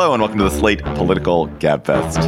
Hello, 0.00 0.14
and 0.14 0.22
welcome 0.22 0.38
to 0.38 0.44
the 0.44 0.50
Slate 0.50 0.80
Political 0.94 1.48
Gabfest. 1.58 2.22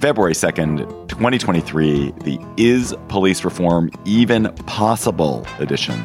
February 0.00 0.32
2nd, 0.32 0.78
2023, 1.08 2.14
the 2.24 2.40
Is 2.56 2.96
Police 3.08 3.44
Reform 3.44 3.90
Even 4.06 4.50
Possible 4.64 5.46
edition. 5.58 6.02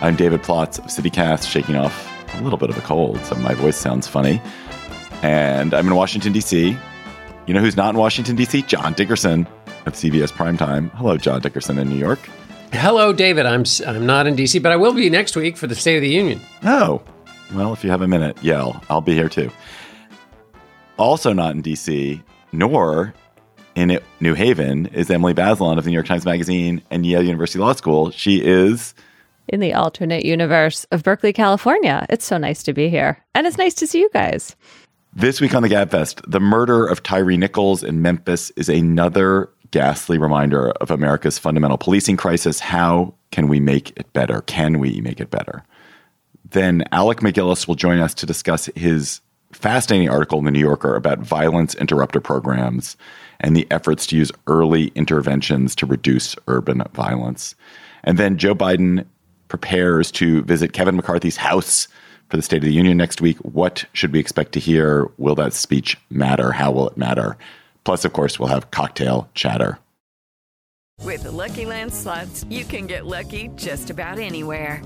I'm 0.00 0.16
David 0.16 0.40
Plotz 0.40 0.78
of 0.78 0.86
CityCast, 0.86 1.46
shaking 1.46 1.76
off 1.76 2.10
a 2.34 2.40
little 2.40 2.56
bit 2.56 2.70
of 2.70 2.78
a 2.78 2.80
cold, 2.80 3.22
so 3.26 3.34
my 3.34 3.52
voice 3.52 3.76
sounds 3.76 4.08
funny. 4.08 4.40
And 5.20 5.74
I'm 5.74 5.86
in 5.86 5.94
Washington, 5.94 6.32
D.C. 6.32 6.78
You 7.46 7.52
know 7.52 7.60
who's 7.60 7.76
not 7.76 7.90
in 7.90 8.00
Washington, 8.00 8.36
D.C.? 8.36 8.62
John 8.62 8.94
Dickerson 8.94 9.46
of 9.86 9.94
CBS 9.94 10.32
Primetime. 10.32 10.90
Hello, 10.94 11.16
John 11.16 11.40
Dickerson 11.40 11.78
in 11.78 11.88
New 11.88 11.96
York. 11.96 12.18
Hello, 12.72 13.12
David. 13.12 13.46
I'm 13.46 13.64
I'm 13.86 14.04
not 14.06 14.26
in 14.26 14.34
DC, 14.36 14.62
but 14.62 14.72
I 14.72 14.76
will 14.76 14.94
be 14.94 15.08
next 15.08 15.36
week 15.36 15.56
for 15.56 15.66
the 15.66 15.74
State 15.74 15.96
of 15.96 16.02
the 16.02 16.08
Union. 16.08 16.40
Oh, 16.64 17.02
well, 17.54 17.72
if 17.72 17.84
you 17.84 17.90
have 17.90 18.02
a 18.02 18.08
minute, 18.08 18.42
yell. 18.42 18.82
I'll 18.90 19.00
be 19.00 19.14
here 19.14 19.28
too. 19.28 19.50
Also, 20.96 21.32
not 21.32 21.54
in 21.54 21.62
DC, 21.62 22.22
nor 22.52 23.14
in 23.74 23.98
New 24.20 24.34
Haven, 24.34 24.86
is 24.86 25.10
Emily 25.10 25.34
Bazelon 25.34 25.78
of 25.78 25.84
the 25.84 25.90
New 25.90 25.94
York 25.94 26.06
Times 26.06 26.24
Magazine 26.24 26.82
and 26.90 27.04
Yale 27.04 27.22
University 27.22 27.58
Law 27.58 27.72
School. 27.72 28.10
She 28.10 28.44
is 28.44 28.94
in 29.48 29.60
the 29.60 29.74
alternate 29.74 30.24
universe 30.24 30.84
of 30.90 31.02
Berkeley, 31.02 31.32
California. 31.32 32.06
It's 32.08 32.24
so 32.24 32.38
nice 32.38 32.62
to 32.64 32.72
be 32.72 32.88
here, 32.88 33.22
and 33.34 33.46
it's 33.46 33.58
nice 33.58 33.74
to 33.74 33.86
see 33.86 34.00
you 34.00 34.10
guys. 34.12 34.56
This 35.16 35.40
week 35.40 35.54
on 35.54 35.62
the 35.62 35.68
Gabfest, 35.68 36.22
the 36.26 36.40
murder 36.40 36.86
of 36.86 37.04
Tyree 37.04 37.36
Nichols 37.36 37.84
in 37.84 38.02
Memphis 38.02 38.50
is 38.56 38.68
another 38.68 39.48
ghastly 39.74 40.18
reminder 40.18 40.70
of 40.80 40.92
America's 40.92 41.36
fundamental 41.36 41.76
policing 41.76 42.16
crisis. 42.16 42.60
How 42.60 43.12
can 43.32 43.48
we 43.48 43.58
make 43.58 43.90
it 43.98 44.12
better? 44.12 44.42
Can 44.42 44.78
we 44.78 45.00
make 45.00 45.20
it 45.20 45.32
better? 45.32 45.64
Then 46.48 46.84
Alec 46.92 47.18
MacGillis 47.18 47.66
will 47.66 47.74
join 47.74 47.98
us 47.98 48.14
to 48.14 48.24
discuss 48.24 48.66
his 48.76 49.20
fascinating 49.50 50.08
article 50.08 50.38
in 50.38 50.44
the 50.44 50.52
New 50.52 50.60
Yorker 50.60 50.94
about 50.94 51.18
violence 51.18 51.74
interrupter 51.74 52.20
programs 52.20 52.96
and 53.40 53.56
the 53.56 53.66
efforts 53.72 54.06
to 54.06 54.16
use 54.16 54.30
early 54.46 54.92
interventions 54.94 55.74
to 55.74 55.86
reduce 55.86 56.36
urban 56.46 56.80
violence. 56.92 57.56
And 58.04 58.16
then 58.16 58.38
Joe 58.38 58.54
Biden 58.54 59.04
prepares 59.48 60.12
to 60.12 60.42
visit 60.42 60.72
Kevin 60.72 60.94
McCarthy's 60.94 61.36
house 61.36 61.88
for 62.28 62.36
the 62.36 62.44
State 62.44 62.58
of 62.58 62.62
the 62.62 62.72
Union 62.72 62.96
next 62.96 63.20
week. 63.20 63.38
What 63.38 63.86
should 63.92 64.12
we 64.12 64.20
expect 64.20 64.52
to 64.52 64.60
hear? 64.60 65.10
Will 65.18 65.34
that 65.34 65.52
speech 65.52 65.98
matter? 66.10 66.52
How 66.52 66.70
will 66.70 66.88
it 66.88 66.96
matter? 66.96 67.36
Plus, 67.84 68.04
of 68.04 68.12
course, 68.12 68.38
we'll 68.38 68.48
have 68.48 68.70
cocktail 68.70 69.28
chatter. 69.34 69.78
With 71.02 71.24
the 71.24 71.30
Lucky 71.30 71.66
Land 71.66 71.92
slots, 71.92 72.44
you 72.48 72.64
can 72.64 72.86
get 72.86 73.04
lucky 73.04 73.50
just 73.56 73.90
about 73.90 74.18
anywhere. 74.18 74.82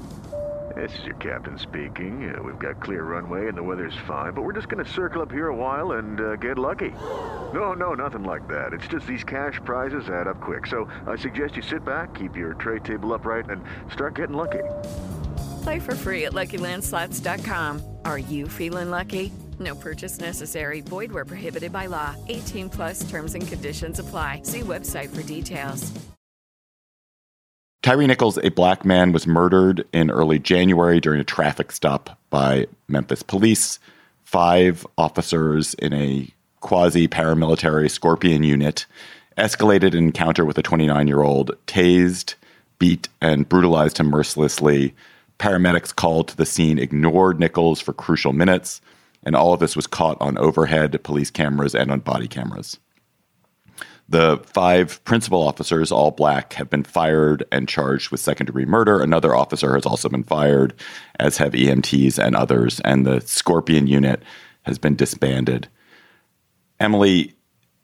This 0.74 0.92
is 0.98 1.06
your 1.06 1.16
captain 1.16 1.58
speaking. 1.58 2.34
Uh, 2.34 2.42
we've 2.42 2.58
got 2.58 2.82
clear 2.82 3.04
runway 3.04 3.48
and 3.48 3.56
the 3.56 3.62
weather's 3.62 3.96
fine, 4.06 4.32
but 4.32 4.42
we're 4.42 4.52
just 4.52 4.68
going 4.68 4.84
to 4.84 4.90
circle 4.90 5.22
up 5.22 5.30
here 5.30 5.48
a 5.48 5.56
while 5.56 5.92
and 5.92 6.20
uh, 6.20 6.36
get 6.36 6.58
lucky. 6.58 6.90
No, 7.54 7.72
no, 7.72 7.94
nothing 7.94 8.24
like 8.24 8.46
that. 8.48 8.72
It's 8.72 8.86
just 8.86 9.06
these 9.06 9.24
cash 9.24 9.60
prizes 9.64 10.08
add 10.08 10.26
up 10.26 10.40
quick. 10.40 10.66
So 10.66 10.88
I 11.06 11.16
suggest 11.16 11.56
you 11.56 11.62
sit 11.62 11.84
back, 11.84 12.14
keep 12.14 12.36
your 12.36 12.54
tray 12.54 12.80
table 12.80 13.14
upright, 13.14 13.48
and 13.48 13.62
start 13.92 14.14
getting 14.14 14.36
lucky. 14.36 14.62
Play 15.62 15.78
for 15.78 15.94
free 15.94 16.26
at 16.26 16.32
LuckyLandSlots.com. 16.32 17.82
Are 18.04 18.18
you 18.18 18.48
feeling 18.48 18.90
lucky? 18.90 19.32
No 19.58 19.74
purchase 19.74 20.20
necessary. 20.20 20.82
Void 20.82 21.10
where 21.10 21.24
prohibited 21.24 21.72
by 21.72 21.86
law. 21.86 22.14
18 22.28 22.68
plus 22.68 23.10
terms 23.10 23.34
and 23.34 23.46
conditions 23.46 23.98
apply. 23.98 24.42
See 24.44 24.60
website 24.60 25.08
for 25.08 25.22
details. 25.22 25.90
Tyre 27.82 28.06
Nichols, 28.06 28.38
a 28.42 28.50
black 28.50 28.84
man, 28.84 29.12
was 29.12 29.26
murdered 29.26 29.86
in 29.92 30.10
early 30.10 30.38
January 30.38 31.00
during 31.00 31.20
a 31.20 31.24
traffic 31.24 31.72
stop 31.72 32.18
by 32.28 32.66
Memphis 32.88 33.22
police. 33.22 33.78
Five 34.24 34.86
officers 34.98 35.74
in 35.74 35.94
a 35.94 36.28
quasi 36.60 37.08
paramilitary 37.08 37.90
Scorpion 37.90 38.42
unit 38.42 38.84
escalated 39.38 39.92
an 39.92 39.98
encounter 39.98 40.44
with 40.44 40.58
a 40.58 40.62
29 40.62 41.06
year 41.06 41.22
old, 41.22 41.52
tased, 41.66 42.34
beat, 42.78 43.08
and 43.20 43.48
brutalized 43.48 43.98
him 43.98 44.08
mercilessly. 44.08 44.94
Paramedics 45.38 45.94
called 45.94 46.28
to 46.28 46.36
the 46.36 46.44
scene 46.44 46.78
ignored 46.78 47.38
Nichols 47.38 47.80
for 47.80 47.92
crucial 47.92 48.32
minutes 48.32 48.80
and 49.28 49.36
all 49.36 49.52
of 49.52 49.60
this 49.60 49.76
was 49.76 49.86
caught 49.86 50.16
on 50.22 50.38
overhead 50.38 50.98
police 51.04 51.30
cameras 51.30 51.74
and 51.74 51.90
on 51.90 52.00
body 52.00 52.26
cameras. 52.26 52.78
The 54.08 54.38
five 54.38 55.04
principal 55.04 55.46
officers, 55.46 55.92
all 55.92 56.12
black, 56.12 56.54
have 56.54 56.70
been 56.70 56.82
fired 56.82 57.44
and 57.52 57.68
charged 57.68 58.10
with 58.10 58.20
second 58.20 58.46
degree 58.46 58.64
murder. 58.64 59.02
Another 59.02 59.34
officer 59.34 59.74
has 59.74 59.84
also 59.84 60.08
been 60.08 60.24
fired, 60.24 60.72
as 61.20 61.36
have 61.36 61.52
EMTs 61.52 62.18
and 62.18 62.34
others, 62.34 62.80
and 62.86 63.04
the 63.04 63.20
Scorpion 63.20 63.86
unit 63.86 64.22
has 64.62 64.78
been 64.78 64.96
disbanded. 64.96 65.68
Emily, 66.80 67.34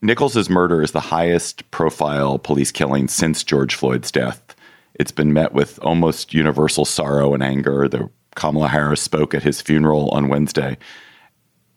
Nichols's 0.00 0.48
murder 0.48 0.80
is 0.80 0.92
the 0.92 1.00
highest 1.00 1.70
profile 1.70 2.38
police 2.38 2.72
killing 2.72 3.06
since 3.06 3.44
George 3.44 3.74
Floyd's 3.74 4.10
death. 4.10 4.56
It's 4.94 5.12
been 5.12 5.34
met 5.34 5.52
with 5.52 5.78
almost 5.82 6.32
universal 6.32 6.86
sorrow 6.86 7.34
and 7.34 7.42
anger. 7.42 7.86
The 7.86 8.08
Kamala 8.34 8.68
Harris 8.68 9.02
spoke 9.02 9.34
at 9.34 9.42
his 9.42 9.60
funeral 9.60 10.08
on 10.08 10.28
Wednesday 10.28 10.78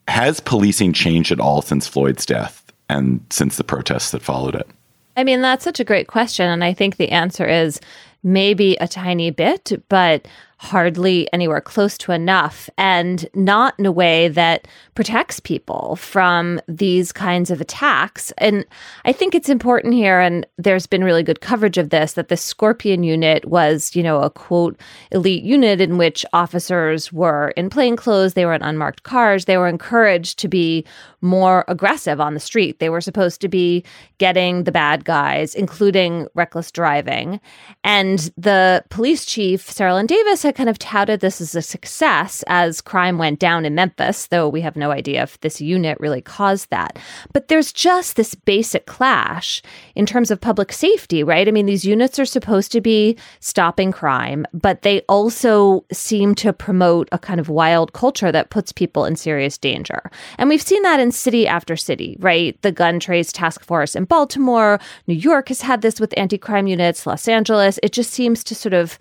has 0.07 0.39
policing 0.39 0.93
changed 0.93 1.31
at 1.31 1.39
all 1.39 1.61
since 1.61 1.87
Floyd's 1.87 2.25
death 2.25 2.63
and 2.89 3.23
since 3.29 3.57
the 3.57 3.63
protests 3.63 4.11
that 4.11 4.21
followed 4.21 4.55
it? 4.55 4.67
I 5.15 5.23
mean, 5.23 5.41
that's 5.41 5.63
such 5.63 5.79
a 5.79 5.83
great 5.83 6.07
question. 6.07 6.47
And 6.47 6.63
I 6.63 6.73
think 6.73 6.97
the 6.97 7.09
answer 7.09 7.47
is 7.47 7.79
maybe 8.23 8.75
a 8.79 8.87
tiny 8.87 9.31
bit, 9.31 9.71
but 9.89 10.27
hardly 10.59 11.31
anywhere 11.31 11.61
close 11.61 11.97
to 11.99 12.11
enough 12.11 12.69
and 12.77 13.29
not 13.35 13.75
in 13.77 13.85
a 13.85 13.91
way 13.91 14.27
that 14.27 14.67
protects 14.95 15.39
people 15.39 15.95
from 15.97 16.59
these 16.67 17.11
kinds 17.11 17.51
of 17.51 17.61
attacks. 17.61 18.31
And 18.39 18.65
I 19.05 19.11
think 19.11 19.35
it's 19.35 19.49
important 19.49 19.93
here, 19.93 20.19
and 20.19 20.47
there's 20.57 20.87
been 20.87 21.03
really 21.03 21.21
good 21.21 21.41
coverage 21.41 21.77
of 21.77 21.91
this, 21.91 22.13
that 22.13 22.29
the 22.29 22.37
Scorpion 22.37 23.03
unit 23.03 23.45
was, 23.45 23.95
you 23.95 24.01
know, 24.01 24.21
a 24.21 24.31
quote, 24.31 24.79
elite 25.11 25.43
unit 25.43 25.79
in 25.79 25.97
which 25.97 26.25
officers 26.33 27.13
were 27.13 27.49
in 27.55 27.69
plain 27.69 27.95
clothes, 27.95 28.33
they 28.33 28.45
were 28.45 28.53
in 28.53 28.63
unmarked 28.63 29.03
cars, 29.03 29.45
they 29.45 29.57
were 29.57 29.67
encouraged 29.67 30.39
to 30.39 30.47
be 30.47 30.85
more 31.21 31.65
aggressive 31.67 32.21
on 32.21 32.33
the 32.33 32.39
street. 32.39 32.79
They 32.79 32.89
were 32.89 33.01
supposed 33.01 33.41
to 33.41 33.47
be 33.47 33.83
getting 34.17 34.63
the 34.63 34.71
bad 34.71 35.03
guys, 35.03 35.55
including 35.55 36.27
reckless 36.35 36.71
driving. 36.71 37.39
And 37.83 38.31
the 38.37 38.83
police 38.89 39.25
chief, 39.25 39.67
Cerelyn 39.67 40.07
Davis, 40.07 40.43
kind 40.51 40.69
of 40.69 40.79
touted 40.79 41.19
this 41.19 41.41
as 41.41 41.55
a 41.55 41.61
success 41.61 42.43
as 42.47 42.81
crime 42.81 43.17
went 43.17 43.39
down 43.39 43.65
in 43.65 43.75
Memphis, 43.75 44.27
though 44.27 44.47
we 44.47 44.61
have 44.61 44.75
no 44.75 44.91
idea 44.91 45.23
if 45.23 45.39
this 45.41 45.61
unit 45.61 45.97
really 45.99 46.21
caused 46.21 46.69
that. 46.69 46.97
But 47.33 47.47
there's 47.47 47.71
just 47.71 48.15
this 48.15 48.35
basic 48.35 48.85
clash 48.85 49.61
in 49.95 50.05
terms 50.05 50.31
of 50.31 50.41
public 50.41 50.71
safety, 50.71 51.23
right? 51.23 51.47
I 51.47 51.51
mean, 51.51 51.65
these 51.65 51.85
units 51.85 52.19
are 52.19 52.25
supposed 52.25 52.71
to 52.71 52.81
be 52.81 53.17
stopping 53.39 53.91
crime, 53.91 54.45
but 54.53 54.81
they 54.81 55.01
also 55.01 55.85
seem 55.91 56.35
to 56.35 56.53
promote 56.53 57.09
a 57.11 57.19
kind 57.19 57.39
of 57.39 57.49
wild 57.49 57.93
culture 57.93 58.31
that 58.31 58.49
puts 58.49 58.71
people 58.71 59.05
in 59.05 59.15
serious 59.15 59.57
danger. 59.57 60.11
And 60.37 60.49
we've 60.49 60.61
seen 60.61 60.83
that 60.83 60.99
in 60.99 61.11
city 61.11 61.47
after 61.47 61.75
city, 61.75 62.17
right? 62.19 62.59
The 62.61 62.71
gun 62.71 62.99
trace 62.99 63.31
task 63.31 63.63
force 63.63 63.95
in 63.95 64.05
Baltimore, 64.05 64.79
New 65.07 65.15
York 65.15 65.49
has 65.49 65.61
had 65.61 65.81
this 65.81 65.99
with 65.99 66.13
anti 66.17 66.37
crime 66.37 66.67
units, 66.67 67.05
Los 67.05 67.27
Angeles. 67.27 67.79
It 67.83 67.91
just 67.91 68.11
seems 68.11 68.43
to 68.45 68.55
sort 68.55 68.73
of 68.73 68.97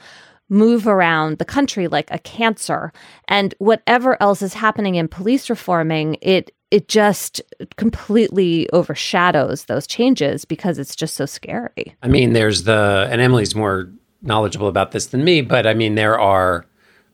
move 0.48 0.86
around 0.86 1.38
the 1.38 1.44
country 1.44 1.88
like 1.88 2.10
a 2.10 2.18
cancer. 2.18 2.92
And 3.28 3.54
whatever 3.58 4.20
else 4.22 4.42
is 4.42 4.54
happening 4.54 4.94
in 4.94 5.08
police 5.08 5.50
reforming, 5.50 6.16
it 6.22 6.52
it 6.70 6.88
just 6.88 7.40
completely 7.76 8.68
overshadows 8.70 9.66
those 9.66 9.86
changes 9.86 10.44
because 10.44 10.78
it's 10.78 10.96
just 10.96 11.14
so 11.14 11.24
scary. 11.24 11.94
I 12.02 12.08
mean, 12.08 12.32
there's 12.32 12.64
the 12.64 13.08
and 13.10 13.20
Emily's 13.20 13.54
more 13.54 13.90
knowledgeable 14.22 14.68
about 14.68 14.90
this 14.90 15.06
than 15.06 15.24
me, 15.24 15.40
but 15.40 15.66
I 15.66 15.74
mean 15.74 15.94
there 15.94 16.18
are 16.18 16.66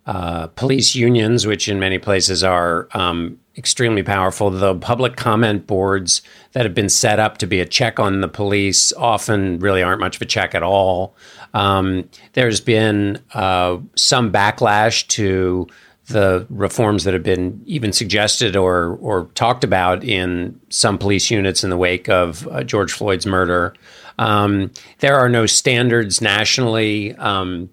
uh, 0.07 0.49
police 0.49 0.95
unions, 0.95 1.47
which 1.47 1.69
in 1.69 1.79
many 1.79 1.99
places 1.99 2.43
are 2.43 2.89
um, 2.93 3.39
extremely 3.57 4.03
powerful. 4.03 4.51
The 4.51 4.75
public 4.75 5.17
comment 5.17 5.67
boards 5.67 6.23
that 6.53 6.65
have 6.65 6.75
been 6.75 6.89
set 6.89 7.19
up 7.19 7.39
to 7.39 7.47
be 7.47 7.61
a 7.61 7.67
check 7.67 8.01
on 8.01 8.21
the 8.21 8.29
police 8.29 8.93
often 8.95 9.59
really 9.59 9.83
aren't 9.83 10.01
much 10.01 10.17
of 10.17 10.23
a 10.23 10.27
check 10.27 10.55
at 10.55 10.63
all. 10.63 11.15
Um, 11.55 12.09
there's 12.33 12.61
been 12.61 13.23
uh, 13.35 13.79
some 13.95 14.33
backlash 14.33 15.07
to 15.09 15.69
the 16.07 16.47
reforms 16.51 17.05
that 17.05 17.15
have 17.15 17.23
been 17.23 17.63
even 17.65 17.93
suggested 17.93 18.57
or 18.57 18.99
or 19.01 19.27
talked 19.35 19.63
about 19.63 20.03
in 20.03 20.59
some 20.69 20.99
police 20.99 21.31
units 21.31 21.63
in 21.63 21.71
the 21.71 21.77
wake 21.77 22.09
of 22.09 22.47
uh, 22.49 22.65
George 22.65 22.93
Floyd's 22.93 23.25
murder. 23.25 23.75
Um, 24.19 24.73
there 24.99 25.17
are 25.17 25.29
no 25.29 25.47
standards 25.47 26.21
nationally 26.21 27.15
um, 27.17 27.71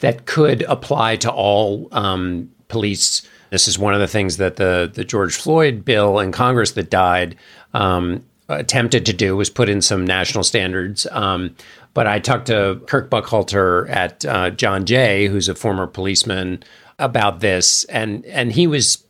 that 0.00 0.26
could 0.26 0.62
apply 0.62 1.16
to 1.16 1.30
all 1.30 1.88
um, 1.92 2.50
police 2.68 3.26
this 3.50 3.68
is 3.68 3.78
one 3.78 3.94
of 3.94 4.00
the 4.00 4.08
things 4.08 4.38
that 4.38 4.56
the 4.56 4.90
the 4.92 5.04
George 5.04 5.36
Floyd 5.36 5.84
bill 5.84 6.18
in 6.18 6.32
Congress 6.32 6.72
that 6.72 6.90
died 6.90 7.36
um, 7.74 8.24
attempted 8.48 9.06
to 9.06 9.12
do 9.12 9.36
was 9.36 9.50
put 9.50 9.68
in 9.68 9.80
some 9.80 10.04
national 10.04 10.44
standards. 10.44 11.06
Um, 11.10 11.54
but 11.94 12.06
I 12.06 12.18
talked 12.18 12.46
to 12.46 12.80
Kirk 12.86 13.10
Burkhalter 13.10 13.88
at 13.88 14.24
uh, 14.24 14.50
John 14.50 14.84
Jay, 14.84 15.26
who's 15.26 15.48
a 15.48 15.54
former 15.54 15.86
policeman, 15.86 16.62
about 16.98 17.40
this, 17.40 17.84
and 17.84 18.24
and 18.26 18.52
he 18.52 18.66
was 18.66 19.04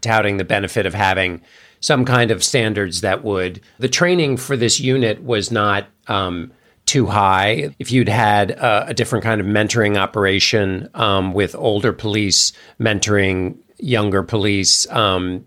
touting 0.00 0.36
the 0.36 0.44
benefit 0.44 0.86
of 0.86 0.94
having 0.94 1.42
some 1.80 2.04
kind 2.04 2.30
of 2.30 2.44
standards 2.44 3.00
that 3.00 3.24
would. 3.24 3.60
The 3.78 3.88
training 3.88 4.36
for 4.36 4.56
this 4.56 4.80
unit 4.80 5.22
was 5.22 5.50
not. 5.50 5.86
Um, 6.06 6.52
too 6.90 7.06
high. 7.06 7.72
If 7.78 7.92
you'd 7.92 8.08
had 8.08 8.50
a, 8.50 8.88
a 8.88 8.94
different 8.94 9.22
kind 9.22 9.40
of 9.40 9.46
mentoring 9.46 9.96
operation 9.96 10.90
um, 10.94 11.32
with 11.32 11.54
older 11.54 11.92
police 11.92 12.52
mentoring 12.80 13.56
younger 13.78 14.24
police, 14.24 14.90
um, 14.90 15.46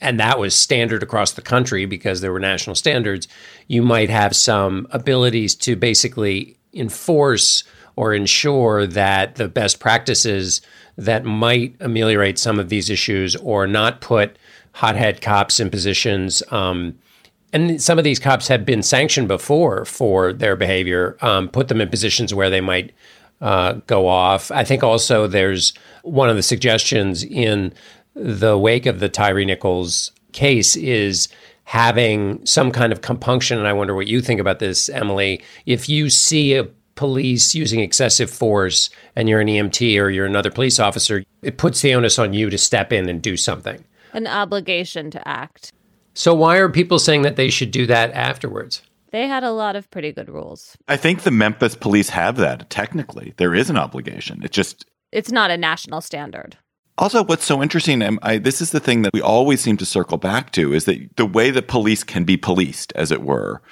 and 0.00 0.20
that 0.20 0.38
was 0.38 0.54
standard 0.54 1.02
across 1.02 1.32
the 1.32 1.42
country 1.42 1.84
because 1.84 2.20
there 2.20 2.32
were 2.32 2.38
national 2.38 2.76
standards, 2.76 3.26
you 3.66 3.82
might 3.82 4.08
have 4.08 4.36
some 4.36 4.86
abilities 4.92 5.56
to 5.56 5.74
basically 5.74 6.56
enforce 6.72 7.64
or 7.96 8.14
ensure 8.14 8.86
that 8.86 9.34
the 9.34 9.48
best 9.48 9.80
practices 9.80 10.60
that 10.96 11.24
might 11.24 11.74
ameliorate 11.80 12.38
some 12.38 12.60
of 12.60 12.68
these 12.68 12.88
issues 12.88 13.34
or 13.34 13.66
not 13.66 14.00
put 14.00 14.38
hothead 14.74 15.20
cops 15.20 15.58
in 15.58 15.70
positions. 15.70 16.40
Um, 16.52 16.96
and 17.52 17.80
some 17.80 17.98
of 17.98 18.04
these 18.04 18.18
cops 18.18 18.48
have 18.48 18.64
been 18.64 18.82
sanctioned 18.82 19.28
before 19.28 19.84
for 19.84 20.32
their 20.32 20.56
behavior, 20.56 21.16
um, 21.22 21.48
put 21.48 21.68
them 21.68 21.80
in 21.80 21.88
positions 21.88 22.34
where 22.34 22.50
they 22.50 22.60
might 22.60 22.92
uh, 23.40 23.74
go 23.86 24.06
off. 24.06 24.50
I 24.50 24.64
think 24.64 24.82
also 24.82 25.26
there's 25.26 25.72
one 26.02 26.28
of 26.28 26.36
the 26.36 26.42
suggestions 26.42 27.24
in 27.24 27.72
the 28.14 28.58
wake 28.58 28.86
of 28.86 29.00
the 29.00 29.08
Tyre 29.08 29.44
Nichols 29.44 30.12
case 30.32 30.76
is 30.76 31.28
having 31.64 32.44
some 32.44 32.70
kind 32.70 32.92
of 32.92 33.00
compunction. 33.00 33.58
And 33.58 33.68
I 33.68 33.72
wonder 33.72 33.94
what 33.94 34.06
you 34.06 34.20
think 34.20 34.40
about 34.40 34.58
this, 34.58 34.88
Emily. 34.88 35.42
If 35.66 35.88
you 35.88 36.10
see 36.10 36.54
a 36.54 36.64
police 36.96 37.54
using 37.54 37.80
excessive 37.80 38.30
force 38.30 38.90
and 39.14 39.28
you're 39.28 39.40
an 39.40 39.46
EMT 39.46 40.00
or 40.00 40.10
you're 40.10 40.26
another 40.26 40.50
police 40.50 40.80
officer, 40.80 41.22
it 41.42 41.56
puts 41.56 41.80
the 41.80 41.94
onus 41.94 42.18
on 42.18 42.32
you 42.32 42.50
to 42.50 42.58
step 42.58 42.92
in 42.92 43.08
and 43.08 43.22
do 43.22 43.36
something. 43.36 43.84
An 44.12 44.26
obligation 44.26 45.10
to 45.12 45.28
act. 45.28 45.72
So, 46.18 46.34
why 46.34 46.56
are 46.56 46.68
people 46.68 46.98
saying 46.98 47.22
that 47.22 47.36
they 47.36 47.48
should 47.48 47.70
do 47.70 47.86
that 47.86 48.10
afterwards? 48.10 48.82
They 49.12 49.28
had 49.28 49.44
a 49.44 49.52
lot 49.52 49.76
of 49.76 49.88
pretty 49.92 50.10
good 50.10 50.28
rules. 50.28 50.76
I 50.88 50.96
think 50.96 51.22
the 51.22 51.30
Memphis 51.30 51.76
police 51.76 52.08
have 52.08 52.34
that 52.38 52.68
technically. 52.70 53.34
There 53.36 53.54
is 53.54 53.70
an 53.70 53.76
obligation. 53.76 54.42
It 54.42 54.50
just. 54.50 54.84
It's 55.12 55.30
not 55.30 55.52
a 55.52 55.56
national 55.56 56.00
standard. 56.00 56.56
Also, 56.98 57.22
what's 57.22 57.44
so 57.44 57.62
interesting, 57.62 58.02
and 58.02 58.18
I, 58.22 58.38
this 58.38 58.60
is 58.60 58.72
the 58.72 58.80
thing 58.80 59.02
that 59.02 59.12
we 59.12 59.22
always 59.22 59.60
seem 59.60 59.76
to 59.76 59.86
circle 59.86 60.18
back 60.18 60.50
to, 60.52 60.72
is 60.72 60.86
that 60.86 61.16
the 61.16 61.24
way 61.24 61.52
that 61.52 61.68
police 61.68 62.02
can 62.02 62.24
be 62.24 62.36
policed, 62.36 62.92
as 62.96 63.12
it 63.12 63.22
were, 63.22 63.62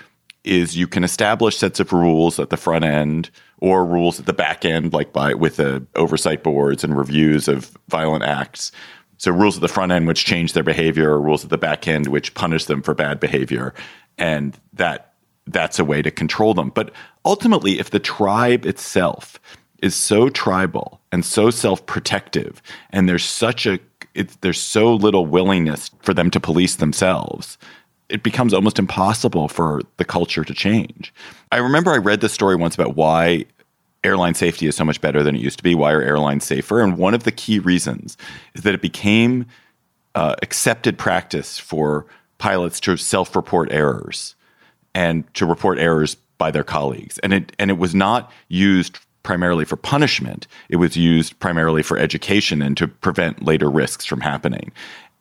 is 0.45 0.77
you 0.77 0.87
can 0.87 1.03
establish 1.03 1.57
sets 1.57 1.81
of 1.81 1.93
rules 1.93 2.39
at 2.39 2.51
the 2.51 2.57
front 2.57 2.85
end 2.85 3.29
or 3.59 3.85
rules 3.85 4.21
at 4.21 4.27
the 4.27 4.33
back 4.33 4.65
end, 4.65 4.93
like 4.93 5.13
by 5.13 5.35
with 5.35 5.57
the 5.57 5.85
oversight 5.97 6.45
boards 6.45 6.85
and 6.85 6.97
reviews 6.97 7.49
of 7.49 7.77
violent 7.89 8.23
acts. 8.23 8.71
So 9.19 9.31
rules 9.31 9.57
at 9.57 9.63
the 9.63 9.69
front 9.69 9.93
end 9.93 10.07
which 10.07 10.25
change 10.25 10.53
their 10.53 10.63
behavior, 10.63 11.11
or 11.11 11.21
rules 11.21 11.45
at 11.45 11.51
the 11.51 11.59
back 11.59 11.89
end 11.89 12.09
which 12.09 12.35
punish 12.35 12.67
them 12.67 12.83
for 12.83 12.95
bad 12.95 13.21
behavior, 13.21 13.75
and 14.19 14.59
that 14.75 15.15
that's 15.47 15.79
a 15.79 15.85
way 15.85 16.03
to 16.03 16.11
control 16.11 16.55
them. 16.55 16.71
But 16.71 16.93
ultimately, 17.25 17.79
if 17.79 17.91
the 17.91 18.01
tribe 18.01 18.67
itself 18.67 19.39
is 19.83 19.95
so 19.95 20.29
tribal 20.29 21.01
and 21.13 21.25
so 21.25 21.51
self-protective 21.51 22.63
and 22.91 23.09
there's 23.09 23.25
such 23.25 23.67
a 23.67 23.79
it, 24.15 24.41
there's 24.41 24.61
so 24.61 24.95
little 24.95 25.27
willingness 25.27 25.91
for 26.01 26.15
them 26.15 26.31
to 26.31 26.41
police 26.41 26.77
themselves 26.77 27.59
it 28.09 28.23
becomes 28.23 28.55
almost 28.55 28.79
impossible 28.79 29.49
for 29.49 29.83
the 29.99 30.05
culture 30.05 30.45
to 30.45 30.55
change 30.55 31.12
i 31.53 31.59
remember 31.59 31.93
i 31.93 31.97
read 31.97 32.21
this 32.21 32.33
story 32.33 32.57
once 32.57 32.75
about 32.75 32.97
why 32.97 33.45
airline 34.06 34.35
safety 34.35 34.67
is 34.67 34.76
so 34.76 34.85
much 34.85 35.00
better 35.00 35.23
than 35.23 35.35
it 35.35 35.41
used 35.41 35.58
to 35.58 35.64
be 35.64 35.75
why 35.75 35.93
are 35.93 36.03
airlines 36.03 36.44
safer 36.44 36.81
and 36.81 36.97
one 36.97 37.14
of 37.14 37.25
the 37.25 37.32
key 37.32 37.58
reasons 37.58 38.17
is 38.55 38.62
that 38.62 38.75
it 38.75 38.81
became 38.81 39.44
uh, 40.14 40.35
accepted 40.43 40.97
practice 40.97 41.58
for 41.58 42.06
pilots 42.38 42.81
to 42.81 42.97
self-report 42.97 43.70
errors 43.73 44.35
and 44.94 45.25
to 45.35 45.44
report 45.44 45.79
errors 45.79 46.17
by 46.38 46.50
their 46.50 46.64
colleagues 46.64 47.19
and 47.19 47.35
it 47.35 47.53
and 47.58 47.70
it 47.70 47.79
was 47.79 47.94
not 47.94 48.32
used 48.49 48.99
primarily 49.26 49.64
for 49.64 49.76
punishment. 49.76 50.47
It 50.69 50.76
was 50.76 50.97
used 50.97 51.37
primarily 51.41 51.82
for 51.82 51.99
education 51.99 52.62
and 52.62 52.76
to 52.76 52.87
prevent 52.87 53.43
later 53.43 53.69
risks 53.69 54.05
from 54.05 54.20
happening. 54.20 54.70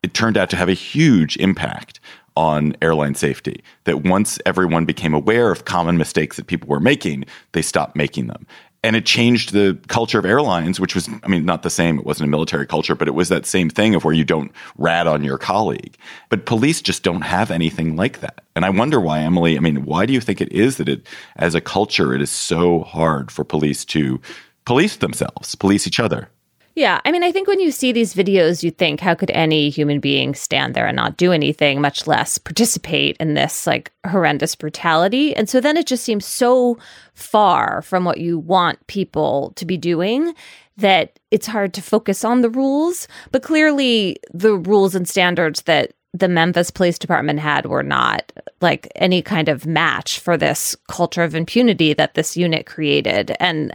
It 0.04 0.14
turned 0.14 0.38
out 0.38 0.52
to 0.52 0.56
have 0.56 0.70
a 0.70 0.74
huge 0.74 1.38
impact 1.38 2.00
on 2.38 2.76
airline 2.84 3.16
safety. 3.16 3.64
That 3.86 4.04
once 4.04 4.38
everyone 4.46 4.86
became 4.86 5.16
aware 5.16 5.52
of 5.52 5.66
common 5.66 5.98
mistakes 5.98 6.38
that 6.38 6.46
people 6.46 6.70
were 6.70 6.80
making, 6.80 7.26
they 7.54 7.64
stopped 7.64 7.96
making 7.96 8.28
them 8.28 8.46
and 8.86 8.96
it 8.96 9.04
changed 9.04 9.52
the 9.52 9.80
culture 9.88 10.20
of 10.20 10.26
airlines, 10.26 10.80
which 10.80 10.94
was, 10.94 11.10
I 11.24 11.28
mean, 11.28 11.44
not 11.44 11.64
the 11.64 11.72
same. 11.72 11.98
It 11.98 12.06
wasn't 12.06 12.28
a 12.28 12.30
military 12.30 12.68
culture, 12.68 12.94
but 12.94 13.08
it 13.08 13.16
was 13.16 13.30
that 13.30 13.48
same 13.48 13.68
thing 13.68 13.96
of 13.96 14.04
where 14.04 14.14
you 14.14 14.24
don't 14.24 14.52
rat 14.78 15.08
on 15.08 15.24
your 15.24 15.40
colleague. 15.40 15.98
But 16.30 16.46
police 16.46 16.84
just 16.84 17.02
don't 17.02 17.24
have 17.24 17.50
anything 17.50 17.96
like 17.96 18.20
that. 18.20 18.42
And 18.56 18.64
I 18.64 18.70
wonder 18.70 19.02
why, 19.02 19.22
Emily, 19.22 19.58
I 19.58 19.60
mean, 19.60 19.86
why 19.86 20.06
do 20.06 20.14
you 20.14 20.22
think 20.22 20.40
it 20.40 20.52
is 20.52 20.78
that 20.78 20.88
it, 20.88 21.08
as 21.38 21.56
a 21.56 21.62
culture, 21.62 22.14
it 22.14 22.22
is 22.22 22.30
so 22.30 22.82
hard 22.82 23.32
for 23.32 23.44
police 23.44 23.86
to 23.86 24.22
police 24.66 24.98
themselves, 24.98 25.56
police 25.56 25.88
each 25.88 26.00
other? 26.00 26.30
Yeah. 26.76 27.00
I 27.06 27.12
mean, 27.14 27.24
I 27.24 27.32
think 27.32 27.48
when 27.48 27.62
you 27.62 27.72
see 27.72 27.94
these 27.94 28.14
videos, 28.14 28.62
you 28.62 28.70
think, 28.70 29.00
how 29.00 29.16
could 29.16 29.32
any 29.32 29.70
human 29.70 30.02
being 30.02 30.36
stand 30.36 30.74
there 30.76 30.88
and 30.88 30.96
not 30.96 31.16
do 31.16 31.32
anything, 31.32 31.80
much 31.80 32.06
less 32.06 32.38
participate 32.38 33.16
in 33.18 33.34
this 33.34 33.66
like 33.66 33.94
horrendous 34.06 34.56
brutality? 34.56 35.34
And 35.34 35.50
so 35.50 35.62
then 35.62 35.78
it 35.78 35.88
just 35.88 36.04
seems 36.04 36.26
so 36.26 36.78
far 37.14 37.82
from 37.82 38.04
what 38.04 38.20
you 38.20 38.38
want 38.38 38.86
people 38.88 39.54
to 39.56 39.66
be 39.66 39.78
doing 39.78 40.36
that 40.76 41.18
it's 41.32 41.48
hard 41.48 41.74
to 41.76 41.82
focus 41.82 42.26
on 42.26 42.42
the 42.42 42.50
rules. 42.50 43.08
But 43.32 43.42
clearly, 43.42 44.18
the 44.34 44.56
rules 44.56 44.96
and 44.96 45.08
standards 45.08 45.62
that 45.64 45.94
the 46.14 46.28
Memphis 46.28 46.72
Police 46.72 47.00
Department 47.00 47.40
had 47.40 47.68
were 47.68 47.84
not 47.84 48.34
like 48.60 48.92
any 48.96 49.22
kind 49.22 49.48
of 49.48 49.66
match 49.66 50.20
for 50.20 50.36
this 50.36 50.76
culture 50.90 51.24
of 51.24 51.36
impunity 51.36 51.94
that 51.94 52.16
this 52.16 52.36
unit 52.36 52.66
created. 52.66 53.36
And 53.40 53.74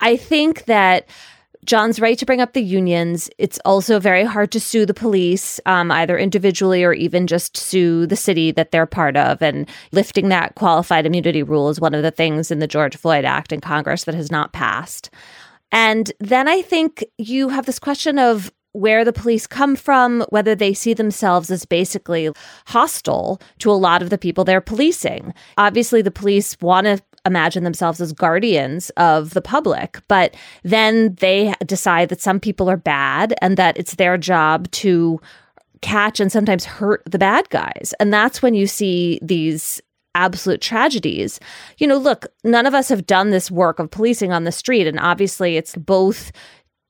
I 0.00 0.16
think 0.16 0.64
that 0.64 1.08
John's 1.66 2.00
right 2.00 2.16
to 2.18 2.24
bring 2.24 2.40
up 2.40 2.52
the 2.52 2.62
unions. 2.62 3.28
It's 3.38 3.58
also 3.64 3.98
very 3.98 4.24
hard 4.24 4.52
to 4.52 4.60
sue 4.60 4.86
the 4.86 4.94
police, 4.94 5.60
um, 5.66 5.90
either 5.90 6.16
individually 6.16 6.84
or 6.84 6.92
even 6.92 7.26
just 7.26 7.56
sue 7.56 8.06
the 8.06 8.16
city 8.16 8.52
that 8.52 8.70
they're 8.70 8.86
part 8.86 9.16
of. 9.16 9.42
And 9.42 9.68
lifting 9.92 10.28
that 10.28 10.54
qualified 10.54 11.06
immunity 11.06 11.42
rule 11.42 11.68
is 11.68 11.80
one 11.80 11.94
of 11.94 12.02
the 12.02 12.10
things 12.10 12.50
in 12.50 12.60
the 12.60 12.68
George 12.68 12.96
Floyd 12.96 13.24
Act 13.24 13.52
in 13.52 13.60
Congress 13.60 14.04
that 14.04 14.14
has 14.14 14.30
not 14.30 14.52
passed. 14.52 15.10
And 15.72 16.12
then 16.20 16.48
I 16.48 16.62
think 16.62 17.04
you 17.18 17.48
have 17.48 17.66
this 17.66 17.80
question 17.80 18.18
of 18.18 18.52
where 18.76 19.06
the 19.06 19.12
police 19.12 19.46
come 19.46 19.74
from, 19.74 20.20
whether 20.28 20.54
they 20.54 20.74
see 20.74 20.92
themselves 20.92 21.50
as 21.50 21.64
basically 21.64 22.30
hostile 22.66 23.40
to 23.58 23.70
a 23.70 23.72
lot 23.72 24.02
of 24.02 24.10
the 24.10 24.18
people 24.18 24.44
they're 24.44 24.60
policing. 24.60 25.32
Obviously, 25.56 26.02
the 26.02 26.10
police 26.10 26.56
want 26.60 26.86
to 26.86 27.02
imagine 27.26 27.64
themselves 27.64 28.00
as 28.00 28.12
guardians 28.12 28.90
of 28.90 29.34
the 29.34 29.42
public, 29.42 30.00
but 30.08 30.34
then 30.62 31.14
they 31.16 31.54
decide 31.66 32.08
that 32.08 32.20
some 32.20 32.40
people 32.40 32.70
are 32.70 32.76
bad 32.76 33.34
and 33.42 33.56
that 33.56 33.76
it's 33.76 33.96
their 33.96 34.16
job 34.16 34.70
to 34.70 35.20
catch 35.82 36.20
and 36.20 36.32
sometimes 36.32 36.64
hurt 36.64 37.02
the 37.04 37.18
bad 37.18 37.48
guys. 37.50 37.92
And 38.00 38.12
that's 38.12 38.40
when 38.40 38.54
you 38.54 38.66
see 38.66 39.18
these 39.22 39.82
absolute 40.14 40.60
tragedies. 40.60 41.38
You 41.78 41.86
know, 41.86 41.98
look, 41.98 42.26
none 42.42 42.66
of 42.66 42.74
us 42.74 42.88
have 42.88 43.06
done 43.06 43.30
this 43.30 43.50
work 43.50 43.78
of 43.78 43.90
policing 43.90 44.32
on 44.32 44.44
the 44.44 44.52
street. 44.52 44.86
And 44.86 44.98
obviously, 44.98 45.56
it's 45.56 45.76
both 45.76 46.32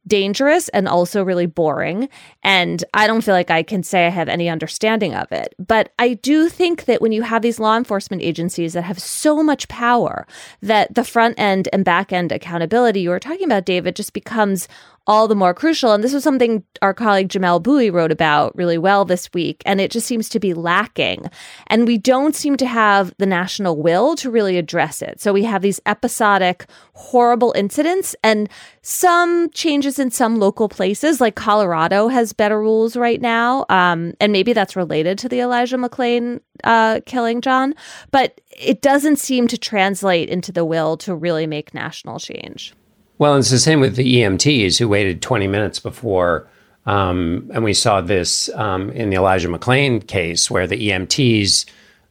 dangerous 0.06 0.68
and 0.70 0.88
also 0.88 1.22
really 1.22 1.46
boring. 1.46 2.08
And 2.42 2.84
I 2.94 3.06
don't 3.06 3.22
feel 3.22 3.34
like 3.34 3.50
I 3.50 3.62
can 3.62 3.82
say 3.82 4.06
I 4.06 4.10
have 4.10 4.28
any 4.28 4.48
understanding 4.48 5.14
of 5.14 5.30
it. 5.32 5.54
But 5.58 5.92
I 5.98 6.14
do 6.14 6.48
think 6.48 6.84
that 6.84 7.00
when 7.02 7.12
you 7.12 7.22
have 7.22 7.42
these 7.42 7.58
law 7.58 7.76
enforcement 7.76 8.22
agencies 8.22 8.74
that 8.74 8.84
have 8.84 8.98
so 8.98 9.42
much 9.42 9.68
power, 9.68 10.26
that 10.62 10.94
the 10.94 11.04
front 11.04 11.38
end 11.38 11.68
and 11.72 11.84
back 11.84 12.12
end 12.12 12.32
accountability 12.32 13.00
you 13.00 13.10
were 13.10 13.20
talking 13.20 13.44
about, 13.44 13.66
David, 13.66 13.96
just 13.96 14.12
becomes 14.12 14.68
all 15.06 15.28
the 15.28 15.34
more 15.36 15.54
crucial. 15.54 15.92
And 15.92 16.02
this 16.02 16.12
was 16.12 16.24
something 16.24 16.64
our 16.82 16.92
colleague 16.92 17.28
Jamelle 17.28 17.62
Bouie 17.62 17.90
wrote 17.90 18.10
about 18.10 18.56
really 18.56 18.78
well 18.78 19.04
this 19.04 19.32
week. 19.32 19.62
And 19.64 19.80
it 19.80 19.90
just 19.90 20.06
seems 20.06 20.28
to 20.30 20.40
be 20.40 20.52
lacking. 20.52 21.30
And 21.68 21.86
we 21.86 21.96
don't 21.96 22.34
seem 22.34 22.56
to 22.56 22.66
have 22.66 23.14
the 23.18 23.26
national 23.26 23.80
will 23.80 24.16
to 24.16 24.30
really 24.30 24.58
address 24.58 25.02
it. 25.02 25.20
So 25.20 25.32
we 25.32 25.44
have 25.44 25.62
these 25.62 25.80
episodic, 25.86 26.66
horrible 26.94 27.52
incidents 27.56 28.16
and 28.24 28.48
some 28.82 29.50
changes 29.50 29.98
in 29.98 30.10
some 30.10 30.36
local 30.36 30.68
places, 30.68 31.20
like 31.20 31.36
Colorado 31.36 32.08
has 32.08 32.32
better 32.32 32.58
rules 32.58 32.96
right 32.96 33.20
now. 33.20 33.64
Um, 33.68 34.14
and 34.20 34.32
maybe 34.32 34.52
that's 34.52 34.76
related 34.76 35.18
to 35.18 35.28
the 35.28 35.40
Elijah 35.40 35.76
McClain 35.76 36.40
uh, 36.64 37.00
killing, 37.06 37.40
John. 37.40 37.74
But 38.10 38.40
it 38.50 38.82
doesn't 38.82 39.16
seem 39.16 39.46
to 39.48 39.58
translate 39.58 40.28
into 40.28 40.50
the 40.50 40.64
will 40.64 40.96
to 40.98 41.14
really 41.14 41.46
make 41.46 41.74
national 41.74 42.18
change. 42.18 42.74
Well, 43.18 43.36
it's 43.36 43.50
the 43.50 43.58
same 43.58 43.80
with 43.80 43.96
the 43.96 44.16
EMTs 44.16 44.78
who 44.78 44.88
waited 44.88 45.22
20 45.22 45.46
minutes 45.46 45.78
before. 45.78 46.48
Um, 46.84 47.50
and 47.52 47.64
we 47.64 47.74
saw 47.74 48.00
this 48.00 48.48
um, 48.54 48.90
in 48.90 49.10
the 49.10 49.16
Elijah 49.16 49.48
McClain 49.48 50.06
case 50.06 50.50
where 50.50 50.66
the 50.66 50.90
EMTs 50.90 51.66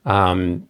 um, 0.06 0.68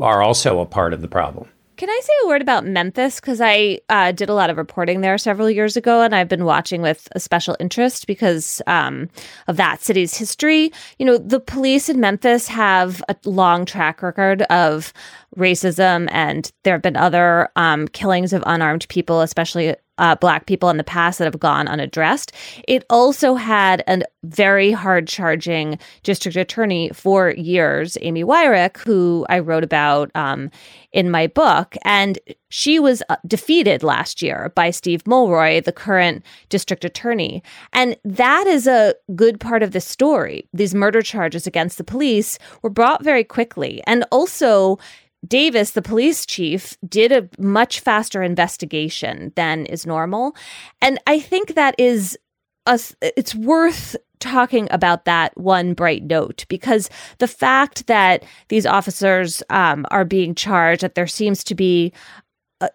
are 0.00 0.22
also 0.22 0.60
a 0.60 0.66
part 0.66 0.92
of 0.92 1.02
the 1.02 1.08
problem. 1.08 1.48
Can 1.76 1.90
I 1.90 2.00
say 2.02 2.12
a 2.22 2.28
word 2.28 2.40
about 2.40 2.64
Memphis? 2.64 3.18
Because 3.18 3.40
I 3.40 3.80
uh, 3.88 4.12
did 4.12 4.28
a 4.28 4.34
lot 4.34 4.48
of 4.48 4.56
reporting 4.56 5.00
there 5.00 5.18
several 5.18 5.50
years 5.50 5.76
ago, 5.76 6.02
and 6.02 6.14
I've 6.14 6.28
been 6.28 6.44
watching 6.44 6.82
with 6.82 7.08
a 7.12 7.20
special 7.20 7.56
interest 7.58 8.06
because 8.06 8.62
um, 8.68 9.08
of 9.48 9.56
that 9.56 9.82
city's 9.82 10.16
history. 10.16 10.72
You 10.98 11.06
know, 11.06 11.18
the 11.18 11.40
police 11.40 11.88
in 11.88 11.98
Memphis 11.98 12.46
have 12.46 13.02
a 13.08 13.16
long 13.24 13.64
track 13.64 14.02
record 14.02 14.42
of 14.42 14.92
racism, 15.36 16.08
and 16.12 16.48
there 16.62 16.74
have 16.74 16.82
been 16.82 16.96
other 16.96 17.48
um, 17.56 17.88
killings 17.88 18.32
of 18.32 18.44
unarmed 18.46 18.86
people, 18.88 19.20
especially 19.20 19.74
uh, 19.98 20.16
black 20.16 20.46
people 20.46 20.68
in 20.68 20.76
the 20.76 20.84
past 20.84 21.18
that 21.18 21.24
have 21.24 21.40
gone 21.40 21.68
unaddressed. 21.68 22.32
It 22.66 22.84
also 22.90 23.34
had 23.34 23.82
a 23.86 24.02
very 24.24 24.72
hard 24.72 25.06
charging 25.06 25.78
district 26.02 26.36
attorney 26.36 26.90
for 26.92 27.30
years, 27.30 27.96
Amy 28.00 28.24
Weirich, 28.24 28.78
who 28.78 29.26
I 29.28 29.38
wrote 29.38 29.64
about 29.64 30.10
um, 30.14 30.50
in 30.92 31.10
my 31.10 31.26
book. 31.26 31.76
And 31.84 32.18
she 32.48 32.78
was 32.78 33.02
uh, 33.08 33.16
defeated 33.26 33.82
last 33.82 34.22
year 34.22 34.52
by 34.54 34.70
Steve 34.70 35.06
Mulroy, 35.06 35.60
the 35.60 35.72
current 35.72 36.24
district 36.48 36.84
attorney. 36.84 37.42
And 37.72 37.96
that 38.04 38.46
is 38.46 38.66
a 38.66 38.94
good 39.14 39.40
part 39.40 39.62
of 39.62 39.72
the 39.72 39.80
story. 39.80 40.48
These 40.52 40.74
murder 40.74 41.02
charges 41.02 41.46
against 41.46 41.78
the 41.78 41.84
police 41.84 42.38
were 42.62 42.70
brought 42.70 43.02
very 43.04 43.24
quickly. 43.24 43.82
And 43.86 44.04
also, 44.10 44.78
Davis, 45.26 45.72
the 45.72 45.82
police 45.82 46.26
chief, 46.26 46.76
did 46.86 47.12
a 47.12 47.28
much 47.38 47.80
faster 47.80 48.22
investigation 48.22 49.32
than 49.36 49.66
is 49.66 49.86
normal. 49.86 50.36
And 50.80 50.98
I 51.06 51.20
think 51.20 51.54
that 51.54 51.74
is 51.78 52.18
a, 52.66 52.78
it's 53.00 53.34
worth 53.34 53.96
talking 54.20 54.68
about 54.70 55.04
that 55.04 55.36
one 55.36 55.74
bright 55.74 56.02
note 56.04 56.46
because 56.48 56.88
the 57.18 57.28
fact 57.28 57.86
that 57.88 58.24
these 58.48 58.64
officers 58.64 59.42
um, 59.50 59.84
are 59.90 60.04
being 60.04 60.34
charged, 60.34 60.82
that 60.82 60.94
there 60.94 61.06
seems 61.06 61.44
to 61.44 61.54
be 61.54 61.92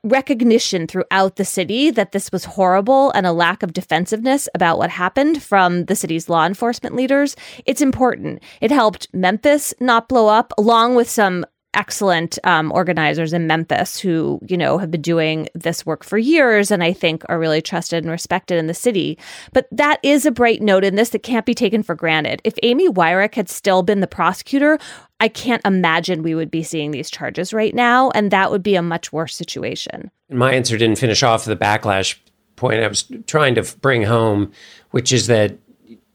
recognition 0.04 0.88
throughout 0.88 1.36
the 1.36 1.46
city 1.46 1.90
that 1.92 2.12
this 2.12 2.32
was 2.32 2.46
horrible 2.46 3.12
and 3.12 3.26
a 3.26 3.32
lack 3.32 3.64
of 3.64 3.74
defensiveness 3.74 4.50
about 4.54 4.78
what 4.78 4.90
happened 4.90 5.42
from 5.42 5.86
the 5.86 5.96
city's 5.96 6.30
law 6.30 6.46
enforcement 6.46 6.96
leaders. 6.96 7.36
It's 7.66 7.82
important. 7.82 8.44
It 8.62 8.72
helped 8.72 9.08
Memphis 9.14 9.74
not 9.80 10.10
blow 10.10 10.28
up, 10.28 10.54
along 10.58 10.96
with 10.96 11.10
some 11.10 11.46
excellent 11.74 12.40
um, 12.44 12.72
organizers 12.72 13.32
in 13.34 13.48
Memphis 13.48 14.00
who, 14.00 14.40
you 14.48 14.58
know, 14.58 14.78
have 14.78 14.90
been 14.90 15.02
doing 15.02 15.48
this 15.54 15.86
work 15.86 16.04
for 16.04 16.18
years 16.18 16.72
and 16.72 16.84
I 16.84 16.94
think 16.94 17.24
are 17.30 17.40
really 17.40 17.62
trusted 17.62 18.04
and 18.04 18.12
respected 18.12 18.58
in 18.58 18.68
the 18.68 18.74
city. 18.74 19.18
But 19.54 19.68
that 19.72 20.00
is 20.02 20.26
a 20.26 20.32
bright 20.32 20.62
note 20.62 20.84
in 20.84 20.96
this 20.96 21.10
that 21.10 21.24
can't 21.24 21.46
be 21.46 21.54
taken 21.54 21.84
for 21.84 21.96
granted. 21.96 22.42
If 22.44 22.56
Amy 22.64 22.90
Weirich 22.90 23.36
had 23.36 23.50
still 23.50 23.84
been 23.84 24.00
the 24.00 24.08
prosecutor, 24.08 24.80
I 25.20 25.28
can't 25.28 25.62
imagine 25.66 26.24
we 26.24 26.36
would 26.36 26.50
be 26.50 26.64
seeing 26.64 26.92
these 26.92 27.10
charges 27.10 27.54
right 27.54 27.76
now, 27.76 28.10
and 28.12 28.32
that 28.32 28.52
would 28.52 28.64
be 28.64 28.76
a 28.76 28.82
much 28.82 29.12
worse 29.12 29.36
situation. 29.36 30.10
My 30.30 30.54
answer 30.54 30.78
didn't 30.78 30.98
finish 30.98 31.24
off 31.24 31.46
the 31.46 31.58
backlash 31.58 32.16
point 32.56 32.82
I 32.82 32.88
was 32.88 33.12
trying 33.28 33.56
to 33.56 33.64
bring 33.82 34.04
home, 34.04 34.52
which 34.92 35.12
is 35.12 35.28
that 35.28 35.58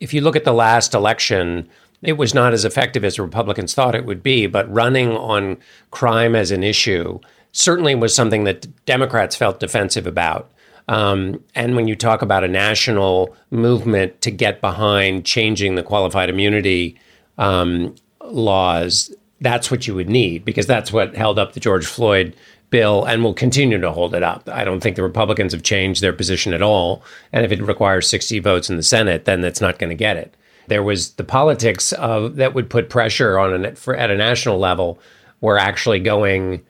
if 0.01 0.13
you 0.13 0.21
look 0.21 0.37
at 0.37 0.45
the 0.45 0.53
last 0.53 0.95
election, 0.95 1.69
it 2.05 2.15
was 2.15 2.35
not 2.35 2.53
as 2.53 2.65
effective 2.65 3.05
as 3.05 3.19
Republicans 3.19 3.75
thought 3.75 3.95
it 3.95 4.05
would 4.05 4.23
be, 4.23 4.47
but 4.47 4.73
running 4.73 5.11
on 5.13 5.59
crime 5.91 6.35
as 6.35 6.51
an 6.51 6.63
issue 6.63 7.19
certainly 7.53 7.95
was 7.95 8.15
something 8.15 8.45
that 8.45 8.67
Democrats 8.85 9.37
felt 9.37 9.61
defensive 9.61 10.07
about. 10.07 10.51
Um, 10.89 11.43
and 11.55 11.77
when 11.77 11.89
you 11.89 11.97
talk 11.97 12.21
about 12.21 12.45
a 12.45 12.49
national 12.49 13.35
movement 13.51 14.21
to 14.23 14.31
get 14.31 14.61
behind 14.61 15.25
changing 15.25 15.77
the 15.77 15.83
qualified 15.83 16.29
immunity 16.29 16.99
um, 17.39 17.95
laws, 18.23 19.15
that's 19.41 19.71
what 19.71 19.87
you 19.87 19.95
would 19.95 20.11
need 20.11 20.45
because 20.45 20.67
that's 20.67 20.93
what 20.93 21.17
held 21.17 21.39
up 21.39 21.53
the 21.53 21.61
George 21.61 21.87
Floyd 21.87 22.37
bill 22.71 23.05
and 23.05 23.23
will 23.23 23.35
continue 23.35 23.81
to 23.81 23.93
hold 23.93 24.15
it 24.15 24.23
up. 24.23 24.49
I 24.49 24.65
don't 24.65 24.81
think 24.81 24.97
the 24.97 25.03
Republicans 25.03 25.53
have 25.53 25.63
changed 25.63 26.03
their 26.03 26.13
position 26.13 26.53
at 26.53 26.63
all. 26.63 27.05
And 27.33 27.45
if 27.45 27.53
it 27.53 27.63
requires 27.63 28.09
60 28.09 28.41
votes 28.41 28.69
in 28.69 28.77
the 28.77 28.83
Senate, 28.83 29.27
then 29.27 29.45
it's 29.45 29.61
not 29.61 29.79
going 29.79 29.91
to 29.91 29.97
get 29.97 30.17
it. 30.17 30.35
There 30.67 30.83
was 30.83 31.13
the 31.15 31.25
politics 31.25 31.93
of 31.93 32.37
that 32.37 32.55
would 32.55 32.71
put 32.71 32.89
pressure 32.89 33.39
on 33.39 33.65
an, 33.65 33.75
for, 33.77 33.95
at 33.95 34.11
a 34.11 34.17
national 34.17 34.59
level 34.59 34.99
were 35.41 35.59
actually 35.59 36.01
going 36.01 36.65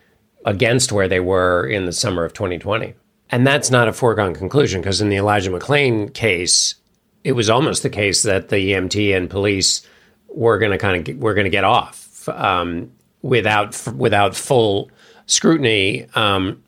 against 0.44 0.92
where 0.92 1.08
they 1.08 1.20
were 1.20 1.66
in 1.66 1.86
the 1.86 1.92
summer 1.92 2.24
of 2.24 2.32
2020. 2.32 2.94
And 3.30 3.46
that's 3.46 3.70
not 3.70 3.88
a 3.88 3.92
foregone 3.92 4.34
conclusion 4.34 4.80
because 4.80 5.00
in 5.00 5.08
the 5.08 5.16
Elijah 5.16 5.50
McClain 5.50 6.12
case, 6.12 6.74
it 7.22 7.32
was 7.32 7.48
almost 7.48 7.82
the 7.82 7.90
case 7.90 8.22
that 8.22 8.48
the 8.48 8.72
EMT 8.72 9.16
and 9.16 9.30
police 9.30 9.86
were 10.28 10.58
going 10.58 10.72
to 10.72 10.78
kind 10.78 11.08
of 11.08 11.18
were 11.18 11.34
going 11.34 11.44
to 11.44 11.50
get 11.50 11.64
off 11.64 12.28
um, 12.28 12.92
without 13.22 13.86
without 13.94 14.36
full 14.36 14.90
scrutiny, 15.26 16.06
um, 16.14 16.62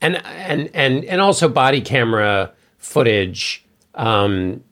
and 0.00 0.24
and 0.24 0.70
and 0.74 1.04
and 1.04 1.20
also 1.20 1.48
body 1.48 1.80
camera 1.80 2.52
footage 2.78 3.64
um, 3.94 4.62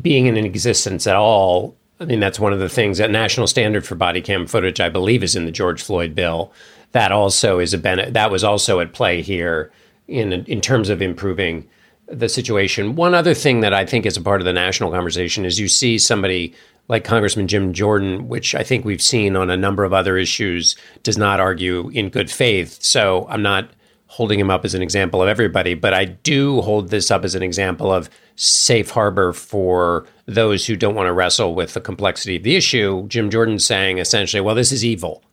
being 0.00 0.26
in 0.26 0.36
existence 0.36 1.06
at 1.06 1.16
all. 1.16 1.76
I 2.00 2.04
mean, 2.04 2.20
that's 2.20 2.40
one 2.40 2.52
of 2.52 2.58
the 2.58 2.68
things 2.68 2.98
that 2.98 3.10
national 3.10 3.46
standard 3.46 3.86
for 3.86 3.94
body 3.94 4.20
cam 4.20 4.46
footage, 4.46 4.80
I 4.80 4.88
believe, 4.88 5.22
is 5.22 5.36
in 5.36 5.44
the 5.44 5.52
George 5.52 5.82
Floyd 5.82 6.14
bill. 6.14 6.52
That 6.92 7.12
also 7.12 7.58
is 7.58 7.74
a 7.74 7.78
benefit. 7.78 8.14
That 8.14 8.30
was 8.30 8.44
also 8.44 8.80
at 8.80 8.92
play 8.92 9.22
here 9.22 9.70
in 10.08 10.32
in 10.32 10.60
terms 10.60 10.88
of 10.88 11.00
improving 11.00 11.68
the 12.06 12.28
situation. 12.28 12.96
One 12.96 13.14
other 13.14 13.34
thing 13.34 13.60
that 13.60 13.72
I 13.72 13.86
think 13.86 14.06
is 14.06 14.16
a 14.16 14.22
part 14.22 14.40
of 14.40 14.44
the 14.44 14.52
national 14.52 14.90
conversation 14.90 15.44
is 15.44 15.58
you 15.58 15.68
see 15.68 15.98
somebody 15.98 16.54
like 16.88 17.04
Congressman 17.04 17.48
Jim 17.48 17.72
Jordan, 17.72 18.28
which 18.28 18.54
I 18.54 18.62
think 18.62 18.84
we've 18.84 19.00
seen 19.00 19.36
on 19.36 19.48
a 19.48 19.56
number 19.56 19.84
of 19.84 19.92
other 19.92 20.18
issues, 20.18 20.76
does 21.02 21.16
not 21.16 21.40
argue 21.40 21.88
in 21.90 22.10
good 22.10 22.30
faith. 22.30 22.82
So 22.82 23.26
I'm 23.30 23.42
not 23.42 23.70
holding 24.14 24.38
him 24.38 24.48
up 24.48 24.64
as 24.64 24.74
an 24.74 24.82
example 24.82 25.20
of 25.20 25.28
everybody, 25.28 25.74
but 25.74 25.92
I 25.92 26.04
do 26.04 26.60
hold 26.60 26.90
this 26.90 27.10
up 27.10 27.24
as 27.24 27.34
an 27.34 27.42
example 27.42 27.92
of 27.92 28.08
safe 28.36 28.90
harbor 28.90 29.32
for 29.32 30.06
those 30.26 30.64
who 30.64 30.76
don't 30.76 30.94
want 30.94 31.08
to 31.08 31.12
wrestle 31.12 31.52
with 31.52 31.74
the 31.74 31.80
complexity 31.80 32.36
of 32.36 32.44
the 32.44 32.54
issue. 32.54 33.08
Jim 33.08 33.28
Jordan 33.28 33.58
saying 33.58 33.98
essentially, 33.98 34.40
well, 34.40 34.54
this 34.54 34.70
is 34.70 34.84
evil. 34.84 35.24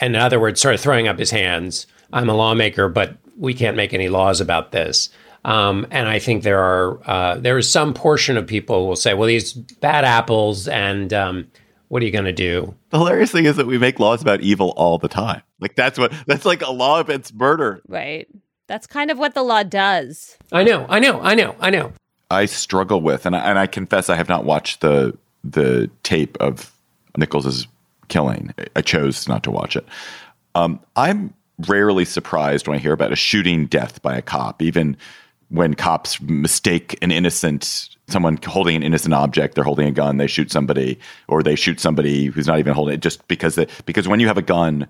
And 0.00 0.16
in 0.16 0.20
other 0.20 0.40
words, 0.40 0.60
sort 0.60 0.74
of 0.74 0.80
throwing 0.80 1.06
up 1.06 1.20
his 1.20 1.30
hands. 1.30 1.86
I'm 2.12 2.28
a 2.28 2.34
lawmaker, 2.34 2.88
but 2.88 3.16
we 3.38 3.54
can't 3.54 3.76
make 3.76 3.94
any 3.94 4.08
laws 4.08 4.40
about 4.40 4.72
this. 4.72 5.10
Um, 5.44 5.86
and 5.92 6.08
I 6.08 6.18
think 6.18 6.42
there 6.42 6.58
are 6.58 7.08
uh, 7.08 7.36
there 7.36 7.58
is 7.58 7.70
some 7.70 7.94
portion 7.94 8.36
of 8.36 8.44
people 8.44 8.80
who 8.80 8.88
will 8.88 8.96
say, 8.96 9.14
well, 9.14 9.28
these 9.28 9.52
bad 9.52 10.04
apples, 10.04 10.66
and 10.66 11.12
um, 11.12 11.46
what 11.86 12.02
are 12.02 12.06
you 12.06 12.12
going 12.12 12.24
to 12.24 12.32
do? 12.32 12.74
The 12.90 12.98
hilarious 12.98 13.30
thing 13.30 13.44
is 13.44 13.54
that 13.54 13.68
we 13.68 13.78
make 13.78 14.00
laws 14.00 14.20
about 14.20 14.40
evil 14.40 14.74
all 14.76 14.98
the 14.98 15.08
time. 15.08 15.42
Like 15.60 15.76
that's 15.76 15.98
what 15.98 16.12
that's 16.26 16.44
like 16.44 16.62
a 16.62 16.70
law 16.70 17.00
against 17.00 17.34
murder. 17.34 17.82
Right. 17.88 18.28
That's 18.66 18.86
kind 18.86 19.10
of 19.10 19.18
what 19.18 19.34
the 19.34 19.42
law 19.42 19.62
does. 19.62 20.38
I 20.52 20.62
know. 20.62 20.86
I 20.88 21.00
know. 21.00 21.20
I 21.20 21.34
know. 21.34 21.56
I 21.60 21.70
know. 21.70 21.92
I 22.30 22.46
struggle 22.46 23.00
with, 23.00 23.26
and 23.26 23.34
I, 23.34 23.40
and 23.40 23.58
I 23.58 23.66
confess 23.66 24.08
I 24.08 24.14
have 24.14 24.28
not 24.28 24.44
watched 24.44 24.80
the 24.80 25.16
the 25.42 25.90
tape 26.02 26.36
of 26.40 26.72
Nichols's 27.16 27.66
killing. 28.08 28.54
I 28.76 28.82
chose 28.82 29.26
not 29.26 29.42
to 29.44 29.50
watch 29.50 29.74
it. 29.76 29.86
Um, 30.54 30.80
I'm 30.96 31.34
rarely 31.66 32.04
surprised 32.04 32.68
when 32.68 32.76
I 32.76 32.80
hear 32.80 32.92
about 32.92 33.12
a 33.12 33.16
shooting 33.16 33.66
death 33.66 34.02
by 34.02 34.16
a 34.16 34.22
cop, 34.22 34.62
even 34.62 34.96
when 35.48 35.74
cops 35.74 36.20
mistake 36.20 36.96
an 37.02 37.10
innocent 37.10 37.88
someone 38.08 38.38
holding 38.44 38.76
an 38.76 38.82
innocent 38.82 39.14
object, 39.14 39.54
they're 39.54 39.64
holding 39.64 39.86
a 39.86 39.92
gun, 39.92 40.16
they 40.16 40.26
shoot 40.26 40.50
somebody, 40.50 40.98
or 41.28 41.42
they 41.42 41.54
shoot 41.54 41.80
somebody 41.80 42.26
who's 42.26 42.46
not 42.46 42.58
even 42.58 42.74
holding 42.74 42.94
it, 42.94 43.00
just 43.00 43.26
because 43.28 43.54
they, 43.54 43.66
because 43.86 44.08
when 44.08 44.20
you 44.20 44.26
have 44.26 44.38
a 44.38 44.42
gun, 44.42 44.86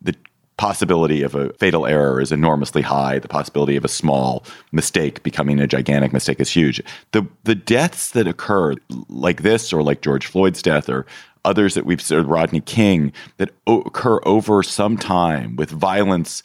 the 0.00 0.14
possibility 0.56 1.22
of 1.22 1.34
a 1.34 1.52
fatal 1.54 1.86
error 1.86 2.20
is 2.20 2.32
enormously 2.32 2.82
high. 2.82 3.18
The 3.18 3.28
possibility 3.28 3.76
of 3.76 3.84
a 3.84 3.88
small 3.88 4.44
mistake 4.72 5.22
becoming 5.22 5.60
a 5.60 5.66
gigantic 5.66 6.12
mistake 6.12 6.40
is 6.40 6.50
huge. 6.50 6.82
The 7.12 7.26
the 7.44 7.54
deaths 7.54 8.10
that 8.10 8.26
occur, 8.26 8.74
like 9.08 9.42
this, 9.42 9.72
or 9.72 9.82
like 9.82 10.00
George 10.02 10.26
Floyd's 10.26 10.62
death, 10.62 10.88
or 10.88 11.06
others 11.44 11.74
that 11.74 11.86
we've 11.86 12.00
seen, 12.00 12.22
Rodney 12.22 12.60
King, 12.60 13.12
that 13.36 13.50
occur 13.66 14.20
over 14.24 14.62
some 14.62 14.96
time 14.96 15.56
with 15.56 15.70
violence 15.70 16.42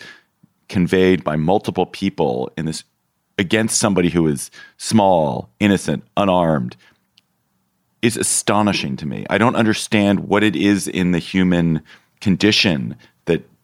conveyed 0.67 1.23
by 1.23 1.35
multiple 1.35 1.85
people 1.85 2.51
in 2.57 2.65
this 2.65 2.83
against 3.37 3.79
somebody 3.79 4.09
who 4.09 4.27
is 4.27 4.51
small, 4.77 5.49
innocent, 5.59 6.03
unarmed 6.15 6.75
is 8.01 8.17
astonishing 8.17 8.95
to 8.97 9.05
me. 9.05 9.25
I 9.29 9.37
don't 9.37 9.55
understand 9.55 10.21
what 10.21 10.43
it 10.43 10.55
is 10.55 10.87
in 10.87 11.11
the 11.11 11.19
human 11.19 11.81
condition 12.19 12.95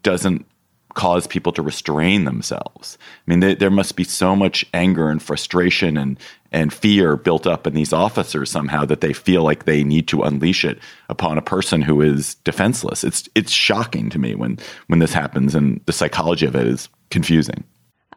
doesn't 0.08 0.46
cause 0.94 1.28
people 1.28 1.52
to 1.52 1.62
restrain 1.62 2.24
themselves. 2.24 2.98
I 3.02 3.30
mean, 3.30 3.42
they, 3.42 3.56
there 3.56 3.70
must 3.70 3.98
be 3.98 4.06
so 4.06 4.38
much 4.38 4.66
anger 4.74 5.10
and 5.10 5.22
frustration 5.22 5.98
and 5.98 6.18
and 6.54 6.72
fear 6.74 7.18
built 7.18 7.46
up 7.46 7.68
in 7.68 7.74
these 7.74 7.92
officers 7.92 8.50
somehow 8.50 8.86
that 8.86 9.02
they 9.02 9.12
feel 9.12 9.44
like 9.44 9.66
they 9.66 9.84
need 9.84 10.08
to 10.08 10.24
unleash 10.24 10.64
it 10.64 10.80
upon 11.10 11.38
a 11.38 11.42
person 11.42 11.82
who 11.82 12.02
is 12.02 12.36
defenseless. 12.46 13.04
It's 13.04 13.28
it's 13.36 13.52
shocking 13.52 14.10
to 14.12 14.18
me 14.18 14.34
when 14.34 14.60
when 14.88 15.00
this 15.00 15.12
happens, 15.12 15.56
and 15.56 15.82
the 15.88 15.92
psychology 15.92 16.46
of 16.46 16.56
it 16.56 16.66
is 16.66 16.88
confusing. 17.10 17.66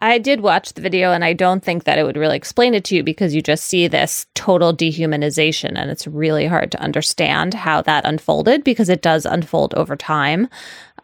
I 0.03 0.17
did 0.17 0.41
watch 0.41 0.73
the 0.73 0.81
video 0.81 1.13
and 1.13 1.23
I 1.23 1.35
don't 1.35 1.63
think 1.63 1.85
that 1.85 1.99
it 1.99 2.05
would 2.05 2.17
really 2.17 2.37
explain 2.37 2.73
it 2.73 2.85
to 2.85 2.97
you 2.97 3.03
because 3.03 3.35
you 3.35 3.43
just 3.43 3.65
see 3.65 3.87
this 3.87 4.25
total 4.35 4.75
dehumanization 4.75 5.73
and 5.77 5.91
it's 5.91 6.07
really 6.07 6.47
hard 6.47 6.73
to 6.73 6.81
understand 6.81 7.53
how 7.53 7.83
that 7.83 8.07
unfolded 8.07 8.65
because 8.65 8.89
it 8.89 9.03
does 9.03 9.27
unfold 9.27 9.75
over 9.75 9.97
time. 9.97 10.49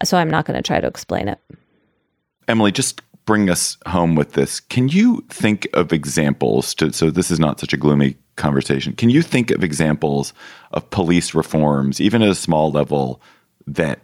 So 0.04 0.16
I'm 0.18 0.30
not 0.30 0.44
going 0.44 0.56
to 0.56 0.62
try 0.62 0.80
to 0.80 0.86
explain 0.86 1.28
it. 1.28 1.38
Emily, 2.48 2.72
just 2.72 3.02
bring 3.24 3.50
us 3.50 3.76
home 3.86 4.14
with 4.14 4.32
this. 4.32 4.60
Can 4.60 4.88
you 4.88 5.24
think 5.30 5.66
of 5.74 5.92
examples 5.92 6.74
to 6.76 6.92
so 6.92 7.10
this 7.10 7.30
is 7.30 7.40
not 7.40 7.58
such 7.58 7.72
a 7.72 7.76
gloomy 7.76 8.16
conversation. 8.36 8.94
Can 8.94 9.10
you 9.10 9.22
think 9.22 9.50
of 9.50 9.64
examples 9.64 10.32
of 10.72 10.88
police 10.90 11.34
reforms, 11.34 12.00
even 12.00 12.22
at 12.22 12.28
a 12.28 12.34
small 12.34 12.70
level, 12.70 13.20
that 13.66 14.00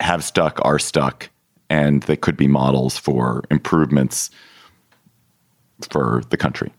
have 0.00 0.22
stuck, 0.22 0.58
are 0.62 0.78
stuck, 0.78 1.30
and 1.70 2.02
that 2.04 2.20
could 2.20 2.36
be 2.36 2.48
models 2.48 2.98
for 2.98 3.44
improvements 3.50 4.30
for 5.88 6.22
the 6.30 6.36
country? 6.36 6.72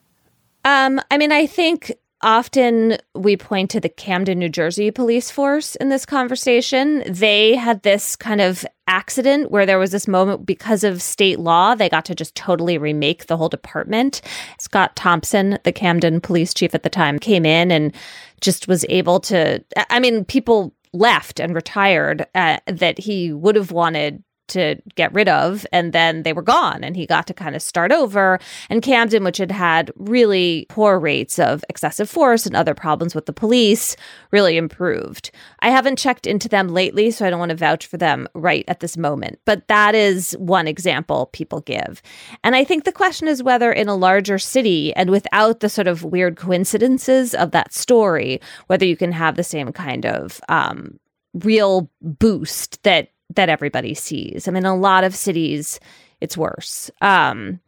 Um, 0.65 1.01
I 1.09 1.17
mean, 1.17 1.31
I 1.31 1.47
think 1.47 1.91
often 2.23 2.97
we 3.13 3.37
point 3.37 3.69
to 3.71 3.79
the 3.79 3.89
Camden, 3.89 4.39
New 4.39 4.49
Jersey 4.49 4.89
police 4.89 5.29
force 5.29 5.75
in 5.75 5.89
this 5.89 6.05
conversation. 6.05 7.03
They 7.07 7.55
had 7.55 7.83
this 7.83 8.15
kind 8.15 8.41
of 8.41 8.65
accident 8.87 9.51
where 9.51 9.65
there 9.65 9.79
was 9.79 9.91
this 9.91 10.07
moment 10.07 10.45
because 10.45 10.83
of 10.83 11.01
state 11.01 11.39
law, 11.39 11.75
they 11.75 11.89
got 11.89 12.05
to 12.05 12.15
just 12.15 12.35
totally 12.35 12.77
remake 12.77 13.27
the 13.27 13.37
whole 13.37 13.49
department. 13.49 14.21
Scott 14.59 14.95
Thomson, 14.95 15.59
the 15.63 15.71
Camden 15.71 16.19
police 16.21 16.53
chief 16.53 16.73
at 16.73 16.83
the 16.83 16.89
time, 16.89 17.19
came 17.19 17.45
in 17.45 17.71
and 17.71 17.93
just 18.41 18.67
was 18.67 18.85
able 18.89 19.19
to. 19.21 19.63
I 19.89 19.99
mean, 19.99 20.25
people 20.25 20.73
left 20.93 21.39
and 21.39 21.55
retired 21.55 22.25
uh, 22.35 22.57
that 22.67 22.99
he 22.99 23.33
would 23.33 23.55
have 23.55 23.71
wanted 23.71 24.23
to 24.53 24.75
get 24.95 25.13
rid 25.13 25.27
of 25.27 25.65
and 25.71 25.93
then 25.93 26.23
they 26.23 26.33
were 26.33 26.41
gone 26.41 26.83
and 26.83 26.95
he 26.95 27.05
got 27.05 27.27
to 27.27 27.33
kind 27.33 27.55
of 27.55 27.61
start 27.61 27.91
over 27.91 28.39
and 28.69 28.81
Camden 28.81 29.23
which 29.23 29.37
had 29.37 29.51
had 29.51 29.91
really 29.97 30.65
poor 30.69 30.99
rates 30.99 31.37
of 31.39 31.63
excessive 31.69 32.09
force 32.09 32.45
and 32.45 32.55
other 32.55 32.73
problems 32.73 33.13
with 33.13 33.25
the 33.25 33.33
police 33.33 33.95
really 34.31 34.57
improved. 34.57 35.31
I 35.59 35.69
haven't 35.69 35.99
checked 35.99 36.25
into 36.25 36.47
them 36.47 36.69
lately 36.69 37.11
so 37.11 37.25
I 37.25 37.29
don't 37.29 37.39
want 37.39 37.49
to 37.49 37.55
vouch 37.55 37.85
for 37.85 37.97
them 37.97 38.27
right 38.33 38.65
at 38.67 38.79
this 38.79 38.95
moment 38.97 39.39
but 39.45 39.67
that 39.67 39.95
is 39.95 40.33
one 40.39 40.67
example 40.67 41.29
people 41.33 41.61
give. 41.61 42.01
And 42.43 42.55
I 42.55 42.63
think 42.63 42.83
the 42.83 42.91
question 42.91 43.27
is 43.27 43.43
whether 43.43 43.71
in 43.71 43.87
a 43.87 43.95
larger 43.95 44.39
city 44.39 44.93
and 44.95 45.09
without 45.09 45.59
the 45.59 45.69
sort 45.69 45.87
of 45.87 46.03
weird 46.03 46.37
coincidences 46.37 47.35
of 47.35 47.51
that 47.51 47.73
story 47.73 48.39
whether 48.67 48.85
you 48.85 48.95
can 48.95 49.11
have 49.11 49.35
the 49.35 49.43
same 49.43 49.71
kind 49.71 50.05
of 50.05 50.39
um, 50.49 50.99
real 51.33 51.89
boost 52.01 52.81
that 52.83 53.09
that 53.35 53.49
everybody 53.49 53.93
sees. 53.93 54.47
I 54.47 54.51
mean, 54.51 54.65
a 54.65 54.75
lot 54.75 55.03
of 55.03 55.15
cities, 55.15 55.79
it's 56.21 56.37
worse. 56.37 56.89
Um, 57.01 57.59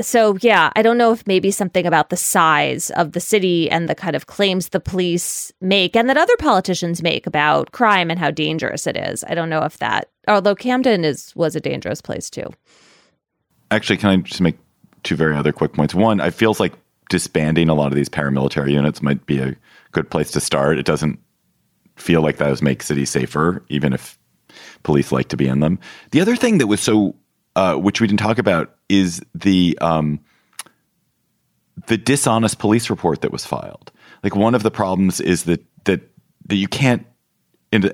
so 0.00 0.36
yeah, 0.40 0.70
I 0.74 0.82
don't 0.82 0.98
know 0.98 1.12
if 1.12 1.26
maybe 1.26 1.50
something 1.50 1.86
about 1.86 2.10
the 2.10 2.16
size 2.16 2.90
of 2.92 3.12
the 3.12 3.20
city 3.20 3.70
and 3.70 3.88
the 3.88 3.94
kind 3.94 4.16
of 4.16 4.26
claims 4.26 4.70
the 4.70 4.80
police 4.80 5.52
make 5.60 5.94
and 5.94 6.08
that 6.08 6.16
other 6.16 6.36
politicians 6.38 7.02
make 7.02 7.26
about 7.26 7.72
crime 7.72 8.10
and 8.10 8.18
how 8.18 8.30
dangerous 8.30 8.86
it 8.86 8.96
is. 8.96 9.24
I 9.24 9.34
don't 9.34 9.50
know 9.50 9.62
if 9.62 9.78
that 9.78 10.08
although 10.28 10.54
Camden 10.54 11.04
is 11.04 11.34
was 11.36 11.56
a 11.56 11.60
dangerous 11.60 12.00
place 12.00 12.30
too. 12.30 12.46
Actually, 13.70 13.98
can 13.98 14.10
I 14.10 14.16
just 14.16 14.40
make 14.40 14.58
two 15.02 15.16
very 15.16 15.36
other 15.36 15.52
quick 15.52 15.72
points? 15.72 15.94
One, 15.94 16.20
I 16.20 16.30
feels 16.30 16.60
like 16.60 16.72
disbanding 17.08 17.68
a 17.68 17.74
lot 17.74 17.88
of 17.88 17.94
these 17.94 18.08
paramilitary 18.08 18.72
units 18.72 19.02
might 19.02 19.26
be 19.26 19.38
a 19.38 19.56
good 19.92 20.10
place 20.10 20.30
to 20.32 20.40
start. 20.40 20.78
It 20.78 20.86
doesn't 20.86 21.18
feel 21.96 22.22
like 22.22 22.38
those 22.38 22.62
make 22.62 22.82
cities 22.82 23.10
safer, 23.10 23.62
even 23.68 23.92
if 23.92 24.18
police 24.82 25.12
like 25.12 25.28
to 25.28 25.36
be 25.36 25.46
in 25.46 25.60
them. 25.60 25.78
The 26.10 26.20
other 26.20 26.36
thing 26.36 26.58
that 26.58 26.66
was 26.66 26.80
so, 26.80 27.16
uh, 27.56 27.76
which 27.76 28.00
we 28.00 28.06
didn't 28.06 28.20
talk 28.20 28.38
about, 28.38 28.74
is 28.88 29.22
the 29.34 29.78
um, 29.80 30.20
the 31.86 31.96
dishonest 31.96 32.58
police 32.58 32.90
report 32.90 33.22
that 33.22 33.32
was 33.32 33.46
filed. 33.46 33.90
Like 34.22 34.36
one 34.36 34.54
of 34.54 34.62
the 34.62 34.70
problems 34.70 35.20
is 35.20 35.44
that 35.44 35.64
that 35.84 36.00
that 36.46 36.56
you 36.56 36.68
can't. 36.68 37.06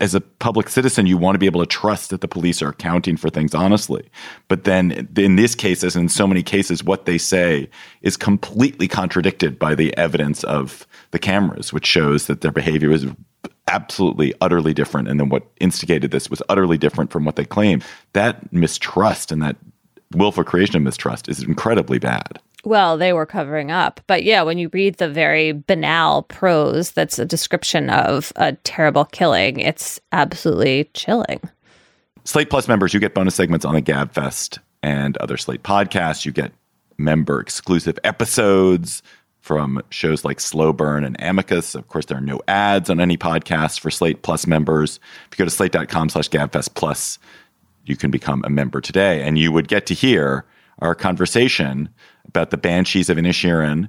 as 0.01 0.15
a 0.15 0.21
public 0.21 0.69
citizen, 0.69 1.07
you 1.07 1.19
want 1.19 1.35
to 1.35 1.39
be 1.39 1.47
able 1.47 1.61
to 1.61 1.67
trust 1.67 2.11
that 2.11 2.21
the 2.21 2.29
police 2.29 2.63
are 2.63 2.71
accounting 2.71 3.17
for 3.17 3.29
things 3.31 3.55
honestly. 3.55 4.09
But 4.49 4.65
then, 4.65 5.09
in 5.17 5.37
this 5.37 5.55
case, 5.55 5.85
as 5.85 5.95
in 5.97 6.09
so 6.09 6.27
many 6.27 6.43
cases, 6.43 6.83
what 6.83 7.05
they 7.05 7.19
say 7.19 7.69
is 8.01 8.17
completely 8.17 8.89
contradicted 8.89 9.59
by 9.59 9.75
the 9.75 9.97
evidence 9.97 10.45
of 10.45 10.87
the 11.11 11.19
cameras, 11.19 11.73
which 11.73 11.87
shows 11.87 12.27
that 12.27 12.41
their 12.41 12.53
behavior 12.53 12.89
was 12.89 13.07
absolutely 13.69 14.33
utterly 14.41 14.73
different 14.73 15.09
and 15.09 15.19
then 15.19 15.29
what 15.29 15.47
instigated 15.61 16.11
this 16.11 16.31
was 16.31 16.43
utterly 16.49 16.79
different 16.79 17.11
from 17.11 17.25
what 17.25 17.37
they 17.37 17.45
claim. 17.45 17.83
That 18.13 18.53
mistrust 18.53 19.33
and 19.33 19.43
that 19.43 19.57
willful 20.15 20.45
creation 20.45 20.77
of 20.77 20.83
mistrust 20.83 21.29
is 21.29 21.43
incredibly 21.43 21.99
bad. 21.99 22.39
Well 22.65 22.97
they 22.97 23.13
were 23.13 23.27
covering 23.27 23.71
up. 23.71 24.01
But 24.07 24.23
yeah 24.23 24.43
when 24.43 24.59
you 24.59 24.71
read 24.73 24.97
the 24.97 25.09
very 25.09 25.53
banal 25.53 26.23
prose 26.23 26.93
that's 26.93 27.19
a 27.19 27.25
description 27.25 27.91
of 27.91 28.33
a 28.37 28.53
terrible 28.53 29.05
killing 29.05 29.59
it's 29.59 30.01
absolutely 30.13 30.91
chilling. 30.95 31.41
Slate 32.25 32.51
plus 32.51 32.69
members 32.69 32.95
you 32.95 33.01
get 33.01 33.15
bonus 33.15 33.35
segments 33.35 33.65
on 33.65 33.75
the 33.75 33.83
gabfest 33.83 34.59
and 34.83 35.17
other 35.19 35.37
slate 35.37 35.63
podcasts. 35.63 36.25
You 36.25 36.33
get 36.33 36.53
member 36.99 37.41
exclusive 37.41 37.99
episodes 38.05 39.03
from 39.47 39.81
shows 39.91 40.25
like 40.25 40.41
Slow 40.41 40.73
Burn 40.73 41.05
and 41.05 41.17
Amicus. 41.21 41.77
Of 41.77 41.87
course, 41.87 42.07
there 42.07 42.19
are 42.19 42.21
no 42.21 42.41
ads 42.49 42.91
on 42.91 42.99
any 42.99 43.17
podcast 43.17 43.79
for 43.79 43.93
Slate 43.93 44.23
Plus 44.23 44.45
members. 44.45 44.99
If 45.31 45.39
you 45.39 45.45
go 45.45 45.45
to 45.45 45.51
slate.com 45.55 46.09
slash 46.09 46.29
gabfest 46.29 46.75
plus, 46.75 47.21
you 47.85 47.95
can 47.95 48.11
become 48.11 48.43
a 48.45 48.51
member 48.51 48.81
today. 48.81 49.23
And 49.23 49.39
you 49.39 49.53
would 49.53 49.69
get 49.69 49.87
to 49.87 49.95
hear 49.95 50.45
our 50.81 50.97
conversation 50.97 51.89
about 52.27 52.51
the 52.51 52.57
Banshees 52.57 53.09
of 53.09 53.19
Inisherin, 53.19 53.89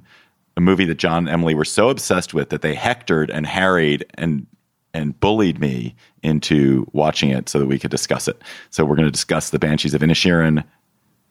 a 0.56 0.60
movie 0.60 0.84
that 0.84 0.98
John 0.98 1.26
and 1.26 1.28
Emily 1.28 1.56
were 1.56 1.64
so 1.64 1.88
obsessed 1.88 2.32
with 2.32 2.50
that 2.50 2.62
they 2.62 2.76
hectored 2.76 3.28
and 3.28 3.44
harried 3.44 4.06
and 4.14 4.46
and 4.94 5.18
bullied 5.18 5.58
me 5.60 5.96
into 6.22 6.88
watching 6.92 7.30
it 7.30 7.48
so 7.48 7.58
that 7.58 7.66
we 7.66 7.80
could 7.80 7.90
discuss 7.90 8.28
it. 8.28 8.40
So 8.70 8.84
we're 8.84 8.96
going 8.96 9.06
to 9.06 9.12
discuss 9.12 9.50
the 9.50 9.58
Banshees 9.58 9.92
of 9.92 10.02
Inisherin 10.02 10.64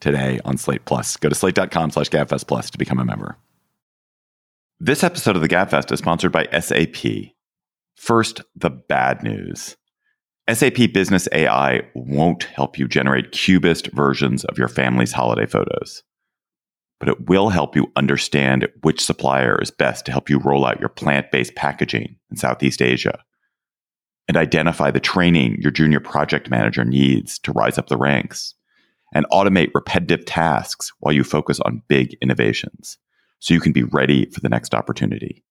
today 0.00 0.38
on 0.44 0.58
Slate 0.58 0.84
Plus. 0.84 1.16
Go 1.16 1.30
to 1.30 1.34
slate.com 1.34 1.90
slash 1.90 2.10
gabfest 2.10 2.46
plus 2.46 2.70
to 2.70 2.78
become 2.78 3.00
a 3.00 3.04
member. 3.04 3.36
This 4.80 5.02
episode 5.02 5.34
of 5.34 5.42
the 5.42 5.48
Gabfest 5.48 5.90
is 5.90 5.98
sponsored 5.98 6.30
by 6.30 6.46
SAP. 6.56 7.32
First, 7.96 8.42
the 8.54 8.70
bad 8.70 9.24
news. 9.24 9.76
SAP 10.48 10.92
Business 10.94 11.28
AI 11.32 11.82
won't 11.96 12.44
help 12.44 12.78
you 12.78 12.86
generate 12.86 13.32
cubist 13.32 13.88
versions 13.88 14.44
of 14.44 14.56
your 14.56 14.68
family's 14.68 15.10
holiday 15.10 15.46
photos, 15.46 16.04
but 17.00 17.08
it 17.08 17.28
will 17.28 17.48
help 17.48 17.74
you 17.74 17.90
understand 17.96 18.68
which 18.82 19.04
supplier 19.04 19.60
is 19.60 19.72
best 19.72 20.06
to 20.06 20.12
help 20.12 20.30
you 20.30 20.38
roll 20.38 20.64
out 20.64 20.78
your 20.78 20.88
plant 20.88 21.32
based 21.32 21.56
packaging 21.56 22.14
in 22.30 22.36
Southeast 22.36 22.80
Asia 22.80 23.18
and 24.28 24.36
identify 24.36 24.92
the 24.92 25.00
training 25.00 25.60
your 25.60 25.72
junior 25.72 25.98
project 25.98 26.50
manager 26.50 26.84
needs 26.84 27.40
to 27.40 27.50
rise 27.50 27.78
up 27.78 27.88
the 27.88 27.96
ranks 27.96 28.54
and 29.12 29.26
automate 29.32 29.72
repetitive 29.74 30.24
tasks 30.24 30.92
while 31.00 31.12
you 31.12 31.24
focus 31.24 31.58
on 31.58 31.82
big 31.88 32.16
innovations 32.22 32.96
so 33.40 33.54
you 33.54 33.60
can 33.60 33.72
be 33.72 33.84
ready 33.84 34.26
for 34.30 34.40
the 34.40 34.48
next 34.48 34.74
opportunity. 34.74 35.44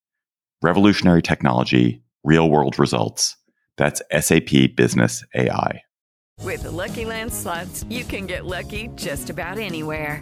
Revolutionary 0.62 1.22
technology, 1.22 2.04
real 2.24 2.50
world 2.50 2.80
results. 2.80 3.38
That's 3.78 4.02
SAP 4.12 4.76
Business 4.76 5.24
AI. 5.36 5.82
With 6.44 6.64
the 6.64 6.72
Lucky 6.72 7.06
Land 7.06 7.34
slots, 7.34 7.84
you 7.90 8.04
can 8.04 8.26
get 8.26 8.46
lucky 8.46 8.90
just 8.96 9.30
about 9.30 9.58
anywhere. 9.58 10.22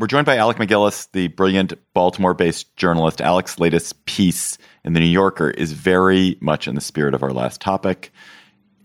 We're 0.00 0.06
joined 0.06 0.26
by 0.26 0.36
Alec 0.36 0.58
MacGillis, 0.58 1.08
the 1.10 1.26
brilliant 1.26 1.72
Baltimore 1.92 2.32
based 2.32 2.76
journalist. 2.76 3.20
Alec's 3.20 3.58
latest 3.58 4.04
piece 4.04 4.56
in 4.84 4.92
The 4.92 5.00
New 5.00 5.06
Yorker 5.06 5.50
is 5.50 5.72
very 5.72 6.38
much 6.40 6.68
in 6.68 6.76
the 6.76 6.80
spirit 6.80 7.14
of 7.14 7.24
our 7.24 7.32
last 7.32 7.60
topic. 7.60 8.12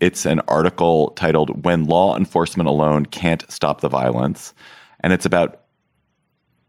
It's 0.00 0.26
an 0.26 0.40
article 0.48 1.10
titled 1.10 1.64
When 1.64 1.84
Law 1.84 2.16
Enforcement 2.16 2.68
Alone 2.68 3.06
Can't 3.06 3.48
Stop 3.48 3.80
the 3.80 3.88
Violence. 3.88 4.54
And 5.04 5.12
it's 5.12 5.24
about 5.24 5.60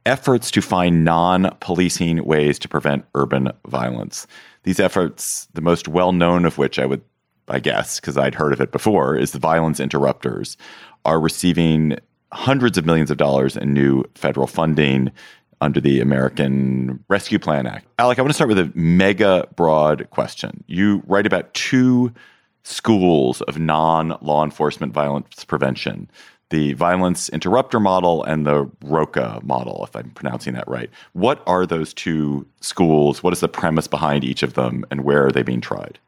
efforts 0.05 0.51
to 0.51 0.61
find 0.61 1.03
non 1.03 1.49
policing 1.59 2.23
ways 2.23 2.59
to 2.59 2.69
prevent 2.69 3.05
urban 3.15 3.51
violence. 3.65 4.27
These 4.61 4.79
efforts, 4.79 5.47
the 5.55 5.61
most 5.61 5.87
well 5.87 6.11
known 6.11 6.45
of 6.45 6.59
which 6.59 6.77
I 6.77 6.85
would, 6.85 7.01
I 7.47 7.59
guess, 7.59 7.99
because 7.99 8.15
I'd 8.15 8.35
heard 8.35 8.53
of 8.53 8.61
it 8.61 8.71
before, 8.71 9.17
is 9.17 9.31
the 9.31 9.39
violence 9.39 9.79
interrupters, 9.79 10.55
are 11.03 11.19
receiving 11.19 11.97
hundreds 12.35 12.77
of 12.77 12.85
millions 12.85 13.09
of 13.09 13.17
dollars 13.17 13.57
in 13.57 13.73
new 13.73 14.03
federal 14.15 14.47
funding. 14.47 15.11
under 15.61 15.79
the 15.79 16.01
American 16.01 17.01
Rescue 17.07 17.39
Plan 17.39 17.65
Act. 17.65 17.87
Alec, 17.97 18.19
I 18.19 18.21
want 18.21 18.29
to 18.29 18.33
start 18.33 18.49
with 18.49 18.59
a 18.59 18.69
mega 18.75 19.47
broad 19.55 20.09
question. 20.09 20.65
You 20.67 21.01
write 21.07 21.25
about 21.25 21.53
two 21.53 22.13
schools 22.63 23.39
of 23.43 23.57
non 23.57 24.17
law 24.21 24.43
enforcement 24.43 24.91
violence 24.91 25.45
prevention 25.45 26.09
the 26.49 26.73
violence 26.73 27.29
interrupter 27.29 27.79
model 27.79 28.23
and 28.23 28.45
the 28.45 28.69
ROCA 28.83 29.39
model, 29.43 29.83
if 29.83 29.95
I'm 29.95 30.11
pronouncing 30.11 30.53
that 30.53 30.67
right. 30.67 30.89
What 31.13 31.41
are 31.47 31.65
those 31.65 31.93
two 31.93 32.45
schools? 32.61 33.23
What 33.23 33.33
is 33.33 33.39
the 33.39 33.47
premise 33.47 33.87
behind 33.87 34.23
each 34.23 34.43
of 34.43 34.53
them, 34.53 34.85
and 34.91 35.03
where 35.03 35.25
are 35.25 35.31
they 35.31 35.43
being 35.43 35.61
tried? 35.61 35.99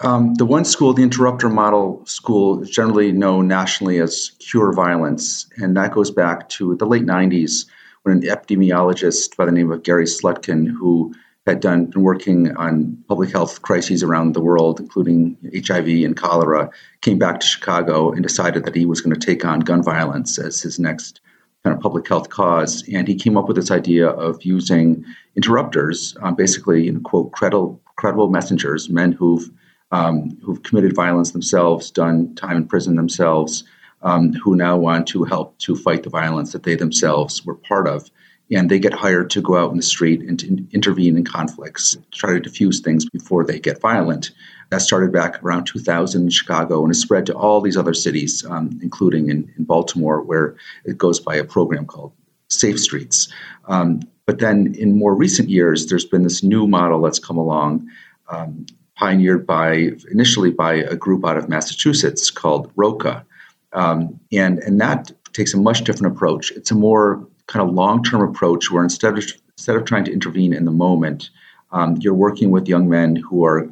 Um, 0.00 0.34
the 0.34 0.46
one 0.46 0.64
school, 0.64 0.92
the 0.94 1.02
interrupter 1.02 1.48
model 1.48 2.04
school, 2.06 2.62
is 2.62 2.70
generally 2.70 3.12
known 3.12 3.46
nationally 3.46 4.00
as 4.00 4.32
Cure 4.38 4.72
Violence, 4.72 5.46
and 5.56 5.76
that 5.76 5.92
goes 5.92 6.10
back 6.10 6.48
to 6.50 6.74
the 6.76 6.86
late 6.86 7.04
90s 7.04 7.66
when 8.02 8.16
an 8.16 8.22
epidemiologist 8.22 9.36
by 9.36 9.44
the 9.44 9.52
name 9.52 9.70
of 9.70 9.84
Gary 9.84 10.06
Slutkin, 10.06 10.66
who 10.66 11.14
had 11.46 11.60
done 11.60 11.86
been 11.86 12.02
working 12.02 12.56
on 12.56 12.96
public 13.08 13.30
health 13.30 13.62
crises 13.62 14.02
around 14.02 14.32
the 14.32 14.40
world, 14.40 14.78
including 14.78 15.36
HIV 15.52 15.88
and 15.88 16.16
cholera, 16.16 16.70
came 17.00 17.18
back 17.18 17.40
to 17.40 17.46
Chicago 17.46 18.12
and 18.12 18.22
decided 18.22 18.64
that 18.64 18.76
he 18.76 18.86
was 18.86 19.00
going 19.00 19.14
to 19.14 19.26
take 19.26 19.44
on 19.44 19.60
gun 19.60 19.82
violence 19.82 20.38
as 20.38 20.60
his 20.60 20.78
next 20.78 21.20
kind 21.64 21.74
of 21.74 21.82
public 21.82 22.06
health 22.06 22.28
cause. 22.28 22.84
And 22.92 23.08
he 23.08 23.16
came 23.16 23.36
up 23.36 23.48
with 23.48 23.56
this 23.56 23.70
idea 23.70 24.08
of 24.08 24.42
using 24.44 25.04
interrupters, 25.36 26.16
um, 26.22 26.36
basically, 26.36 26.84
you 26.84 26.92
know, 26.92 27.00
quote, 27.00 27.32
credible, 27.32 27.80
credible 27.96 28.30
messengers, 28.30 28.88
men 28.88 29.12
who've 29.12 29.50
um, 29.92 30.36
who've 30.42 30.62
committed 30.62 30.94
violence 30.94 31.30
themselves, 31.30 31.90
done 31.90 32.34
time 32.34 32.56
in 32.56 32.66
prison 32.66 32.96
themselves, 32.96 33.64
um, 34.02 34.32
who 34.32 34.56
now 34.56 34.76
want 34.76 35.06
to 35.08 35.22
help 35.24 35.56
to 35.58 35.76
fight 35.76 36.02
the 36.02 36.10
violence 36.10 36.52
that 36.52 36.64
they 36.64 36.74
themselves 36.74 37.44
were 37.46 37.54
part 37.54 37.86
of 37.86 38.10
and 38.50 38.70
they 38.70 38.78
get 38.78 38.92
hired 38.92 39.30
to 39.30 39.40
go 39.40 39.56
out 39.56 39.70
in 39.70 39.76
the 39.76 39.82
street 39.82 40.20
and 40.22 40.38
to 40.40 40.66
intervene 40.72 41.16
in 41.16 41.24
conflicts, 41.24 41.96
try 42.12 42.32
to 42.32 42.40
diffuse 42.40 42.80
things 42.80 43.08
before 43.08 43.44
they 43.44 43.58
get 43.58 43.80
violent. 43.80 44.30
That 44.70 44.82
started 44.82 45.12
back 45.12 45.42
around 45.42 45.64
2000 45.64 46.22
in 46.22 46.30
Chicago 46.30 46.80
and 46.80 46.90
has 46.90 47.00
spread 47.00 47.26
to 47.26 47.34
all 47.34 47.60
these 47.60 47.76
other 47.76 47.94
cities, 47.94 48.44
um, 48.48 48.78
including 48.82 49.28
in, 49.28 49.52
in, 49.56 49.64
Baltimore, 49.64 50.22
where 50.22 50.56
it 50.84 50.98
goes 50.98 51.20
by 51.20 51.36
a 51.36 51.44
program 51.44 51.86
called 51.86 52.12
Safe 52.48 52.80
Streets. 52.80 53.28
Um, 53.68 54.00
but 54.26 54.38
then 54.38 54.74
in 54.74 54.98
more 54.98 55.14
recent 55.14 55.48
years, 55.48 55.86
there's 55.86 56.04
been 56.04 56.22
this 56.22 56.42
new 56.42 56.66
model 56.66 57.02
that's 57.02 57.18
come 57.18 57.38
along, 57.38 57.88
um, 58.28 58.66
pioneered 59.02 59.44
by 59.44 59.90
initially 60.12 60.52
by 60.52 60.74
a 60.74 60.94
group 60.94 61.26
out 61.26 61.36
of 61.36 61.48
Massachusetts 61.48 62.30
called 62.30 62.70
ROCA. 62.76 63.26
Um, 63.72 64.20
and, 64.30 64.60
and 64.60 64.80
that 64.80 65.10
takes 65.32 65.52
a 65.54 65.56
much 65.56 65.82
different 65.82 66.14
approach. 66.14 66.52
It's 66.52 66.70
a 66.70 66.76
more 66.76 67.26
kind 67.48 67.68
of 67.68 67.74
long-term 67.74 68.22
approach 68.30 68.70
where 68.70 68.84
instead 68.84 69.18
of 69.18 69.24
instead 69.58 69.74
of 69.74 69.84
trying 69.86 70.04
to 70.04 70.12
intervene 70.12 70.52
in 70.52 70.64
the 70.66 70.76
moment, 70.86 71.30
um, 71.72 71.96
you're 72.00 72.14
working 72.14 72.52
with 72.52 72.68
young 72.68 72.88
men 72.88 73.16
who 73.16 73.44
are 73.44 73.68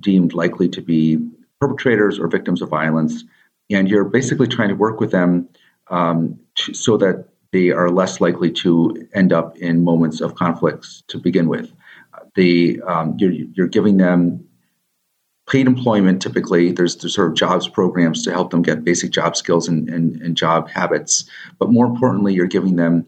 deemed 0.00 0.32
likely 0.32 0.68
to 0.70 0.80
be 0.80 1.18
perpetrators 1.60 2.18
or 2.18 2.26
victims 2.26 2.62
of 2.62 2.70
violence, 2.70 3.24
and 3.70 3.90
you're 3.90 4.04
basically 4.04 4.48
trying 4.48 4.70
to 4.70 4.74
work 4.74 5.00
with 5.00 5.10
them 5.10 5.48
um, 5.88 6.38
to, 6.54 6.72
so 6.72 6.96
that 6.96 7.28
they 7.52 7.70
are 7.70 7.90
less 7.90 8.22
likely 8.22 8.50
to 8.50 9.06
end 9.12 9.34
up 9.34 9.54
in 9.58 9.84
moments 9.84 10.22
of 10.22 10.34
conflicts 10.34 11.02
to 11.08 11.18
begin 11.18 11.46
with. 11.46 11.70
The 12.36 12.80
um, 12.86 13.16
you're, 13.18 13.32
you're 13.32 13.68
giving 13.68 13.98
them 13.98 14.48
paid 15.52 15.66
employment 15.66 16.22
typically 16.22 16.72
there's, 16.72 16.96
there's 16.96 17.14
sort 17.14 17.28
of 17.28 17.36
jobs 17.36 17.68
programs 17.68 18.24
to 18.24 18.32
help 18.32 18.50
them 18.50 18.62
get 18.62 18.82
basic 18.82 19.10
job 19.10 19.36
skills 19.36 19.68
and, 19.68 19.88
and, 19.90 20.20
and 20.22 20.34
job 20.34 20.66
habits. 20.70 21.24
But 21.58 21.70
more 21.70 21.84
importantly 21.84 22.32
you're 22.32 22.46
giving 22.46 22.76
them 22.76 23.06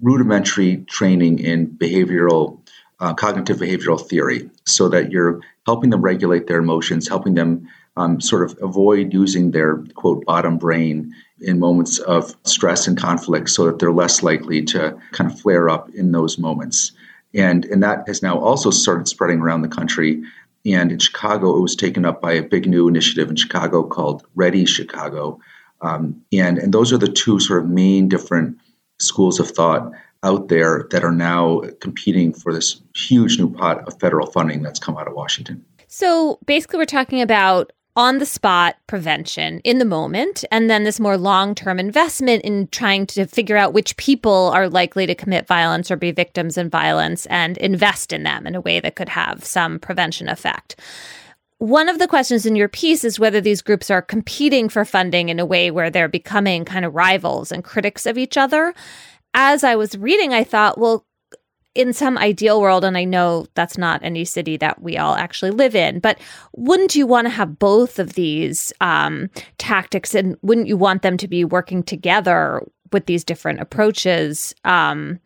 rudimentary 0.00 0.84
training 0.88 1.40
in 1.40 1.66
behavioral 1.66 2.60
uh, 3.00 3.12
cognitive 3.14 3.56
behavioral 3.56 4.00
theory 4.00 4.48
so 4.66 4.88
that 4.88 5.10
you're 5.10 5.40
helping 5.66 5.90
them 5.90 6.00
regulate 6.00 6.46
their 6.46 6.58
emotions 6.58 7.08
helping 7.08 7.34
them 7.34 7.68
um, 7.96 8.20
sort 8.20 8.48
of 8.48 8.56
avoid 8.62 9.12
using 9.12 9.50
their 9.50 9.78
quote 9.94 10.24
bottom 10.24 10.58
brain 10.58 11.12
in 11.40 11.58
moments 11.58 11.98
of 11.98 12.36
stress 12.44 12.86
and 12.86 12.96
conflict 12.96 13.50
so 13.50 13.64
that 13.66 13.78
they're 13.80 13.92
less 13.92 14.22
likely 14.22 14.62
to 14.62 14.96
kind 15.10 15.30
of 15.30 15.40
flare 15.40 15.68
up 15.68 15.90
in 15.90 16.12
those 16.12 16.38
moments. 16.38 16.92
And 17.34 17.64
and 17.64 17.82
that 17.82 18.04
has 18.06 18.22
now 18.22 18.38
also 18.38 18.70
started 18.70 19.08
spreading 19.08 19.40
around 19.40 19.62
the 19.62 19.68
country 19.68 20.22
and 20.66 20.92
in 20.92 20.98
Chicago, 20.98 21.56
it 21.56 21.60
was 21.60 21.76
taken 21.76 22.04
up 22.04 22.20
by 22.20 22.32
a 22.32 22.42
big 22.42 22.66
new 22.66 22.88
initiative 22.88 23.30
in 23.30 23.36
Chicago 23.36 23.82
called 23.82 24.26
READI 24.36 24.66
Chicago. 24.66 25.40
Um, 25.80 26.22
and, 26.32 26.58
and 26.58 26.74
those 26.74 26.92
are 26.92 26.98
the 26.98 27.08
two 27.08 27.40
sort 27.40 27.62
of 27.62 27.70
main 27.70 28.08
different 28.08 28.58
schools 28.98 29.40
of 29.40 29.50
thought 29.50 29.90
out 30.22 30.48
there 30.48 30.86
that 30.90 31.02
are 31.02 31.12
now 31.12 31.62
competing 31.80 32.32
for 32.32 32.52
this 32.52 32.82
huge 32.94 33.38
new 33.38 33.50
pot 33.50 33.86
of 33.88 33.98
federal 33.98 34.26
funding 34.26 34.62
that's 34.62 34.78
come 34.78 34.98
out 34.98 35.08
of 35.08 35.14
Washington. 35.14 35.64
So 35.88 36.38
basically, 36.44 36.78
we're 36.78 36.84
talking 36.84 37.22
about 37.22 37.72
on 38.00 38.16
the 38.16 38.24
spot 38.24 38.76
prevention 38.86 39.60
in 39.60 39.76
the 39.76 39.84
moment, 39.84 40.42
and 40.50 40.70
then 40.70 40.84
this 40.84 40.98
more 40.98 41.18
long 41.18 41.54
term 41.54 41.78
investment 41.78 42.42
in 42.42 42.66
trying 42.68 43.04
to 43.04 43.26
figure 43.26 43.58
out 43.58 43.74
which 43.74 43.94
people 43.98 44.50
are 44.54 44.70
likely 44.70 45.04
to 45.06 45.14
commit 45.14 45.46
violence 45.46 45.90
or 45.90 45.96
be 45.96 46.10
victims 46.10 46.56
in 46.56 46.70
violence 46.70 47.26
and 47.26 47.58
invest 47.58 48.10
in 48.10 48.22
them 48.22 48.46
in 48.46 48.54
a 48.54 48.60
way 48.62 48.80
that 48.80 48.96
could 48.96 49.10
have 49.10 49.44
some 49.44 49.78
prevention 49.78 50.30
effect. 50.30 50.76
One 51.58 51.90
of 51.90 51.98
the 51.98 52.08
questions 52.08 52.46
in 52.46 52.56
your 52.56 52.68
piece 52.68 53.04
is 53.04 53.20
whether 53.20 53.38
these 53.38 53.60
groups 53.60 53.90
are 53.90 54.00
competing 54.00 54.70
for 54.70 54.86
funding 54.86 55.28
in 55.28 55.38
a 55.38 55.44
way 55.44 55.70
where 55.70 55.90
they're 55.90 56.08
becoming 56.08 56.64
kind 56.64 56.86
of 56.86 56.94
rivals 56.94 57.52
and 57.52 57.62
critics 57.62 58.06
of 58.06 58.16
each 58.16 58.38
other. 58.38 58.72
As 59.34 59.62
I 59.62 59.76
was 59.76 59.98
reading, 59.98 60.32
I 60.32 60.42
thought, 60.42 60.78
well, 60.78 61.04
in 61.74 61.92
some 61.92 62.18
ideal 62.18 62.60
world, 62.60 62.84
and 62.84 62.96
I 62.96 63.04
know 63.04 63.46
that's 63.54 63.78
not 63.78 64.02
any 64.02 64.24
city 64.24 64.56
that 64.56 64.82
we 64.82 64.96
all 64.96 65.14
actually 65.14 65.52
live 65.52 65.74
in, 65.74 66.00
but 66.00 66.18
wouldn't 66.56 66.96
you 66.96 67.06
want 67.06 67.26
to 67.26 67.30
have 67.30 67.58
both 67.58 67.98
of 67.98 68.14
these 68.14 68.72
um, 68.80 69.30
tactics 69.58 70.14
and 70.14 70.36
wouldn't 70.42 70.66
you 70.66 70.76
want 70.76 71.02
them 71.02 71.16
to 71.16 71.28
be 71.28 71.44
working 71.44 71.82
together 71.82 72.62
with 72.92 73.06
these 73.06 73.22
different 73.22 73.60
approaches, 73.60 74.52
um, 74.64 75.20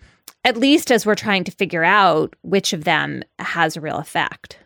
at 0.45 0.59
least 0.59 0.93
as 0.93 1.07
we're 1.07 1.15
trying 1.15 1.45
to 1.45 1.51
figure 1.51 1.85
out 1.85 2.37
which 2.43 2.75
of 2.75 2.85
them 2.85 3.23
has 3.39 3.77
a 3.77 3.81
real 3.81 3.97
effect? 3.97 4.59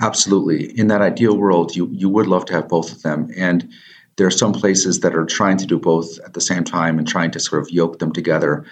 Absolutely. 0.00 0.78
In 0.78 0.86
that 0.88 1.02
ideal 1.02 1.36
world, 1.36 1.76
you, 1.76 1.88
you 1.92 2.08
would 2.08 2.26
love 2.26 2.44
to 2.46 2.54
have 2.54 2.68
both 2.68 2.92
of 2.92 3.02
them. 3.02 3.30
And 3.36 3.68
there 4.16 4.26
are 4.26 4.32
some 4.32 4.52
places 4.52 5.00
that 5.00 5.14
are 5.14 5.26
trying 5.26 5.58
to 5.58 5.66
do 5.66 5.78
both 5.78 6.18
at 6.24 6.34
the 6.34 6.40
same 6.40 6.64
time 6.64 6.98
and 6.98 7.06
trying 7.06 7.30
to 7.32 7.40
sort 7.40 7.62
of 7.62 7.70
yoke 7.70 7.98
them 7.98 8.12
together. 8.12 8.64